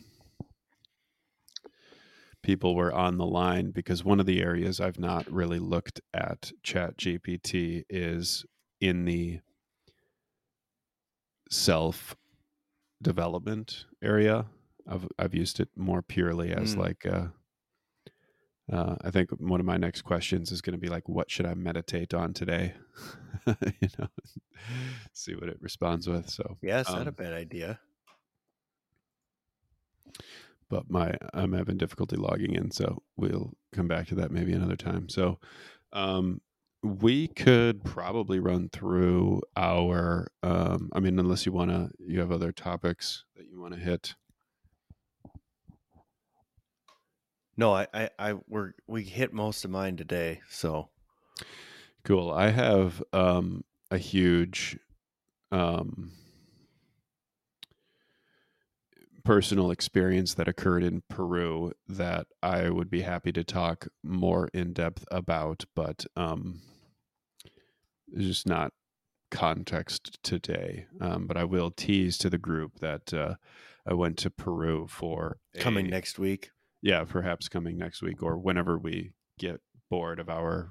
people 2.43 2.75
were 2.75 2.93
on 2.93 3.19
the 3.19 3.27
line 3.27 3.71
because 3.71 4.05
one 4.05 4.21
of 4.21 4.27
the 4.27 4.43
areas 4.43 4.81
I've 4.81 4.99
not 4.99 5.31
really 5.31 5.59
looked 5.59 6.01
at 6.13 6.53
Chat 6.63 6.97
GPT 6.97 7.85
is 7.89 8.45
in 8.81 9.05
the 9.05 9.41
self 11.51 12.17
development 13.01 13.87
area. 14.03 14.47
I've 14.89 15.09
I've 15.19 15.35
used 15.35 15.61
it 15.61 15.69
more 15.77 16.03
purely 16.03 16.53
as 16.53 16.75
mm. 16.75 16.79
like 16.79 17.07
uh, 17.07 17.27
uh, 18.73 18.97
I 19.03 19.11
think 19.11 19.31
one 19.39 19.61
of 19.61 19.67
my 19.67 19.77
next 19.77 20.03
questions 20.03 20.51
is 20.51 20.61
going 20.61 20.73
to 20.73 20.79
be 20.79 20.89
like, 20.89 21.09
what 21.09 21.31
should 21.31 21.47
I 21.47 21.55
meditate 21.55 22.15
on 22.15 22.33
today? 22.33 22.75
you 23.47 23.89
know, 23.99 24.09
see 25.13 25.35
what 25.35 25.49
it 25.49 25.59
responds 25.61 26.09
with. 26.09 26.29
So 26.29 26.59
yeah, 26.63 26.81
it's 26.81 26.91
um, 26.91 26.99
not 26.99 27.09
a 27.09 27.13
bad 27.13 27.33
idea 27.33 27.79
but 30.73 30.91
my 30.91 31.15
I'm 31.35 31.53
having 31.53 31.77
difficulty 31.77 32.17
logging 32.17 32.55
in, 32.55 32.71
so 32.71 33.03
we'll 33.19 33.53
come 33.75 33.89
back 33.89 34.07
to 34.07 34.15
that 34.15 34.31
maybe 34.31 34.55
another 34.55 34.75
time. 34.75 35.11
So 35.11 35.39
um, 35.93 36.41
we 36.83 37.29
could 37.29 37.85
probably 37.85 38.39
run 38.41 38.71
through 38.71 39.43
our 39.55 40.29
um, 40.43 40.89
I 40.95 41.01
mean 41.01 41.19
unless 41.19 41.45
you 41.45 41.53
want 41.53 41.71
to 41.73 41.91
you 41.99 42.21
have 42.21 42.33
other 42.33 42.53
topics 42.53 43.25
that 43.37 43.47
you 43.51 43.61
want 43.61 43.75
to 43.75 43.81
hit. 43.81 44.15
No, 47.55 47.75
I, 47.75 47.87
I, 47.93 48.09
I, 48.19 48.35
we're, 48.49 48.73
we 48.87 49.03
hit 49.03 49.35
most 49.35 49.67
of 49.67 49.71
mine 49.71 49.99
today. 49.99 50.41
So 50.49 50.89
cool. 52.03 52.31
I 52.31 52.49
have, 52.49 53.03
um, 53.13 53.63
a 53.91 53.99
huge, 53.99 54.79
um, 55.51 56.13
personal 59.25 59.71
experience 59.71 60.35
that 60.35 60.49
occurred 60.49 60.83
in 60.83 61.03
Peru 61.09 61.73
that 61.89 62.27
I 62.43 62.71
would 62.71 62.91
be 62.91 63.03
happy 63.03 63.33
to 63.33 63.45
talk 63.45 63.89
more 64.03 64.49
in 64.53 64.73
depth 64.73 65.05
about, 65.11 65.65
but 65.75 66.05
um, 66.17 66.61
it's 68.13 68.27
just 68.27 68.47
not 68.47 68.73
context 69.31 70.19
today. 70.23 70.87
Um, 71.01 71.27
but 71.27 71.37
I 71.37 71.45
will 71.45 71.71
tease 71.71 72.19
to 72.19 72.31
the 72.31 72.39
group 72.39 72.81
that 72.81 73.13
uh, 73.15 73.35
I 73.87 73.95
went 73.95 74.19
to 74.19 74.31
Peru 74.31 74.87
for 74.89 75.39
a, 75.55 75.59
coming 75.59 75.89
next 75.89 76.19
week. 76.19 76.51
Yeah, 76.81 77.05
perhaps 77.05 77.49
coming 77.49 77.79
next 77.79 78.03
week 78.03 78.23
or 78.23 78.37
whenever 78.37 78.79
we 78.79 79.13
get 79.39 79.61
bored 79.89 80.19
of 80.19 80.29
our 80.29 80.71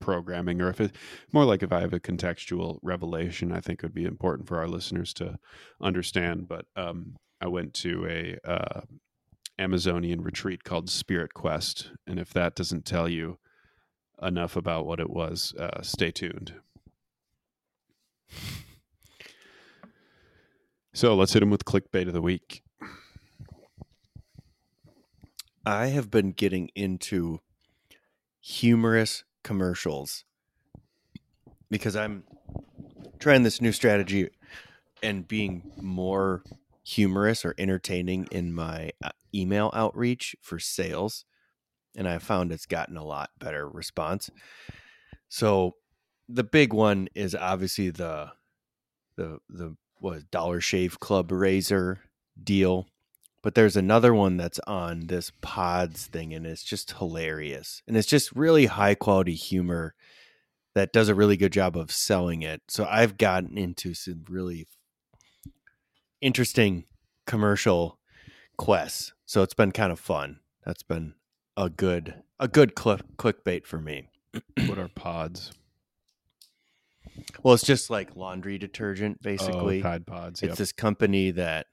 programming 0.00 0.60
or 0.60 0.68
if 0.68 0.80
it 0.80 0.94
more 1.32 1.44
like 1.44 1.62
if 1.62 1.72
i 1.72 1.80
have 1.80 1.92
a 1.92 1.98
contextual 1.98 2.78
revelation 2.82 3.50
i 3.50 3.60
think 3.60 3.82
would 3.82 3.92
be 3.94 4.04
important 4.04 4.46
for 4.46 4.58
our 4.58 4.68
listeners 4.68 5.12
to 5.12 5.36
understand 5.80 6.46
but 6.46 6.66
um, 6.76 7.16
I 7.40 7.46
went 7.46 7.74
to 7.74 8.06
a 8.06 8.38
uh, 8.48 8.80
Amazonian 9.58 10.22
retreat 10.22 10.64
called 10.64 10.90
Spirit 10.90 11.34
Quest, 11.34 11.90
and 12.06 12.18
if 12.18 12.32
that 12.32 12.54
doesn't 12.54 12.84
tell 12.84 13.08
you 13.08 13.38
enough 14.20 14.56
about 14.56 14.86
what 14.86 15.00
it 15.00 15.10
was, 15.10 15.54
uh, 15.58 15.82
stay 15.82 16.10
tuned. 16.10 16.54
So 20.92 21.14
let's 21.14 21.32
hit 21.32 21.42
him 21.42 21.50
with 21.50 21.64
clickbait 21.64 22.08
of 22.08 22.12
the 22.12 22.22
week. 22.22 22.62
I 25.64 25.86
have 25.88 26.10
been 26.10 26.32
getting 26.32 26.70
into 26.74 27.40
humorous 28.40 29.22
commercials 29.44 30.24
because 31.70 31.94
I'm 31.94 32.24
trying 33.18 33.42
this 33.42 33.60
new 33.60 33.72
strategy 33.72 34.30
and 35.02 35.28
being 35.28 35.70
more 35.76 36.42
humorous 36.88 37.44
or 37.44 37.54
entertaining 37.58 38.26
in 38.30 38.52
my 38.52 38.90
uh, 39.04 39.10
email 39.34 39.70
outreach 39.74 40.34
for 40.40 40.58
sales 40.58 41.24
and 41.98 42.08
I 42.08 42.18
found 42.18 42.52
it's 42.52 42.64
gotten 42.64 42.96
a 42.96 43.04
lot 43.04 43.30
better 43.38 43.68
response. 43.68 44.30
So 45.28 45.74
the 46.28 46.44
big 46.44 46.72
one 46.72 47.08
is 47.14 47.34
obviously 47.34 47.90
the 47.90 48.30
the 49.16 49.38
the 49.50 49.76
what 50.00 50.30
Dollar 50.30 50.60
Shave 50.60 51.00
Club 51.00 51.32
razor 51.32 51.98
deal. 52.42 52.86
But 53.42 53.54
there's 53.54 53.76
another 53.76 54.14
one 54.14 54.36
that's 54.36 54.60
on 54.66 55.06
this 55.06 55.32
pods 55.40 56.06
thing 56.06 56.34
and 56.34 56.46
it's 56.46 56.64
just 56.64 56.92
hilarious. 56.92 57.82
And 57.86 57.96
it's 57.96 58.06
just 58.06 58.32
really 58.32 58.66
high 58.66 58.94
quality 58.94 59.34
humor 59.34 59.94
that 60.74 60.92
does 60.92 61.08
a 61.08 61.14
really 61.14 61.36
good 61.36 61.52
job 61.52 61.76
of 61.76 61.90
selling 61.90 62.42
it. 62.42 62.62
So 62.68 62.86
I've 62.88 63.16
gotten 63.16 63.56
into 63.56 63.94
some 63.94 64.24
really 64.28 64.66
interesting 66.20 66.84
commercial 67.26 67.98
quests. 68.56 69.12
So 69.26 69.42
it's 69.42 69.54
been 69.54 69.72
kind 69.72 69.92
of 69.92 70.00
fun. 70.00 70.40
That's 70.64 70.82
been 70.82 71.14
a 71.56 71.68
good 71.68 72.22
a 72.40 72.48
good 72.48 72.74
click 72.74 73.00
clickbait 73.16 73.66
for 73.66 73.80
me. 73.80 74.08
what 74.66 74.78
are 74.78 74.88
pods? 74.88 75.52
Well, 77.42 77.54
it's 77.54 77.64
just 77.66 77.90
like 77.90 78.16
laundry 78.16 78.58
detergent, 78.58 79.18
oh, 79.20 79.24
basically. 79.24 79.80
Oh, 79.80 79.82
Tide 79.82 80.06
Pods. 80.06 80.42
It's 80.42 80.50
Yep. 80.50 80.58
this 80.58 80.72
company 80.72 81.30
that, 81.32 81.66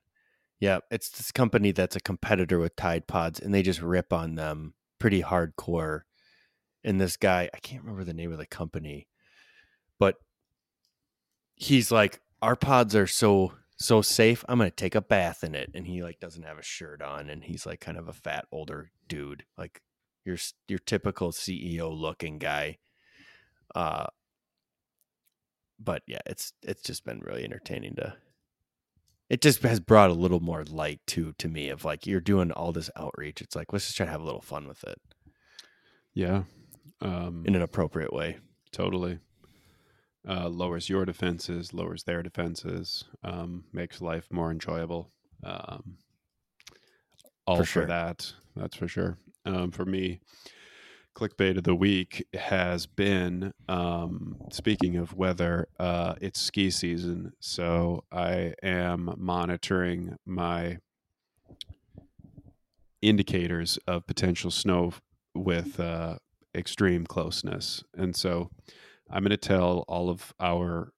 yeah, 0.60 0.80
it's 0.90 1.10
this 1.10 1.32
company 1.32 1.72
that's 1.72 1.96
a 1.96 2.00
competitor 2.00 2.60
with 2.60 2.76
Tide 2.76 3.08
Pods, 3.08 3.40
and 3.40 3.54
they 3.54 3.62
just 3.62 3.82
rip 3.82 4.12
on 4.14 4.36
them 4.36 4.74
pretty 5.00 5.22
hardcore. 5.22 6.02
And 6.84 7.00
this 7.02 7.18
guy, 7.18 7.50
I 7.54 7.60
can't 7.60 7.84
remember 7.84 8.04
the 8.04 8.14
name 8.14 8.32
of 8.32 8.38
the 8.38 8.46
company, 8.46 9.08
but 10.00 10.16
he's 11.56 11.92
like, 11.92 12.22
"Our 12.42 12.56
pods 12.56 12.96
are 12.96 13.08
so 13.08 13.54
so 13.78 14.02
safe. 14.02 14.44
I'm 14.48 14.58
gonna 14.60 14.72
take 14.72 14.96
a 14.96 15.02
bath 15.02 15.44
in 15.44 15.56
it." 15.56 15.72
And 15.74 15.88
he 15.88 16.04
like 16.04 16.20
doesn't 16.20 16.44
have 16.44 16.58
a 16.58 16.64
shirt 16.64 17.02
on, 17.02 17.30
and 17.30 17.44
he's 17.44 17.66
like 17.66 17.80
kind 17.80 17.98
of 17.98 18.08
a 18.08 18.14
fat 18.14 18.46
older 18.52 18.92
dude, 19.08 19.46
like 19.58 19.82
your 20.26 20.38
your 20.68 20.80
typical 20.80 21.32
CEO 21.32 21.92
looking 21.96 22.38
guy. 22.40 22.78
Uh, 23.74 24.08
but 25.80 26.04
yeah, 26.08 26.20
it's 26.26 26.54
it's 26.62 26.82
just 26.82 27.06
been 27.06 27.20
really 27.20 27.44
entertaining 27.44 27.96
to. 27.96 28.16
It 29.30 29.42
just 29.42 29.64
has 29.64 29.80
brought 29.80 30.12
a 30.12 30.14
little 30.14 30.40
more 30.40 30.64
light 30.64 31.02
to 31.08 31.34
to 31.40 31.48
me 31.48 31.70
of 31.70 31.84
like 31.84 32.06
you're 32.06 32.22
doing 32.22 32.52
all 32.52 32.72
this 32.72 32.90
outreach. 32.96 33.42
It's 33.42 33.56
like 33.56 33.74
let's 33.74 33.86
just 33.86 33.98
try 33.98 34.06
to 34.06 34.12
have 34.12 34.22
a 34.22 34.26
little 34.26 34.42
fun 34.42 34.68
with 34.68 34.84
it 34.84 35.02
Yeah. 36.14 36.44
Um, 37.02 37.44
in 37.46 37.56
an 37.56 37.62
appropriate 37.62 38.14
way. 38.14 38.38
totally. 38.72 39.20
Uh, 40.28 40.50
lowers 40.50 40.90
your 40.90 41.06
defenses, 41.06 41.74
lowers 41.74 42.04
their 42.04 42.24
defenses, 42.24 43.06
um, 43.24 43.64
makes 43.72 44.02
life 44.02 44.28
more 44.32 44.52
enjoyable. 44.52 45.12
Um, 45.44 45.98
all 47.46 47.58
For 47.58 47.64
for, 47.64 47.66
sure. 47.66 47.86
that. 47.86 48.34
That's 48.56 48.76
for 48.76 48.88
sure. 48.88 49.18
Um, 49.46 49.70
for 49.70 49.86
me, 49.86 50.20
clickbait 51.16 51.58
of 51.58 51.64
the 51.64 51.76
week 51.76 52.26
has 52.34 52.88
been 52.88 53.52
um, 53.70 54.38
speaking 54.52 54.98
of 54.98 55.14
weather, 55.14 55.68
uh, 55.80 56.16
it's 56.22 56.42
ski 56.42 56.70
season. 56.70 57.32
So 57.40 58.04
I 58.12 58.54
am 58.64 59.14
monitoring 59.18 60.16
my 60.26 60.80
indicators 63.02 63.78
of 63.88 64.08
potential 64.08 64.52
snow 64.52 64.94
with 65.36 65.80
uh, 65.80 66.18
extreme 66.56 67.06
closeness. 67.06 67.84
And 67.96 68.16
so 68.16 68.50
I'm 69.10 69.24
going 69.24 69.30
to 69.30 69.38
tell 69.38 69.86
all 69.88 70.10
of 70.10 70.34
our 70.40 70.92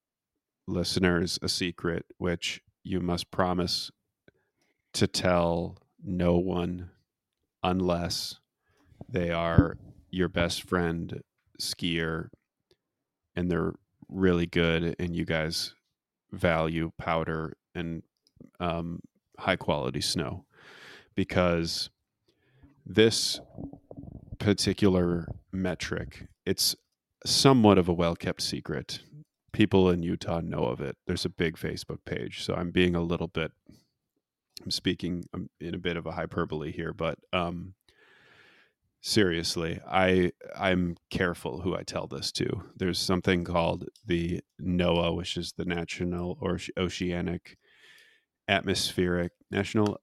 listeners 0.68 1.40
a 1.42 1.50
secret, 1.50 2.06
which 2.18 2.62
you 2.84 3.00
must 3.00 3.32
promise 3.32 3.92
to 4.94 5.08
tell 5.08 5.78
no 6.04 6.38
one 6.38 6.90
unless 7.64 8.40
they 9.10 9.32
are 9.32 9.78
your 10.10 10.30
best 10.30 10.64
friend 10.64 11.22
skier 11.60 12.30
and 13.36 13.52
they're 13.52 13.74
really 14.10 14.46
good 14.46 14.96
and 15.00 15.16
you 15.16 15.26
guys 15.26 15.74
value 16.32 16.92
powder 16.98 17.54
and 17.76 18.04
um, 18.60 19.00
high 19.38 19.56
quality 19.56 20.02
snow. 20.02 20.46
Because 21.16 21.90
this 22.86 23.40
particular 24.40 25.28
metric 25.52 26.28
it's 26.46 26.76
somewhat 27.26 27.78
of 27.78 27.88
a 27.90 27.94
well 27.94 28.16
kept 28.16 28.42
secret. 28.42 29.00
People 29.54 29.90
in 29.90 30.04
utah 30.04 30.42
know 30.42 30.66
of 30.66 30.82
it. 30.82 30.96
There's 31.08 31.26
a 31.26 31.30
big 31.30 31.58
facebook 31.58 32.00
page 32.06 32.44
so 32.44 32.54
i'm 32.54 32.72
being 32.72 32.96
a 32.96 33.02
little 33.02 33.28
bit 33.28 33.52
i'm 34.64 34.72
speaking 34.72 35.24
in 35.60 35.74
a 35.76 35.80
bit 35.80 35.98
of 35.98 36.06
a 36.06 36.12
hyperbole 36.12 36.72
here 36.72 36.94
but 36.94 37.18
um 37.34 37.74
seriously 39.02 39.80
i 39.88 40.32
i'm 40.58 40.96
careful 41.10 41.62
who 41.62 41.76
i 41.76 41.84
tell 41.84 42.08
this 42.08 42.32
to. 42.32 42.48
There's 42.78 43.00
something 43.00 43.44
called 43.44 43.86
the 44.06 44.42
noaa 44.62 45.16
which 45.16 45.38
is 45.38 45.54
the 45.58 45.66
national 45.66 46.38
or 46.42 46.60
oceanic 46.78 47.58
atmospheric 48.48 49.32
national 49.52 50.00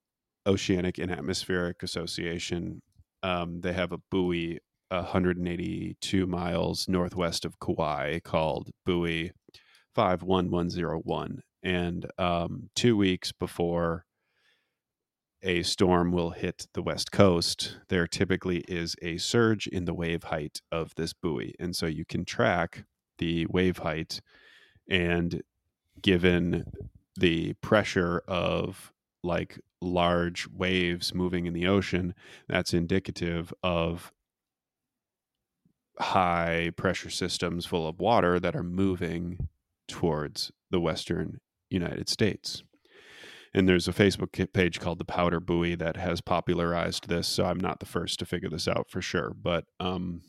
oceanic 0.47 0.97
and 0.99 1.11
atmospheric 1.11 1.83
association. 1.83 2.81
Um, 3.23 3.61
they 3.61 3.73
have 3.73 3.91
a 3.91 3.97
buoy 4.11 4.59
182 4.89 6.25
miles 6.27 6.87
northwest 6.87 7.45
of 7.45 7.59
kauai 7.59 8.19
called 8.19 8.69
buoy 8.85 9.31
51101 9.95 11.41
and 11.63 12.05
um, 12.17 12.69
two 12.75 12.95
weeks 12.95 13.31
before 13.31 14.05
a 15.45 15.61
storm 15.63 16.11
will 16.11 16.31
hit 16.31 16.67
the 16.73 16.81
west 16.81 17.11
coast, 17.11 17.77
there 17.89 18.07
typically 18.07 18.59
is 18.67 18.95
a 19.03 19.17
surge 19.17 19.67
in 19.67 19.85
the 19.85 19.93
wave 19.93 20.23
height 20.23 20.59
of 20.71 20.93
this 20.95 21.13
buoy. 21.13 21.53
And 21.59 21.75
so 21.75 21.85
you 21.85 22.03
can 22.03 22.25
track 22.25 22.85
the 23.19 23.45
wave 23.45 23.77
height, 23.77 24.21
and 24.89 25.43
given 26.01 26.65
the 27.15 27.53
pressure 27.61 28.23
of 28.27 28.91
like 29.23 29.59
large 29.81 30.47
waves 30.49 31.13
moving 31.13 31.45
in 31.45 31.53
the 31.53 31.67
ocean, 31.67 32.15
that's 32.49 32.73
indicative 32.73 33.53
of 33.63 34.11
high 35.99 36.71
pressure 36.75 37.09
systems 37.09 37.65
full 37.65 37.87
of 37.87 37.99
water 37.99 38.39
that 38.39 38.55
are 38.55 38.63
moving 38.63 39.47
towards 39.87 40.51
the 40.71 40.79
western 40.79 41.39
United 41.69 42.09
States 42.09 42.63
and 43.55 43.69
there's 43.69 43.87
a 43.87 43.93
Facebook 43.93 44.51
page 44.51 44.81
called 44.81 44.99
the 44.99 45.05
Powder 45.05 45.39
Buoy 45.39 45.75
that 45.75 45.95
has 45.95 46.19
popularized 46.19 47.07
this. 47.07 47.25
So 47.25 47.45
I'm 47.45 47.57
not 47.57 47.79
the 47.79 47.85
first 47.85 48.19
to 48.19 48.25
figure 48.25 48.49
this 48.49 48.67
out 48.67 48.89
for 48.89 49.01
sure, 49.01 49.33
but 49.41 49.63
um, 49.79 50.23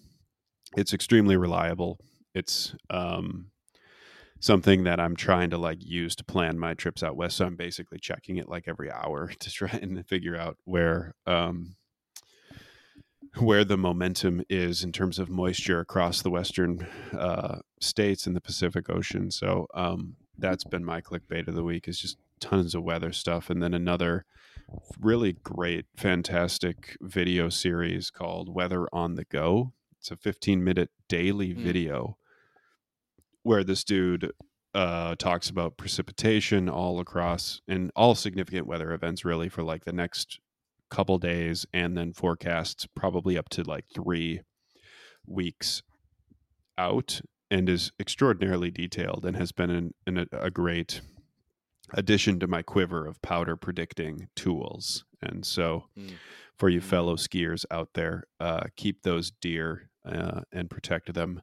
it's 0.76 0.94
extremely 0.94 1.36
reliable. 1.36 1.98
It's 2.36 2.76
um, 2.88 3.50
something 4.38 4.84
that 4.84 5.00
I'm 5.00 5.16
trying 5.16 5.50
to 5.50 5.58
like 5.58 5.78
use 5.80 6.14
to 6.16 6.24
plan 6.24 6.56
my 6.56 6.74
trips 6.74 7.02
out 7.02 7.16
west. 7.16 7.38
So 7.38 7.46
I'm 7.46 7.56
basically 7.56 7.98
checking 7.98 8.36
it 8.36 8.48
like 8.48 8.68
every 8.68 8.92
hour 8.92 9.32
to 9.40 9.50
try 9.50 9.70
and 9.70 10.06
figure 10.06 10.36
out 10.36 10.56
where 10.64 11.12
um, 11.26 11.74
where 13.39 13.64
the 13.64 13.76
momentum 13.76 14.43
is 14.49 14.82
in 14.82 14.93
terms 14.93 15.18
of 15.18 15.28
moisture 15.28 15.80
across 15.80 16.22
the 16.22 16.30
western 16.30 16.87
uh, 17.16 17.59
states 17.80 18.26
and 18.26 18.34
the 18.34 18.41
Pacific 18.41 18.89
Ocean. 18.89 19.30
So 19.30 19.66
um, 19.74 20.16
that's 20.39 20.64
been 20.64 20.84
my 20.84 21.01
clickbait 21.01 21.49
of 21.49 21.55
the 21.55 21.64
week 21.64 21.89
is 21.89 21.99
just 21.99 22.16
tons 22.41 22.74
of 22.74 22.82
weather 22.82 23.12
stuff 23.12 23.49
and 23.49 23.62
then 23.62 23.72
another 23.72 24.24
really 25.01 25.32
great 25.32 25.87
fantastic 25.97 26.97
video 27.01 27.49
series 27.49 28.11
called 28.11 28.55
weather 28.55 28.87
on 28.93 29.14
the 29.14 29.24
go 29.24 29.72
it's 29.99 30.11
a 30.11 30.16
15 30.16 30.62
minute 30.62 30.91
daily 31.09 31.53
Hmm. 31.55 31.62
video 31.62 32.18
where 33.43 33.64
this 33.64 33.84
dude 33.84 34.32
uh, 34.74 35.14
talks 35.16 35.49
about 35.49 35.78
precipitation 35.78 36.68
all 36.68 37.01
across 37.01 37.62
and 37.66 37.91
all 37.97 38.14
significant 38.14 38.66
weather 38.66 38.93
events 38.93 39.24
really 39.24 39.49
for 39.49 39.62
like 39.62 39.84
the 39.87 39.93
next 39.93 40.39
couple 40.91 41.18
days 41.18 41.66
and 41.72 41.97
then 41.97 42.12
forecasts 42.12 42.87
probably 42.95 43.37
up 43.37 43.49
to 43.51 43.62
like 43.62 43.84
three 43.95 44.41
weeks 45.26 45.82
out 46.78 47.20
and 47.51 47.68
is 47.68 47.93
extraordinarily 48.01 48.70
detailed 48.70 49.24
and 49.24 49.37
has 49.37 49.53
been 49.53 49.70
an, 49.70 49.95
an, 50.07 50.26
a 50.32 50.51
great 50.51 51.01
addition 51.95 52.39
to 52.41 52.47
my 52.47 52.62
quiver 52.62 53.07
of 53.07 53.20
powder 53.22 53.57
predicting 53.57 54.28
tools. 54.34 55.05
And 55.22 55.45
so, 55.45 55.84
Mm. 55.97 56.14
for 56.59 56.68
you 56.68 56.80
Mm. 56.80 56.84
fellow 56.84 57.16
skiers 57.16 57.64
out 57.70 57.91
there, 57.95 58.24
uh, 58.41 58.64
keep 58.76 59.03
those 59.03 59.30
dear 59.30 59.91
uh, 60.05 60.43
and 60.53 60.70
protect 60.70 61.12
them 61.14 61.43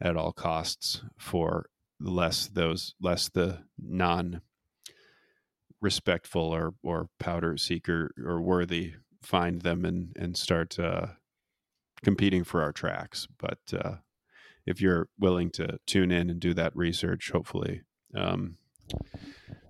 at 0.00 0.16
all 0.16 0.32
costs 0.32 1.02
for 1.18 1.70
less 1.98 2.48
those 2.48 2.94
less 3.00 3.28
the 3.30 3.64
non 3.78 4.42
respectful 5.80 6.54
or 6.54 6.74
or 6.82 7.08
powder 7.18 7.56
seeker 7.56 8.10
or 8.24 8.40
worthy 8.40 8.94
find 9.22 9.62
them 9.62 9.84
and 9.84 10.16
and 10.16 10.36
start 10.36 10.78
uh, 10.78 11.06
competing 12.04 12.44
for 12.44 12.62
our 12.62 12.72
tracks. 12.72 13.26
But 13.38 13.58
uh, 13.72 13.96
if 14.66 14.80
you're 14.80 15.08
willing 15.18 15.50
to 15.52 15.78
tune 15.86 16.10
in 16.10 16.30
and 16.30 16.40
do 16.40 16.54
that 16.54 16.76
research, 16.76 17.30
hopefully 17.32 17.82
um, 18.14 18.56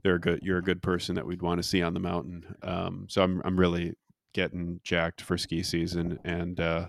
they're 0.02 0.18
good. 0.18 0.40
You're 0.42 0.58
a 0.58 0.62
good 0.62 0.82
person 0.82 1.14
that 1.16 1.26
we'd 1.26 1.42
want 1.42 1.58
to 1.58 1.68
see 1.68 1.82
on 1.82 1.94
the 1.94 2.00
mountain. 2.00 2.56
Um, 2.62 3.06
so 3.08 3.22
I'm 3.22 3.42
I'm 3.44 3.58
really 3.58 3.94
getting 4.34 4.80
jacked 4.84 5.22
for 5.22 5.38
ski 5.38 5.62
season 5.62 6.18
and 6.24 6.60
uh, 6.60 6.88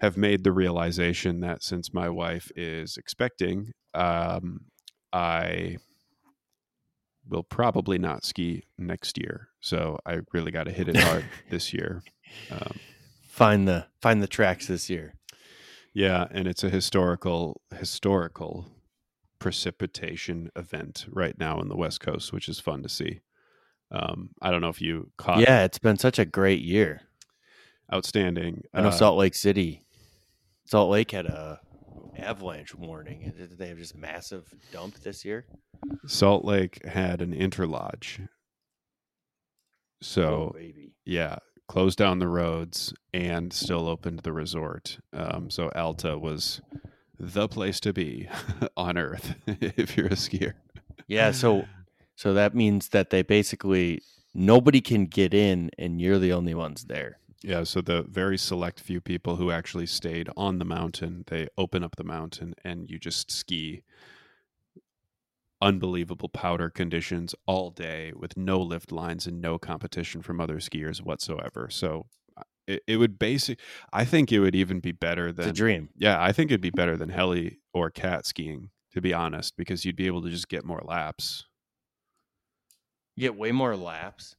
have 0.00 0.16
made 0.16 0.44
the 0.44 0.52
realization 0.52 1.40
that 1.40 1.62
since 1.62 1.92
my 1.92 2.08
wife 2.08 2.50
is 2.56 2.96
expecting, 2.96 3.72
um, 3.92 4.60
I 5.12 5.76
will 7.28 7.42
probably 7.42 7.98
not 7.98 8.24
ski 8.24 8.64
next 8.78 9.18
year. 9.18 9.48
So 9.60 9.98
I 10.04 10.20
really 10.32 10.50
got 10.50 10.64
to 10.64 10.72
hit 10.72 10.88
it 10.88 10.96
hard 10.96 11.24
this 11.50 11.72
year. 11.72 12.02
Um, 12.50 12.78
find 13.28 13.66
the 13.68 13.86
find 14.00 14.22
the 14.22 14.26
tracks 14.28 14.66
this 14.66 14.88
year. 14.90 15.14
Yeah, 15.92 16.26
and 16.30 16.46
it's 16.48 16.64
a 16.64 16.70
historical 16.70 17.60
historical 17.78 18.68
precipitation 19.38 20.50
event 20.56 21.06
right 21.10 21.38
now 21.38 21.60
in 21.60 21.68
the 21.68 21.76
West 21.76 22.00
Coast, 22.00 22.32
which 22.32 22.48
is 22.48 22.58
fun 22.58 22.82
to 22.82 22.88
see. 22.88 23.20
Um, 23.90 24.30
I 24.42 24.50
don't 24.50 24.60
know 24.60 24.70
if 24.70 24.80
you 24.80 25.10
caught. 25.18 25.40
Yeah, 25.40 25.64
it's 25.64 25.78
been 25.78 25.98
such 25.98 26.18
a 26.18 26.24
great 26.24 26.62
year. 26.62 27.02
Outstanding. 27.92 28.64
I 28.72 28.80
know 28.80 28.88
Uh, 28.88 28.92
Salt 28.92 29.18
Lake 29.18 29.34
City, 29.34 29.84
Salt 30.64 30.90
Lake 30.90 31.10
had 31.10 31.26
a 31.26 31.60
avalanche 32.16 32.74
warning. 32.74 33.32
Did 33.36 33.58
they 33.58 33.68
have 33.68 33.78
just 33.78 33.96
massive 33.96 34.52
dump 34.72 34.96
this 35.00 35.24
year? 35.24 35.46
Salt 36.06 36.44
Lake 36.44 36.84
had 36.84 37.20
an 37.20 37.32
interlodge. 37.34 38.26
So 40.00 40.54
oh, 40.56 40.60
yeah, 41.04 41.36
closed 41.68 41.98
down 41.98 42.18
the 42.18 42.28
roads 42.28 42.92
and 43.12 43.52
still 43.52 43.88
opened 43.88 44.20
the 44.20 44.32
resort. 44.32 44.98
Um, 45.12 45.50
so 45.50 45.70
Alta 45.74 46.18
was 46.18 46.60
the 47.18 47.48
place 47.48 47.80
to 47.80 47.92
be 47.92 48.28
on 48.76 48.98
Earth 48.98 49.34
if 49.46 49.96
you're 49.96 50.06
a 50.06 50.10
skier. 50.10 50.54
Yeah, 51.06 51.32
so 51.32 51.64
so 52.16 52.34
that 52.34 52.54
means 52.54 52.90
that 52.90 53.10
they 53.10 53.22
basically 53.22 54.02
nobody 54.34 54.80
can 54.80 55.06
get 55.06 55.34
in, 55.34 55.70
and 55.78 56.00
you're 56.00 56.18
the 56.18 56.32
only 56.32 56.54
ones 56.54 56.84
there. 56.84 57.18
Yeah, 57.44 57.64
so 57.64 57.80
the 57.82 58.02
very 58.04 58.38
select 58.38 58.80
few 58.80 59.00
people 59.02 59.36
who 59.36 59.50
actually 59.50 59.86
stayed 59.86 60.30
on 60.36 60.58
the 60.58 60.64
mountain, 60.64 61.24
they 61.26 61.46
open 61.58 61.84
up 61.84 61.96
the 61.96 62.02
mountain 62.04 62.54
and 62.64 62.90
you 62.90 62.98
just 62.98 63.30
ski 63.30 63.82
unbelievable 65.60 66.28
powder 66.28 66.68
conditions 66.68 67.34
all 67.46 67.70
day 67.70 68.12
with 68.14 68.36
no 68.36 68.60
lift 68.60 68.92
lines 68.92 69.26
and 69.26 69.40
no 69.40 69.58
competition 69.58 70.20
from 70.20 70.40
other 70.40 70.56
skiers 70.56 71.00
whatsoever. 71.02 71.68
So 71.70 72.06
uh, 72.36 72.42
it, 72.66 72.82
it 72.86 72.96
would 72.98 73.18
basic 73.18 73.60
I 73.92 74.04
think 74.04 74.30
it 74.32 74.40
would 74.40 74.54
even 74.54 74.80
be 74.80 74.92
better 74.92 75.32
It's 75.36 75.46
a 75.46 75.52
than 75.52 75.52
dream. 75.52 75.90
yeah, 75.96 76.22
I 76.22 76.32
think 76.32 76.50
it'd 76.50 76.60
be 76.60 76.70
better 76.70 76.96
than 76.96 77.08
heli 77.08 77.60
or 77.72 77.90
cat 77.90 78.26
skiing 78.26 78.70
to 78.92 79.00
be 79.00 79.12
honest 79.14 79.56
because 79.56 79.84
you'd 79.84 79.96
be 79.96 80.06
able 80.06 80.22
to 80.22 80.30
just 80.30 80.48
get 80.48 80.64
more 80.64 80.82
laps. 80.84 81.46
You 83.16 83.22
get 83.22 83.34
way 83.36 83.50
more 83.50 83.76
laps. 83.76 84.36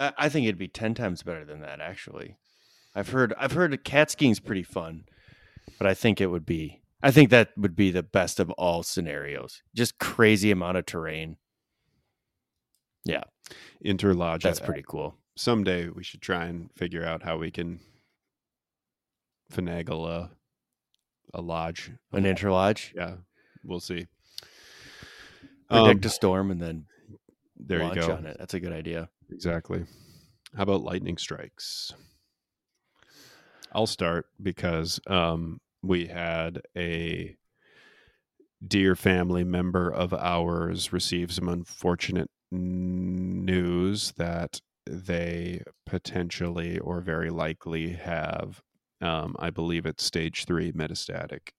I, 0.00 0.12
I 0.18 0.28
think 0.28 0.44
it'd 0.46 0.58
be 0.58 0.68
ten 0.68 0.94
times 0.94 1.22
better 1.22 1.44
than 1.44 1.60
that. 1.60 1.80
Actually, 1.80 2.36
I've 2.94 3.08
heard 3.10 3.34
I've 3.36 3.52
heard 3.52 3.82
cat 3.84 4.10
skiing's 4.10 4.40
pretty 4.40 4.62
fun, 4.62 5.04
but 5.78 5.86
I 5.86 5.94
think 5.94 6.20
it 6.20 6.26
would 6.28 6.46
be. 6.46 6.80
I 7.02 7.10
think 7.10 7.30
that 7.30 7.50
would 7.56 7.76
be 7.76 7.90
the 7.90 8.02
best 8.02 8.40
of 8.40 8.50
all 8.52 8.82
scenarios. 8.82 9.62
Just 9.74 9.98
crazy 9.98 10.50
amount 10.50 10.76
of 10.78 10.86
terrain. 10.86 11.36
Yeah. 13.04 13.24
Interlodge 13.84 14.42
That's 14.42 14.60
I- 14.62 14.64
pretty 14.64 14.84
cool. 14.88 15.16
someday 15.36 15.88
we 15.88 16.02
should 16.04 16.22
try 16.22 16.46
and 16.46 16.70
figure 16.76 17.04
out 17.04 17.22
how 17.22 17.36
we 17.36 17.50
can 17.50 17.80
finagle 19.52 20.08
a 20.08 20.30
a 21.34 21.40
lodge. 21.42 21.90
An 22.12 22.24
interlodge. 22.24 22.94
Yeah, 22.94 23.16
we'll 23.64 23.80
see. 23.80 24.06
Predict 25.68 26.04
Um, 26.04 26.08
a 26.08 26.08
storm 26.08 26.50
and 26.52 26.62
then 26.62 26.86
there 27.56 27.80
launch 27.80 27.96
you 27.96 28.02
go. 28.06 28.12
on 28.14 28.26
it. 28.26 28.36
That's 28.38 28.54
a 28.54 28.60
good 28.60 28.72
idea. 28.72 29.08
Exactly. 29.30 29.84
How 30.56 30.62
about 30.62 30.82
lightning 30.82 31.18
strikes? 31.18 31.92
I'll 33.74 33.86
start 33.86 34.26
because 34.42 35.00
um, 35.06 35.60
we 35.82 36.06
had 36.06 36.62
a 36.76 37.36
dear 38.66 38.94
family 38.94 39.44
member 39.44 39.90
of 39.90 40.14
ours 40.14 40.92
receive 40.92 41.32
some 41.32 41.48
unfortunate 41.48 42.30
news 42.50 44.12
that 44.16 44.60
they 44.86 45.62
potentially 45.86 46.78
or 46.78 47.00
very 47.00 47.30
likely 47.30 47.90
have, 47.92 48.62
um, 49.00 49.34
I 49.38 49.50
believe 49.50 49.86
it's 49.86 50.04
stage 50.04 50.44
three 50.44 50.72
metastatic 50.72 51.50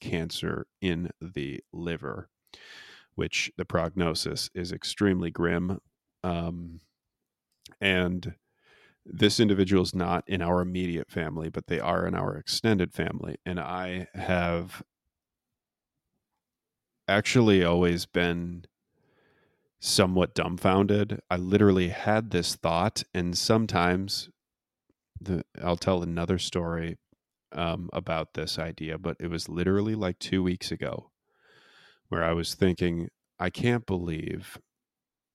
cancer 0.00 0.66
in 0.80 1.10
the 1.20 1.60
liver, 1.72 2.28
which 3.14 3.50
the 3.56 3.64
prognosis 3.64 4.50
is 4.54 4.72
extremely 4.72 5.30
grim. 5.30 5.78
Um, 6.24 6.80
and 7.80 8.34
this 9.04 9.40
individual 9.40 9.82
is 9.82 9.94
not 9.94 10.24
in 10.26 10.42
our 10.42 10.60
immediate 10.60 11.10
family, 11.10 11.48
but 11.48 11.66
they 11.66 11.80
are 11.80 12.06
in 12.06 12.14
our 12.14 12.36
extended 12.36 12.92
family. 12.92 13.36
And 13.46 13.58
I 13.58 14.06
have 14.14 14.82
actually 17.08 17.64
always 17.64 18.06
been 18.06 18.64
somewhat 19.80 20.34
dumbfounded. 20.34 21.20
I 21.30 21.36
literally 21.36 21.88
had 21.88 22.30
this 22.30 22.54
thought, 22.54 23.02
and 23.14 23.36
sometimes 23.36 24.28
the 25.20 25.42
I'll 25.62 25.76
tell 25.76 26.02
another 26.02 26.38
story 26.38 26.96
um, 27.52 27.90
about 27.92 28.34
this 28.34 28.58
idea, 28.58 28.98
but 28.98 29.16
it 29.18 29.28
was 29.28 29.48
literally 29.48 29.94
like 29.94 30.18
two 30.18 30.42
weeks 30.42 30.70
ago 30.70 31.10
where 32.08 32.22
I 32.22 32.32
was 32.32 32.54
thinking, 32.54 33.08
I 33.38 33.50
can't 33.50 33.86
believe 33.86 34.58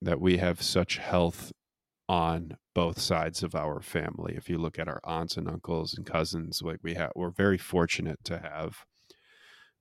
that 0.00 0.20
we 0.20 0.36
have 0.38 0.62
such 0.62 0.98
health 0.98 1.52
on 2.08 2.56
both 2.74 3.00
sides 3.00 3.42
of 3.42 3.54
our 3.54 3.80
family. 3.80 4.34
If 4.36 4.48
you 4.48 4.58
look 4.58 4.78
at 4.78 4.88
our 4.88 5.00
aunts 5.04 5.36
and 5.36 5.48
uncles 5.48 5.94
and 5.96 6.06
cousins, 6.06 6.62
like 6.62 6.80
we 6.82 6.94
have, 6.94 7.12
we're 7.16 7.30
very 7.30 7.58
fortunate 7.58 8.22
to 8.24 8.38
have 8.38 8.84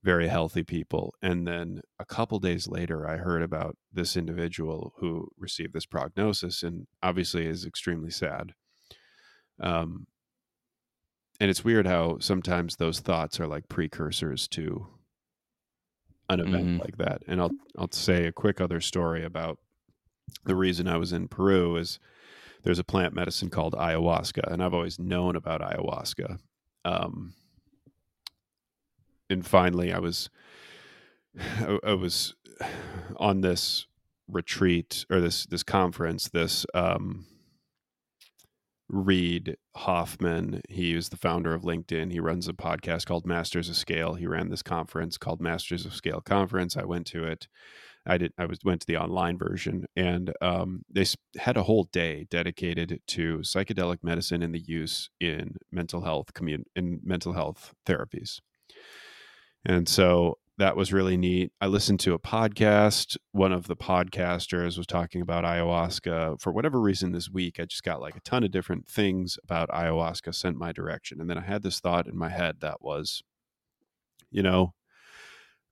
very 0.04 0.28
healthy 0.28 0.64
people. 0.64 1.14
And 1.22 1.48
then 1.48 1.82
a 2.00 2.06
couple 2.06 2.40
days 2.40 2.68
later, 2.68 3.08
I 3.08 3.18
heard 3.18 3.42
about 3.42 3.76
this 3.92 4.16
individual 4.16 4.94
who 4.98 5.30
received 5.38 5.74
this 5.74 5.86
prognosis, 5.86 6.62
and 6.64 6.88
obviously 7.02 7.46
is 7.48 7.66
extremely 7.66 8.12
sad. 8.12 8.54
Um, 9.60 10.08
and 11.40 11.50
it's 11.50 11.64
weird 11.64 11.86
how 11.88 12.18
sometimes 12.20 12.76
those 12.78 13.00
thoughts 13.00 13.40
are 13.40 13.48
like 13.48 13.68
precursors 13.70 14.48
to 14.50 14.88
an 16.30 16.40
event 16.40 16.72
Mhm. 16.72 16.80
like 16.80 16.98
that. 16.98 17.22
And 17.28 17.40
I'll 17.42 17.56
I'll 17.78 17.92
say 17.92 18.26
a 18.26 18.32
quick 18.32 18.60
other 18.60 18.82
story 18.82 19.24
about 19.24 19.60
the 20.46 20.56
reason 20.56 20.88
I 20.88 20.98
was 20.98 21.14
in 21.14 21.28
Peru 21.30 21.78
is 21.78 22.00
there's 22.66 22.80
a 22.80 22.84
plant 22.84 23.14
medicine 23.14 23.50
called 23.50 23.74
ayahuasca, 23.76 24.52
and 24.52 24.62
I've 24.62 24.74
always 24.74 25.00
known 25.00 25.36
about 25.36 25.62
ayahuasca. 25.62 26.40
Um, 26.84 27.34
and 29.30 29.46
finally, 29.46 29.94
I 29.94 30.00
was 30.00 30.30
I, 31.40 31.78
I 31.84 31.94
was 31.94 32.36
on 33.18 33.42
this 33.42 33.86
retreat 34.28 35.06
or 35.12 35.22
this 35.22 35.46
this 35.46 35.62
conference. 35.62 36.28
This 36.30 36.66
um, 36.74 37.28
Reid 38.90 39.58
Hoffman, 39.76 40.62
he 40.68 40.96
is 40.96 41.10
the 41.10 41.18
founder 41.18 41.54
of 41.54 41.62
LinkedIn. 41.62 42.12
He 42.12 42.20
runs 42.20 42.48
a 42.48 42.54
podcast 42.54 43.06
called 43.06 43.28
Masters 43.28 43.70
of 43.70 43.76
Scale. 43.76 44.16
He 44.16 44.26
ran 44.26 44.50
this 44.50 44.64
conference 44.64 45.20
called 45.20 45.40
Masters 45.40 45.86
of 45.86 45.94
Scale 45.94 46.22
Conference. 46.22 46.76
I 46.76 46.84
went 46.84 47.06
to 47.08 47.26
it. 47.26 47.48
I 48.08 48.18
did. 48.18 48.34
I 48.38 48.46
was 48.46 48.60
went 48.64 48.82
to 48.82 48.88
the 48.88 48.98
online 48.98 49.38
version, 49.38 49.86
and 49.96 50.32
um, 50.42 50.84
they 50.90 51.06
had 51.38 51.58
a 51.58 51.64
whole 51.64 51.86
day 51.86 52.28
dedicated 52.30 53.02
to 53.08 53.38
psychedelic 53.40 53.98
medicine 54.04 54.44
and 54.44 54.54
the 54.54 54.60
use 54.60 55.10
in 55.20 55.56
mental 55.72 56.02
health 56.02 56.34
commun- 56.34 56.66
in 56.76 57.00
mental 57.04 57.34
health 57.34 57.74
therapies. 57.86 58.40
And 59.66 59.90
so 59.90 60.38
that 60.58 60.78
was 60.78 60.94
really 60.94 61.18
neat. 61.18 61.52
I 61.60 61.68
listened 61.68 62.00
to 62.02 62.14
a 62.14 62.20
podcast. 62.20 63.18
One 63.32 63.52
of 63.52 63.68
the 63.68 63.76
podcasters 63.76 64.78
was 64.78 64.88
talking 64.88 65.22
about 65.22 65.44
ayahuasca. 65.44 66.40
For 66.40 66.52
whatever 66.52 66.80
reason, 66.80 67.12
this 67.12 67.30
week 67.30 67.60
I 67.60 67.66
just 67.66 67.84
got 67.84 68.00
like 68.00 68.16
a 68.16 68.22
ton 68.22 68.44
of 68.44 68.52
different 68.52 68.88
things 68.88 69.38
about 69.44 69.70
ayahuasca 69.70 70.34
sent 70.36 70.58
my 70.58 70.72
direction, 70.72 71.20
and 71.20 71.30
then 71.30 71.38
I 71.38 71.42
had 71.42 71.64
this 71.64 71.80
thought 71.80 72.08
in 72.08 72.18
my 72.18 72.30
head 72.30 72.58
that 72.62 72.82
was, 72.82 73.24
you 74.30 74.44
know, 74.44 74.74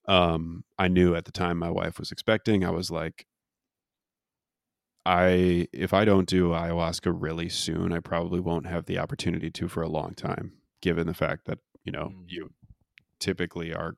um, 0.07 0.65
I 0.77 0.87
knew 0.87 1.15
at 1.15 1.25
the 1.25 1.31
time 1.31 1.57
my 1.57 1.69
wife 1.69 1.99
was 1.99 2.11
expecting, 2.11 2.63
I 2.65 2.71
was 2.71 2.91
like, 2.91 3.27
I 5.05 5.67
if 5.73 5.93
I 5.93 6.05
don't 6.05 6.27
do 6.29 6.49
ayahuasca 6.49 7.13
really 7.15 7.49
soon, 7.49 7.91
I 7.91 7.99
probably 7.99 8.39
won't 8.39 8.65
have 8.67 8.85
the 8.85 8.99
opportunity 8.99 9.51
to 9.51 9.67
for 9.67 9.81
a 9.83 9.89
long 9.89 10.13
time, 10.13 10.53
given 10.81 11.07
the 11.07 11.13
fact 11.13 11.45
that, 11.45 11.59
you 11.83 11.91
know, 11.91 12.13
Mm. 12.13 12.25
you 12.27 12.53
typically 13.19 13.73
are 13.73 13.97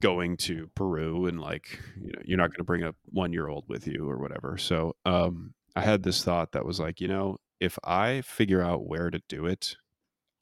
going 0.00 0.36
to 0.36 0.68
Peru 0.74 1.26
and 1.26 1.40
like 1.40 1.80
you 1.96 2.12
know 2.12 2.20
you're 2.24 2.38
not 2.38 2.50
going 2.50 2.58
to 2.58 2.64
bring 2.64 2.82
a 2.82 2.94
one 3.06 3.32
year 3.32 3.48
old 3.48 3.64
with 3.68 3.86
you 3.86 4.08
or 4.08 4.18
whatever. 4.18 4.56
So 4.58 4.94
um, 5.04 5.54
I 5.76 5.82
had 5.82 6.02
this 6.02 6.24
thought 6.24 6.52
that 6.52 6.64
was 6.64 6.80
like, 6.80 7.00
you 7.00 7.08
know, 7.08 7.38
if 7.60 7.78
I 7.84 8.22
figure 8.22 8.62
out 8.62 8.86
where 8.86 9.10
to 9.10 9.20
do 9.28 9.46
it, 9.46 9.76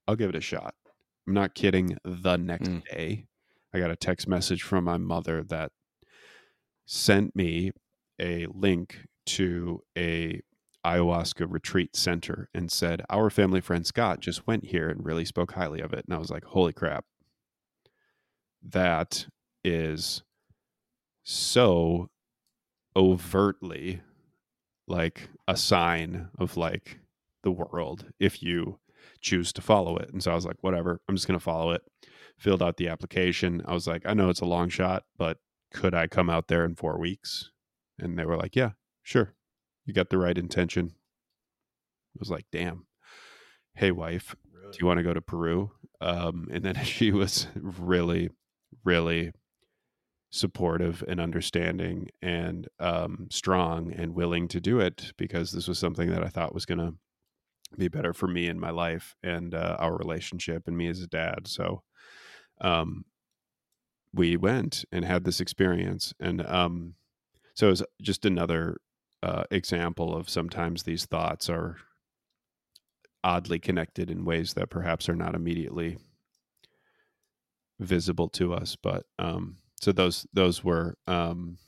I'll 0.09 0.17
give 0.17 0.31
it 0.31 0.37
a 0.37 0.41
shot. 0.41 0.75
I'm 1.27 1.35
not 1.35 1.55
kidding. 1.55 1.99
The 2.05 2.37
next 2.39 2.71
Mm. 2.71 2.83
day, 2.91 3.27
I 3.77 3.79
got 3.79 3.91
a 3.91 3.97
text 3.97 4.27
message 4.27 4.63
from 4.63 4.85
my 4.85 4.97
mother 4.97 5.43
that 5.43 5.71
sent 6.87 7.37
me 7.37 7.73
a 8.19 8.47
link 8.47 9.01
to 9.27 9.83
a 9.99 10.41
ayahuasca 10.87 11.45
retreat 11.47 11.95
center 11.95 12.49
and 12.55 12.73
said 12.73 13.03
our 13.11 13.29
family 13.29 13.61
friend 13.61 13.87
Scott 13.87 14.21
just 14.21 14.47
went 14.47 14.65
here 14.65 14.89
and 14.89 15.05
really 15.05 15.27
spoke 15.27 15.53
highly 15.53 15.83
of 15.83 15.93
it. 15.93 16.07
And 16.07 16.15
I 16.15 16.19
was 16.19 16.31
like 16.31 16.45
holy 16.45 16.73
crap. 16.73 17.05
That 18.63 19.27
is 19.63 20.23
so 21.23 22.09
overtly 22.97 24.01
like 24.89 25.29
a 25.47 25.57
sign 25.57 26.29
of 26.39 26.57
like 26.57 27.01
the 27.43 27.51
world 27.51 28.07
if 28.19 28.43
you 28.43 28.79
choose 29.21 29.53
to 29.53 29.61
follow 29.61 29.99
it. 29.99 30.09
And 30.15 30.23
so 30.23 30.33
I 30.33 30.35
was 30.35 30.47
like 30.47 30.63
whatever. 30.63 31.03
I'm 31.11 31.17
just 31.17 31.29
going 31.29 31.39
to 31.39 31.45
follow 31.45 31.73
it 31.73 31.83
filled 32.39 32.63
out 32.63 32.77
the 32.77 32.89
application 32.89 33.63
I 33.67 33.73
was 33.73 33.87
like 33.87 34.03
I 34.05 34.15
know 34.15 34.29
it's 34.29 34.41
a 34.41 34.47
long 34.47 34.69
shot 34.69 35.05
but 35.17 35.39
could 35.73 35.95
I 35.95 36.07
come 36.07 36.31
out 36.31 36.49
there 36.49 36.65
in 36.65 36.75
4 36.75 36.99
weeks 36.99 37.51
and 37.99 38.19
they 38.19 38.25
were 38.25 38.37
like 38.37 38.57
yeah 38.57 38.73
sure 39.03 39.37
you 39.87 39.95
got 39.95 40.11
the 40.11 40.19
right 40.19 40.37
intention. 40.37 40.93
I 40.95 42.19
was 42.19 42.31
like, 42.31 42.47
damn. 42.51 42.87
Hey, 43.75 43.93
wife, 43.93 44.35
do 44.73 44.79
you 44.81 44.87
want 44.87 44.99
to 44.99 45.05
go 45.05 45.15
to 45.15 45.21
Peru? 45.21 45.71
Um, 46.01 46.49
and 46.53 46.65
then 46.65 46.75
she 46.85 47.13
was 47.13 47.47
really, 47.55 48.31
really 48.85 49.33
supportive 50.31 51.05
and 51.07 51.21
understanding 51.21 52.09
and 52.21 52.69
um, 52.81 53.29
strong 53.31 53.93
and 53.93 54.15
willing 54.15 54.49
to 54.49 54.61
do 54.61 54.81
it 54.81 55.13
because 55.17 55.53
this 55.53 55.69
was 55.69 55.79
something 55.79 56.11
that 56.11 56.25
I 56.25 56.29
thought 56.29 56.53
was 56.53 56.67
going 56.67 56.79
to 56.79 56.95
be 57.79 57.89
better 57.89 58.13
for 58.13 58.27
me 58.27 58.49
in 58.49 58.59
my 58.59 58.71
life 58.71 59.15
and 59.23 59.55
uh, 59.55 59.77
our 59.79 59.97
relationship 59.97 60.65
and 60.67 60.77
me 60.77 60.89
as 60.89 61.01
a 61.01 61.07
dad. 61.07 61.47
So 61.47 61.83
um, 62.61 63.05
we 64.13 64.37
went 64.37 64.85
and 64.93 65.05
had 65.05 65.25
this 65.25 65.41
experience. 65.41 66.15
And 66.21 66.45
um, 66.47 66.95
so 67.55 67.67
it 67.69 67.71
was 67.71 67.83
just 68.01 68.25
another 68.25 68.79
uh, 69.23 69.45
example 69.51 70.15
of 70.17 70.29
sometimes 70.29 70.83
these 70.83 71.07
thoughts 71.07 71.49
are 71.49 71.77
oddly 73.25 73.59
connected 73.59 74.11
in 74.11 74.25
ways 74.25 74.55
that 74.55 74.71
perhaps 74.71 75.09
are 75.09 75.17
not 75.17 75.35
immediately 75.35 75.99
visible 77.81 78.29
to 78.29 78.55
us 78.55 78.77
but 78.81 79.05
um 79.19 79.57
so 79.81 79.91
those 79.93 80.27
those 80.33 80.63
were 80.63 80.97
um 81.07 81.59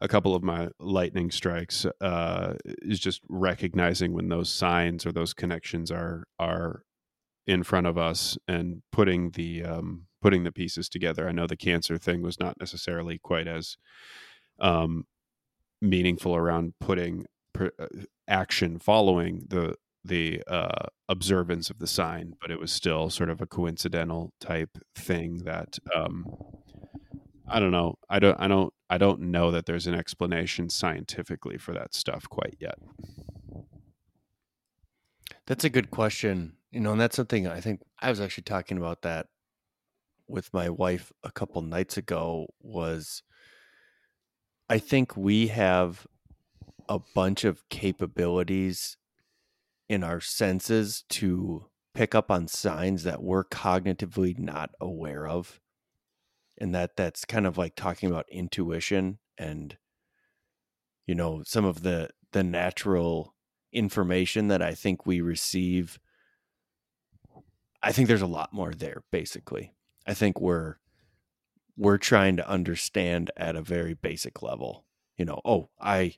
a 0.00 0.06
couple 0.06 0.34
of 0.34 0.42
my 0.42 0.68
lightning 0.78 1.30
strikes 1.30 1.86
uh 2.00 2.54
is 2.64 3.00
just 3.00 3.22
recognizing 3.28 4.12
when 4.12 4.28
those 4.28 4.52
signs 4.52 5.06
or 5.06 5.12
those 5.12 5.32
connections 5.32 5.90
are 5.90 6.24
are 6.38 6.84
in 7.46 7.62
front 7.62 7.86
of 7.86 7.98
us 7.98 8.38
and 8.48 8.82
putting 8.92 9.30
the 9.32 9.64
um 9.64 10.06
putting 10.22 10.44
the 10.44 10.52
pieces 10.52 10.88
together 10.88 11.28
i 11.28 11.32
know 11.32 11.46
the 11.46 11.56
cancer 11.56 11.98
thing 11.98 12.22
was 12.22 12.40
not 12.40 12.58
necessarily 12.58 13.18
quite 13.18 13.46
as 13.46 13.76
um 14.60 15.04
meaningful 15.82 16.34
around 16.34 16.72
putting 16.80 17.26
uh, 17.60 17.68
action 18.26 18.78
following 18.78 19.44
the 19.48 19.76
the 20.04 20.42
uh, 20.46 20.86
observance 21.08 21.70
of 21.70 21.78
the 21.78 21.86
sign, 21.86 22.34
but 22.40 22.50
it 22.50 22.60
was 22.60 22.70
still 22.70 23.08
sort 23.08 23.30
of 23.30 23.40
a 23.40 23.46
coincidental 23.46 24.32
type 24.38 24.76
thing 24.94 25.38
that 25.44 25.78
um, 25.94 26.26
I 27.48 27.58
don't 27.58 27.70
know. 27.70 27.94
I 28.08 28.18
don't. 28.18 28.38
I 28.38 28.48
don't. 28.48 28.72
I 28.90 28.98
don't 28.98 29.20
know 29.20 29.50
that 29.50 29.66
there's 29.66 29.86
an 29.86 29.94
explanation 29.94 30.68
scientifically 30.68 31.58
for 31.58 31.72
that 31.72 31.94
stuff 31.94 32.28
quite 32.28 32.56
yet. 32.60 32.78
That's 35.46 35.64
a 35.64 35.70
good 35.70 35.90
question. 35.90 36.54
You 36.74 36.80
know, 36.80 36.90
and 36.90 37.00
that's 37.00 37.14
something 37.14 37.46
I 37.46 37.60
think 37.60 37.82
I 38.00 38.10
was 38.10 38.20
actually 38.20 38.42
talking 38.42 38.78
about 38.78 39.02
that 39.02 39.28
with 40.26 40.52
my 40.52 40.68
wife 40.68 41.12
a 41.22 41.30
couple 41.30 41.62
nights 41.62 41.96
ago 41.96 42.48
was 42.60 43.22
I 44.68 44.78
think 44.78 45.16
we 45.16 45.46
have 45.48 46.04
a 46.88 46.98
bunch 47.14 47.44
of 47.44 47.68
capabilities 47.68 48.96
in 49.88 50.02
our 50.02 50.20
senses 50.20 51.04
to 51.10 51.66
pick 51.94 52.12
up 52.12 52.28
on 52.28 52.48
signs 52.48 53.04
that 53.04 53.22
we're 53.22 53.44
cognitively 53.44 54.36
not 54.36 54.70
aware 54.80 55.28
of. 55.28 55.60
And 56.58 56.74
that 56.74 56.96
that's 56.96 57.24
kind 57.24 57.46
of 57.46 57.56
like 57.56 57.76
talking 57.76 58.10
about 58.10 58.26
intuition 58.32 59.20
and 59.38 59.76
you 61.06 61.14
know 61.14 61.44
some 61.46 61.64
of 61.64 61.84
the 61.84 62.10
the 62.32 62.42
natural 62.42 63.36
information 63.72 64.48
that 64.48 64.60
I 64.60 64.74
think 64.74 65.06
we 65.06 65.20
receive 65.20 66.00
I 67.84 67.92
think 67.92 68.08
there's 68.08 68.22
a 68.22 68.26
lot 68.26 68.52
more 68.52 68.72
there 68.72 69.02
basically. 69.12 69.74
I 70.06 70.14
think 70.14 70.40
we're 70.40 70.76
we're 71.76 71.98
trying 71.98 72.36
to 72.36 72.48
understand 72.48 73.30
at 73.36 73.56
a 73.56 73.62
very 73.62 73.94
basic 73.94 74.42
level. 74.42 74.84
You 75.16 75.26
know, 75.26 75.40
oh, 75.44 75.68
I 75.80 76.14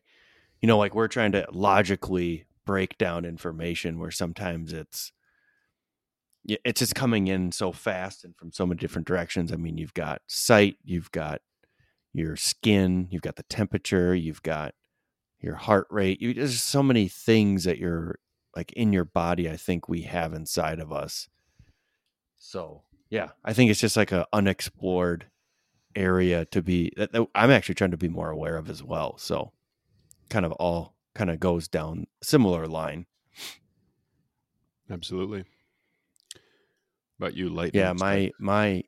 you 0.60 0.68
know 0.68 0.78
like 0.78 0.94
we're 0.94 1.08
trying 1.08 1.32
to 1.32 1.46
logically 1.52 2.46
break 2.64 2.96
down 2.98 3.24
information 3.24 3.98
where 3.98 4.10
sometimes 4.10 4.72
it's 4.72 5.12
it's 6.48 6.78
just 6.78 6.94
coming 6.94 7.26
in 7.26 7.50
so 7.50 7.72
fast 7.72 8.24
and 8.24 8.36
from 8.36 8.52
so 8.52 8.64
many 8.66 8.78
different 8.78 9.08
directions. 9.08 9.52
I 9.52 9.56
mean, 9.56 9.78
you've 9.78 9.94
got 9.94 10.22
sight, 10.28 10.76
you've 10.84 11.10
got 11.10 11.40
your 12.12 12.36
skin, 12.36 13.08
you've 13.10 13.22
got 13.22 13.36
the 13.36 13.42
temperature, 13.44 14.14
you've 14.14 14.42
got 14.42 14.74
your 15.40 15.56
heart 15.56 15.88
rate. 15.90 16.22
You, 16.22 16.34
there's 16.34 16.62
so 16.62 16.82
many 16.82 17.08
things 17.08 17.64
that 17.64 17.78
you're 17.78 18.20
like 18.54 18.72
in 18.72 18.92
your 18.92 19.04
body. 19.04 19.50
I 19.50 19.56
think 19.56 19.88
we 19.88 20.02
have 20.02 20.32
inside 20.32 20.78
of 20.78 20.92
us. 20.92 21.28
So 22.46 22.82
yeah, 23.10 23.30
I 23.44 23.52
think 23.52 23.70
it's 23.70 23.80
just 23.80 23.96
like 23.96 24.12
a 24.12 24.26
unexplored 24.32 25.26
area 25.96 26.44
to 26.46 26.62
be. 26.62 26.92
That, 26.96 27.10
that 27.12 27.26
I'm 27.34 27.50
actually 27.50 27.74
trying 27.74 27.90
to 27.90 27.96
be 27.96 28.08
more 28.08 28.30
aware 28.30 28.56
of 28.56 28.70
as 28.70 28.84
well. 28.84 29.18
So 29.18 29.52
kind 30.30 30.46
of 30.46 30.52
all 30.52 30.94
kind 31.14 31.28
of 31.28 31.40
goes 31.40 31.66
down 31.66 32.06
similar 32.22 32.68
line. 32.68 33.06
Absolutely. 34.88 35.44
But 37.18 37.34
you 37.34 37.48
lightning. 37.48 37.82
Yeah, 37.82 37.92
my 37.94 38.30
my 38.38 38.84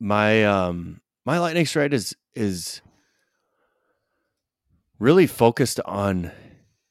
my 0.00 0.44
um 0.44 1.00
my 1.24 1.38
lightning 1.38 1.66
strike 1.66 1.92
is 1.92 2.16
is 2.34 2.82
really 4.98 5.28
focused 5.28 5.78
on 5.84 6.32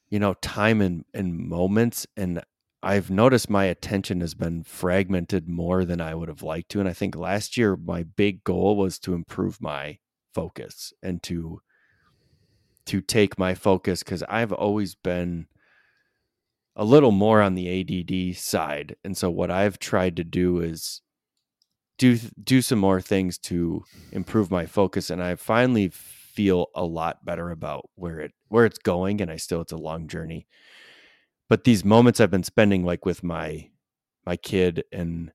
you 0.08 0.18
know 0.18 0.34
time 0.40 0.80
and 0.80 1.04
and 1.12 1.36
moments 1.36 2.06
and 2.16 2.42
I've 2.82 3.10
noticed 3.10 3.50
my 3.50 3.64
attention 3.64 4.20
has 4.20 4.34
been 4.34 4.62
fragmented 4.62 5.48
more 5.48 5.84
than 5.84 6.00
I 6.00 6.14
would 6.14 6.28
have 6.28 6.42
liked 6.42 6.70
to 6.70 6.80
and 6.80 6.88
I 6.88 6.92
think 6.92 7.16
last 7.16 7.56
year 7.56 7.76
my 7.76 8.02
big 8.02 8.42
goal 8.44 8.76
was 8.76 8.98
to 9.00 9.14
improve 9.14 9.60
my 9.60 9.98
focus 10.34 10.92
and 11.02 11.22
to 11.24 11.60
to 12.86 13.00
take 13.00 13.38
my 13.38 13.54
focus 13.54 14.02
cuz 14.02 14.22
I've 14.24 14.52
always 14.52 14.94
been 14.94 15.46
a 16.74 16.84
little 16.84 17.12
more 17.12 17.42
on 17.42 17.54
the 17.54 17.68
ADD 17.68 18.36
side 18.36 18.96
and 19.04 19.16
so 19.16 19.30
what 19.30 19.50
I've 19.50 19.78
tried 19.78 20.16
to 20.16 20.24
do 20.24 20.60
is 20.60 21.02
do 21.98 22.16
do 22.42 22.62
some 22.62 22.78
more 22.78 23.02
things 23.02 23.36
to 23.38 23.84
improve 24.10 24.50
my 24.50 24.64
focus 24.64 25.10
and 25.10 25.22
I 25.22 25.34
finally 25.34 25.90
feel 25.90 26.68
a 26.74 26.84
lot 26.84 27.24
better 27.24 27.50
about 27.50 27.90
where 27.96 28.20
it 28.20 28.32
where 28.48 28.64
it's 28.64 28.78
going 28.78 29.20
and 29.20 29.30
I 29.30 29.36
still 29.36 29.60
it's 29.60 29.72
a 29.72 29.76
long 29.76 30.08
journey. 30.08 30.46
But 31.50 31.64
these 31.64 31.84
moments 31.84 32.20
I've 32.20 32.30
been 32.30 32.44
spending 32.44 32.84
like 32.84 33.04
with 33.04 33.22
my 33.22 33.68
my 34.24 34.36
kid 34.36 34.84
and 34.92 35.32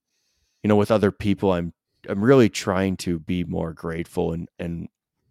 you 0.63 0.69
know 0.69 0.75
with 0.77 0.89
other 0.89 1.11
people 1.11 1.51
I'm 1.53 1.73
I'm 2.09 2.23
really 2.23 2.49
trying 2.49 2.97
to 2.97 3.19
be 3.19 3.43
more 3.43 3.73
grateful 3.73 4.31
and 4.31 4.49
and 4.57 4.87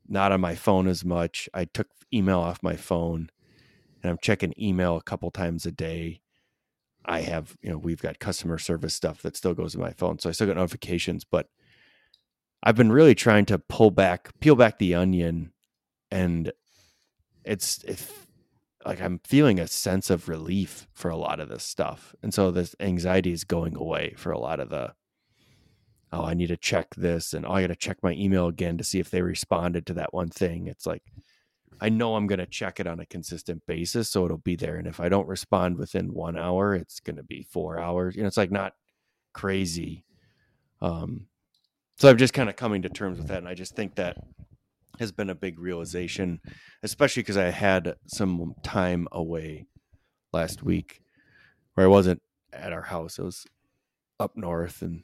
not 0.07 0.30
on 0.30 0.41
my 0.43 0.55
phone 0.55 0.87
as 0.87 1.05
much. 1.05 1.49
I 1.55 1.64
took 1.64 1.89
email 2.12 2.39
off 2.39 2.62
my 2.62 2.76
phone 2.76 3.30
and 4.03 4.11
I'm 4.11 4.18
checking 4.20 4.53
email 4.61 4.97
a 4.97 5.03
couple 5.03 5.30
times 5.30 5.64
a 5.64 5.72
day. 5.72 6.20
I 7.07 7.22
have, 7.22 7.57
you 7.62 7.70
know, 7.70 7.78
we've 7.78 8.03
got 8.03 8.18
customer 8.18 8.59
service 8.59 8.95
stuff 8.95 9.22
that 9.22 9.37
still 9.37 9.55
goes 9.55 9.72
to 9.72 9.78
my 9.78 9.93
phone. 9.93 10.18
So 10.18 10.28
I 10.28 10.32
still 10.32 10.47
get 10.47 10.57
notifications, 10.57 11.24
but 11.24 11.49
I've 12.62 12.76
been 12.76 12.93
really 12.93 13.14
trying 13.14 13.47
to 13.47 13.59
pull 13.59 13.91
back, 13.91 14.30
peel 14.41 14.57
back 14.57 14.78
the 14.78 14.95
onion 14.95 15.53
and 16.11 16.53
it's 17.45 17.82
it's 17.85 18.11
like 18.85 19.01
I'm 19.01 19.20
feeling 19.24 19.59
a 19.59 19.66
sense 19.66 20.11
of 20.11 20.28
relief 20.28 20.89
for 20.93 21.11
a 21.11 21.16
lot 21.16 21.41
of 21.41 21.49
this 21.49 21.64
stuff. 21.64 22.14
And 22.22 22.32
so 22.35 22.51
this 22.51 22.74
anxiety 22.80 23.32
is 23.32 23.45
going 23.45 23.76
away 23.76 24.14
for 24.16 24.32
a 24.32 24.39
lot 24.39 24.61
of 24.61 24.70
the 24.70 24.95
oh, 26.12 26.24
I 26.24 26.35
need 26.35 26.47
to 26.49 26.57
check 26.57 26.95
this 26.95 27.35
and 27.35 27.45
oh, 27.45 27.53
I 27.53 27.62
got 27.62 27.68
to 27.68 27.76
check 27.76 27.99
my 28.03 28.12
email 28.12 28.47
again 28.47 28.78
to 28.78 28.85
see 28.85 29.01
if 29.01 29.11
they 29.11 29.22
responded 29.22 29.87
to 29.87 29.95
that 29.95 30.14
one 30.14 30.28
thing. 30.28 30.68
It's 30.68 30.87
like 30.87 31.03
I 31.80 31.89
know 31.89 32.14
I'm 32.14 32.26
going 32.26 32.39
to 32.39 32.47
check 32.47 32.80
it 32.80 32.87
on 32.87 33.01
a 33.01 33.07
consistent 33.07 33.66
basis, 33.66 34.09
so 34.09 34.24
it'll 34.24 34.39
be 34.39 34.57
there. 34.57 34.76
And 34.76 34.87
if 34.87 35.01
I 35.01 35.09
don't 35.09 35.28
respond 35.28 35.76
within 35.76 36.14
one 36.14 36.39
hour, 36.39 36.74
it's 36.74 37.01
going 37.01 37.16
to 37.16 37.22
be 37.22 37.43
four 37.43 37.78
hours. 37.78 38.14
You 38.14 38.22
know, 38.22 38.28
it's 38.28 38.37
like 38.37 38.51
not 38.51 38.74
crazy. 39.32 40.05
Um, 40.80 41.26
so 41.97 42.09
I'm 42.09 42.16
just 42.16 42.32
kind 42.35 42.49
of 42.49 42.57
coming 42.57 42.82
to 42.82 42.89
terms 42.89 43.18
with 43.18 43.28
that, 43.28 43.39
and 43.39 43.49
I 43.49 43.55
just 43.55 43.76
think 43.76 43.97
that 43.97 44.16
has 44.99 45.13
been 45.13 45.31
a 45.31 45.35
big 45.35 45.55
mm-hmm. 45.55 45.65
realization, 45.65 46.41
especially 46.83 47.23
because 47.23 47.37
I 47.37 47.51
had 47.51 47.95
some 48.07 48.55
time 48.63 49.09
away 49.13 49.67
last 50.33 50.63
week 50.63 51.01
where 51.75 51.87
I 51.87 51.91
wasn't 51.91 52.23
at 52.53 52.73
our 52.73 52.83
house. 52.83 53.19
I 53.19 53.23
was 53.23 53.47
up 54.21 54.37
north 54.37 54.83
and 54.83 55.03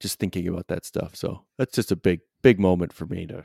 just 0.00 0.18
thinking 0.18 0.48
about 0.48 0.68
that 0.68 0.84
stuff. 0.84 1.14
So 1.14 1.44
that's 1.58 1.74
just 1.74 1.92
a 1.92 1.96
big, 1.96 2.20
big 2.42 2.58
moment 2.58 2.92
for 2.92 3.06
me 3.06 3.26
to 3.26 3.44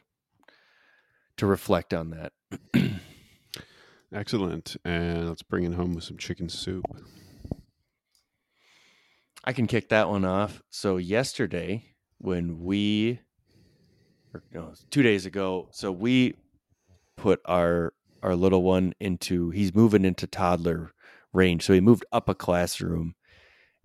to 1.37 1.45
reflect 1.45 1.93
on 1.93 2.09
that. 2.09 2.33
Excellent. 4.13 4.77
And 4.83 5.27
let's 5.27 5.43
bring 5.43 5.63
it 5.65 5.73
home 5.73 5.93
with 5.93 6.03
some 6.03 6.17
chicken 6.17 6.49
soup. 6.49 6.85
I 9.43 9.53
can 9.53 9.67
kick 9.67 9.89
that 9.89 10.09
one 10.09 10.25
off. 10.25 10.61
So 10.69 10.97
yesterday, 10.97 11.85
when 12.17 12.59
we, 12.59 13.19
or 14.33 14.43
no, 14.53 14.73
two 14.89 15.03
days 15.03 15.25
ago, 15.25 15.67
so 15.71 15.91
we 15.91 16.35
put 17.15 17.41
our 17.45 17.93
our 18.23 18.35
little 18.35 18.63
one 18.63 18.93
into. 18.99 19.49
He's 19.51 19.73
moving 19.73 20.05
into 20.05 20.27
toddler 20.27 20.93
range, 21.33 21.63
so 21.63 21.73
he 21.73 21.81
moved 21.81 22.05
up 22.11 22.29
a 22.29 22.35
classroom, 22.35 23.15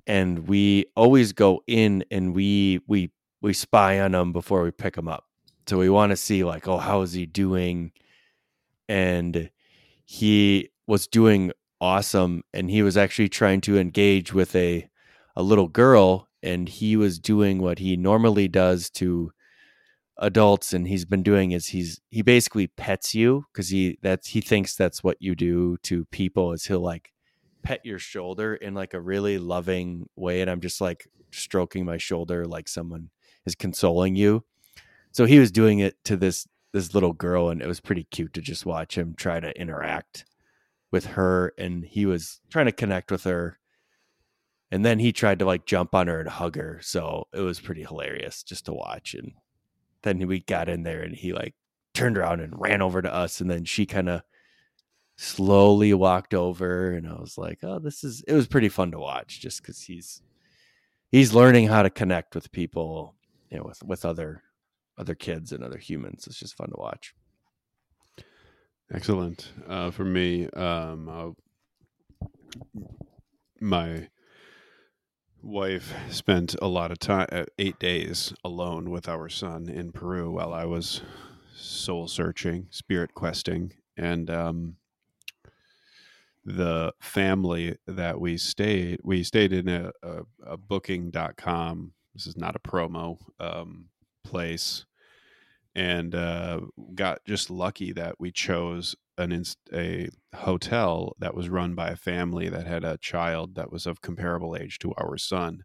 and 0.06 0.48
we 0.48 0.86
always 0.96 1.32
go 1.32 1.62
in 1.66 2.04
and 2.10 2.34
we 2.34 2.80
we 2.86 3.10
we 3.40 3.52
spy 3.52 4.00
on 4.00 4.14
him 4.14 4.32
before 4.32 4.62
we 4.62 4.70
pick 4.70 4.96
him 4.96 5.08
up. 5.08 5.24
So 5.66 5.78
we 5.78 5.90
want 5.90 6.10
to 6.10 6.16
see 6.16 6.44
like, 6.44 6.66
oh, 6.66 6.78
how 6.78 7.02
is 7.02 7.12
he 7.12 7.26
doing? 7.26 7.92
And 8.88 9.50
he 10.04 10.70
was 10.86 11.06
doing 11.06 11.52
awesome, 11.80 12.42
and 12.52 12.70
he 12.70 12.82
was 12.82 12.96
actually 12.96 13.28
trying 13.28 13.60
to 13.62 13.78
engage 13.78 14.32
with 14.32 14.54
a 14.56 14.88
a 15.36 15.42
little 15.42 15.68
girl 15.68 16.28
and 16.42 16.68
he 16.68 16.96
was 16.96 17.18
doing 17.18 17.60
what 17.62 17.78
he 17.78 17.96
normally 17.96 18.48
does 18.48 18.90
to 18.90 19.32
adults 20.18 20.72
and 20.72 20.86
he's 20.86 21.04
been 21.04 21.22
doing 21.22 21.52
is 21.52 21.68
he's 21.68 22.00
he 22.10 22.22
basically 22.22 22.66
pets 22.66 23.14
you 23.14 23.46
because 23.52 23.70
he 23.70 23.98
that's 24.02 24.28
he 24.28 24.40
thinks 24.40 24.76
that's 24.76 25.02
what 25.02 25.16
you 25.20 25.34
do 25.34 25.76
to 25.78 26.04
people 26.06 26.52
is 26.52 26.66
he'll 26.66 26.80
like 26.80 27.12
pet 27.62 27.80
your 27.84 27.98
shoulder 27.98 28.54
in 28.54 28.74
like 28.74 28.92
a 28.92 29.00
really 29.00 29.38
loving 29.38 30.06
way 30.16 30.42
and 30.42 30.50
i'm 30.50 30.60
just 30.60 30.80
like 30.80 31.08
stroking 31.30 31.84
my 31.84 31.96
shoulder 31.96 32.44
like 32.44 32.68
someone 32.68 33.10
is 33.46 33.54
consoling 33.54 34.16
you. 34.16 34.44
So 35.10 35.24
he 35.24 35.38
was 35.38 35.50
doing 35.50 35.80
it 35.80 36.02
to 36.04 36.16
this 36.16 36.46
this 36.72 36.94
little 36.94 37.12
girl 37.12 37.50
and 37.50 37.60
it 37.60 37.68
was 37.68 37.80
pretty 37.80 38.04
cute 38.04 38.32
to 38.32 38.40
just 38.40 38.64
watch 38.64 38.96
him 38.96 39.14
try 39.14 39.38
to 39.38 39.60
interact 39.60 40.24
with 40.90 41.04
her 41.04 41.52
and 41.58 41.84
he 41.84 42.06
was 42.06 42.40
trying 42.50 42.64
to 42.64 42.72
connect 42.72 43.10
with 43.10 43.24
her. 43.24 43.58
And 44.70 44.82
then 44.82 44.98
he 44.98 45.12
tried 45.12 45.38
to 45.40 45.44
like 45.44 45.66
jump 45.66 45.94
on 45.94 46.06
her 46.06 46.20
and 46.20 46.28
hug 46.30 46.56
her 46.56 46.80
so 46.82 47.28
it 47.34 47.40
was 47.40 47.60
pretty 47.60 47.82
hilarious 47.82 48.42
just 48.42 48.64
to 48.66 48.72
watch 48.72 49.14
and 49.14 49.32
then 50.02 50.26
we 50.26 50.40
got 50.40 50.68
in 50.68 50.82
there 50.82 51.02
and 51.02 51.14
he 51.14 51.32
like 51.32 51.54
turned 51.94 52.18
around 52.18 52.40
and 52.40 52.60
ran 52.60 52.82
over 52.82 53.02
to 53.02 53.12
us 53.12 53.40
and 53.40 53.50
then 53.50 53.64
she 53.64 53.86
kind 53.86 54.08
of 54.08 54.22
slowly 55.16 55.92
walked 55.92 56.34
over 56.34 56.92
and 56.92 57.06
i 57.06 57.12
was 57.12 57.36
like 57.36 57.58
oh 57.62 57.78
this 57.78 58.02
is 58.02 58.22
it 58.26 58.32
was 58.32 58.46
pretty 58.46 58.68
fun 58.68 58.90
to 58.90 58.98
watch 58.98 59.40
just 59.40 59.62
because 59.62 59.82
he's 59.82 60.22
he's 61.10 61.34
learning 61.34 61.68
how 61.68 61.82
to 61.82 61.90
connect 61.90 62.34
with 62.34 62.50
people 62.50 63.14
you 63.50 63.58
know 63.58 63.64
with 63.64 63.82
with 63.84 64.04
other 64.04 64.42
other 64.98 65.14
kids 65.14 65.52
and 65.52 65.62
other 65.62 65.78
humans. 65.78 66.26
It's 66.26 66.38
just 66.38 66.56
fun 66.56 66.68
to 66.68 66.76
watch. 66.78 67.14
Excellent. 68.92 69.50
Uh, 69.66 69.90
for 69.90 70.04
me 70.04 70.48
um, 70.50 71.08
uh, 71.08 72.80
my 73.60 74.08
wife 75.42 75.92
spent 76.10 76.54
a 76.62 76.68
lot 76.68 76.90
of 76.90 76.98
time, 76.98 77.26
uh, 77.32 77.44
eight 77.58 77.78
days 77.78 78.32
alone 78.44 78.90
with 78.90 79.08
our 79.08 79.28
son 79.28 79.68
in 79.68 79.92
Peru 79.92 80.30
while 80.30 80.52
I 80.52 80.64
was 80.64 81.02
soul 81.54 82.08
searching, 82.08 82.68
spirit 82.70 83.14
questing, 83.14 83.72
and 83.96 84.30
um, 84.30 84.76
the 86.44 86.92
family 87.00 87.76
that 87.86 88.20
we 88.20 88.36
stayed, 88.36 89.00
we 89.02 89.22
stayed 89.22 89.52
in 89.52 89.68
a, 89.68 89.90
a, 90.02 90.22
a 90.46 90.56
booking.com. 90.56 91.92
This 92.14 92.26
is 92.26 92.36
not 92.36 92.56
a 92.56 92.60
promo 92.60 93.18
um, 93.40 93.86
place. 94.24 94.84
And 95.74 96.14
uh, 96.14 96.60
got 96.94 97.24
just 97.24 97.48
lucky 97.48 97.92
that 97.92 98.16
we 98.18 98.30
chose 98.30 98.94
an 99.22 99.32
inst- 99.32 99.58
a 99.72 100.08
hotel 100.34 101.16
that 101.18 101.34
was 101.34 101.48
run 101.48 101.74
by 101.74 101.88
a 101.88 101.96
family 101.96 102.48
that 102.48 102.66
had 102.66 102.84
a 102.84 102.98
child 102.98 103.54
that 103.54 103.72
was 103.72 103.86
of 103.86 104.02
comparable 104.02 104.56
age 104.56 104.78
to 104.78 104.92
our 104.98 105.16
son 105.16 105.64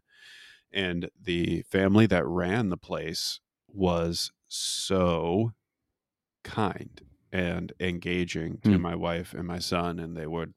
and 0.72 1.10
the 1.20 1.62
family 1.62 2.06
that 2.06 2.26
ran 2.26 2.68
the 2.68 2.76
place 2.76 3.40
was 3.68 4.32
so 4.48 5.52
kind 6.44 7.02
and 7.32 7.72
engaging 7.80 8.58
to 8.62 8.70
mm. 8.70 8.80
my 8.80 8.94
wife 8.94 9.34
and 9.34 9.46
my 9.46 9.58
son 9.58 9.98
and 9.98 10.16
they 10.16 10.26
would 10.26 10.54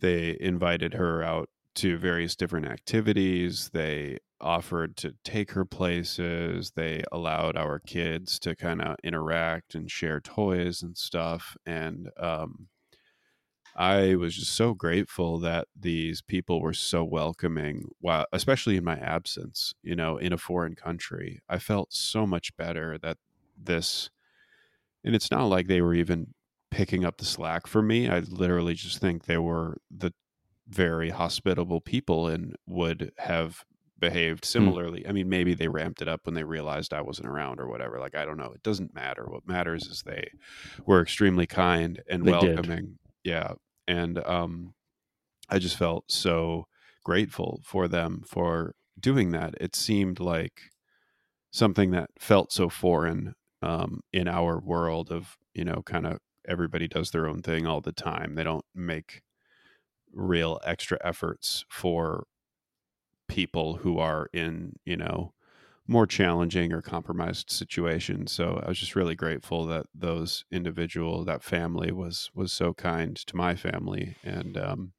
they 0.00 0.36
invited 0.40 0.94
her 0.94 1.22
out 1.22 1.48
to 1.74 1.96
various 1.96 2.36
different 2.36 2.66
activities 2.66 3.70
they 3.72 4.18
offered 4.40 4.96
to 4.98 5.14
take 5.24 5.52
her 5.52 5.64
places. 5.64 6.72
They 6.74 7.04
allowed 7.12 7.56
our 7.56 7.78
kids 7.78 8.38
to 8.40 8.56
kind 8.56 8.82
of 8.82 8.96
interact 9.02 9.74
and 9.74 9.90
share 9.90 10.20
toys 10.20 10.82
and 10.82 10.96
stuff. 10.96 11.56
And 11.64 12.10
um, 12.18 12.68
I 13.76 14.14
was 14.14 14.36
just 14.36 14.52
so 14.52 14.74
grateful 14.74 15.38
that 15.40 15.66
these 15.78 16.22
people 16.22 16.60
were 16.60 16.74
so 16.74 17.02
welcoming, 17.02 17.88
while, 18.00 18.26
especially 18.32 18.76
in 18.76 18.84
my 18.84 18.96
absence, 18.96 19.74
you 19.82 19.96
know, 19.96 20.16
in 20.16 20.32
a 20.32 20.38
foreign 20.38 20.76
country. 20.76 21.40
I 21.48 21.58
felt 21.58 21.92
so 21.92 22.26
much 22.26 22.56
better 22.56 22.98
that 22.98 23.18
this, 23.60 24.10
and 25.02 25.14
it's 25.14 25.30
not 25.30 25.46
like 25.46 25.66
they 25.66 25.80
were 25.80 25.94
even 25.94 26.34
picking 26.70 27.04
up 27.04 27.18
the 27.18 27.24
slack 27.24 27.66
for 27.66 27.82
me. 27.82 28.08
I 28.08 28.20
literally 28.20 28.74
just 28.74 28.98
think 28.98 29.24
they 29.24 29.38
were 29.38 29.78
the 29.90 30.12
very 30.68 31.10
hospitable 31.10 31.80
people 31.80 32.28
and 32.28 32.56
would 32.66 33.12
have 33.18 33.64
behaved 34.04 34.44
hmm. 34.44 34.48
similarly. 34.48 35.00
Mm. 35.00 35.08
I 35.08 35.12
mean, 35.12 35.28
maybe 35.28 35.54
they 35.54 35.68
ramped 35.68 36.02
it 36.02 36.08
up 36.08 36.20
when 36.24 36.34
they 36.34 36.44
realized 36.44 36.92
I 36.92 37.00
wasn't 37.00 37.28
around 37.28 37.60
or 37.60 37.68
whatever. 37.68 37.98
Like, 37.98 38.14
I 38.14 38.24
don't 38.24 38.36
know. 38.36 38.52
It 38.54 38.62
doesn't 38.62 38.94
matter. 38.94 39.24
What 39.26 39.46
matters 39.46 39.86
is 39.86 40.02
they 40.02 40.28
were 40.86 41.00
extremely 41.00 41.46
kind 41.46 42.02
and 42.08 42.24
they 42.24 42.32
welcoming. 42.32 42.64
Did. 42.66 42.98
Yeah. 43.24 43.52
And 43.88 44.18
um, 44.26 44.74
I 45.48 45.58
just 45.58 45.76
felt 45.76 46.04
so 46.10 46.66
grateful 47.04 47.60
for 47.64 47.88
them 47.88 48.22
for 48.26 48.74
doing 48.98 49.32
that. 49.32 49.54
It 49.60 49.76
seemed 49.76 50.20
like 50.20 50.60
something 51.50 51.90
that 51.92 52.10
felt 52.18 52.52
so 52.52 52.68
foreign 52.68 53.34
um, 53.62 54.00
in 54.12 54.28
our 54.28 54.58
world 54.58 55.10
of, 55.10 55.36
you 55.54 55.64
know, 55.64 55.82
kind 55.84 56.06
of 56.06 56.18
everybody 56.46 56.88
does 56.88 57.10
their 57.10 57.26
own 57.26 57.42
thing 57.42 57.66
all 57.66 57.80
the 57.80 57.92
time. 57.92 58.34
They 58.34 58.44
don't 58.44 58.64
make 58.74 59.22
real 60.12 60.60
extra 60.64 60.98
efforts 61.02 61.64
for 61.68 62.26
people 63.28 63.76
who 63.76 63.98
are 63.98 64.28
in, 64.32 64.74
you 64.84 64.96
know, 64.96 65.32
more 65.86 66.06
challenging 66.06 66.72
or 66.72 66.80
compromised 66.80 67.50
situations. 67.50 68.32
So 68.32 68.60
I 68.64 68.68
was 68.68 68.78
just 68.78 68.96
really 68.96 69.14
grateful 69.14 69.66
that 69.66 69.86
those 69.94 70.44
individual, 70.50 71.24
that 71.24 71.42
family 71.42 71.92
was 71.92 72.30
was 72.34 72.52
so 72.52 72.72
kind 72.72 73.16
to 73.16 73.36
my 73.36 73.54
family 73.54 74.16
and 74.24 74.56
um, 74.56 74.92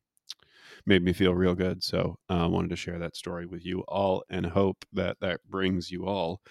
made 0.86 1.04
me 1.04 1.14
feel 1.14 1.34
real 1.34 1.56
good. 1.56 1.84
So 1.84 2.20
uh, 2.30 2.44
I 2.44 2.46
wanted 2.48 2.70
to 2.70 2.76
share 2.76 3.00
that 3.00 3.16
story 3.16 3.46
with 3.46 3.66
you 3.66 3.82
all 3.88 4.24
and 4.30 4.46
hope 4.46 4.86
that 4.94 5.18
that 5.22 5.42
brings 5.50 5.92
you 5.92 6.06
all 6.06 6.42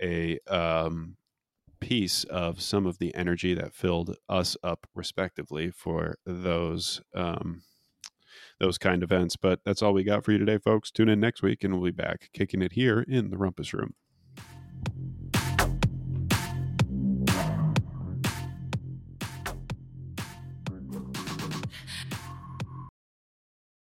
a 0.00 0.38
um, 0.46 1.16
piece 1.80 2.24
of 2.24 2.60
some 2.60 2.86
of 2.86 2.98
the 2.98 3.14
energy 3.14 3.54
that 3.54 3.74
filled 3.74 4.16
us 4.28 4.56
up 4.62 4.86
respectively 4.94 5.70
for 5.70 6.16
those 6.26 7.00
um, 7.14 7.62
those 8.60 8.78
kind 8.78 9.02
events. 9.02 9.34
But 9.34 9.60
that's 9.64 9.82
all 9.82 9.92
we 9.92 10.04
got 10.04 10.24
for 10.24 10.32
you 10.32 10.38
today, 10.38 10.58
folks. 10.58 10.90
Tune 10.90 11.08
in 11.08 11.18
next 11.18 11.42
week 11.42 11.64
and 11.64 11.74
we'll 11.74 11.90
be 11.90 12.02
back 12.02 12.30
kicking 12.32 12.62
it 12.62 12.72
here 12.72 13.00
in 13.08 13.30
the 13.30 13.36
Rumpus 13.36 13.72
Room. 13.72 13.94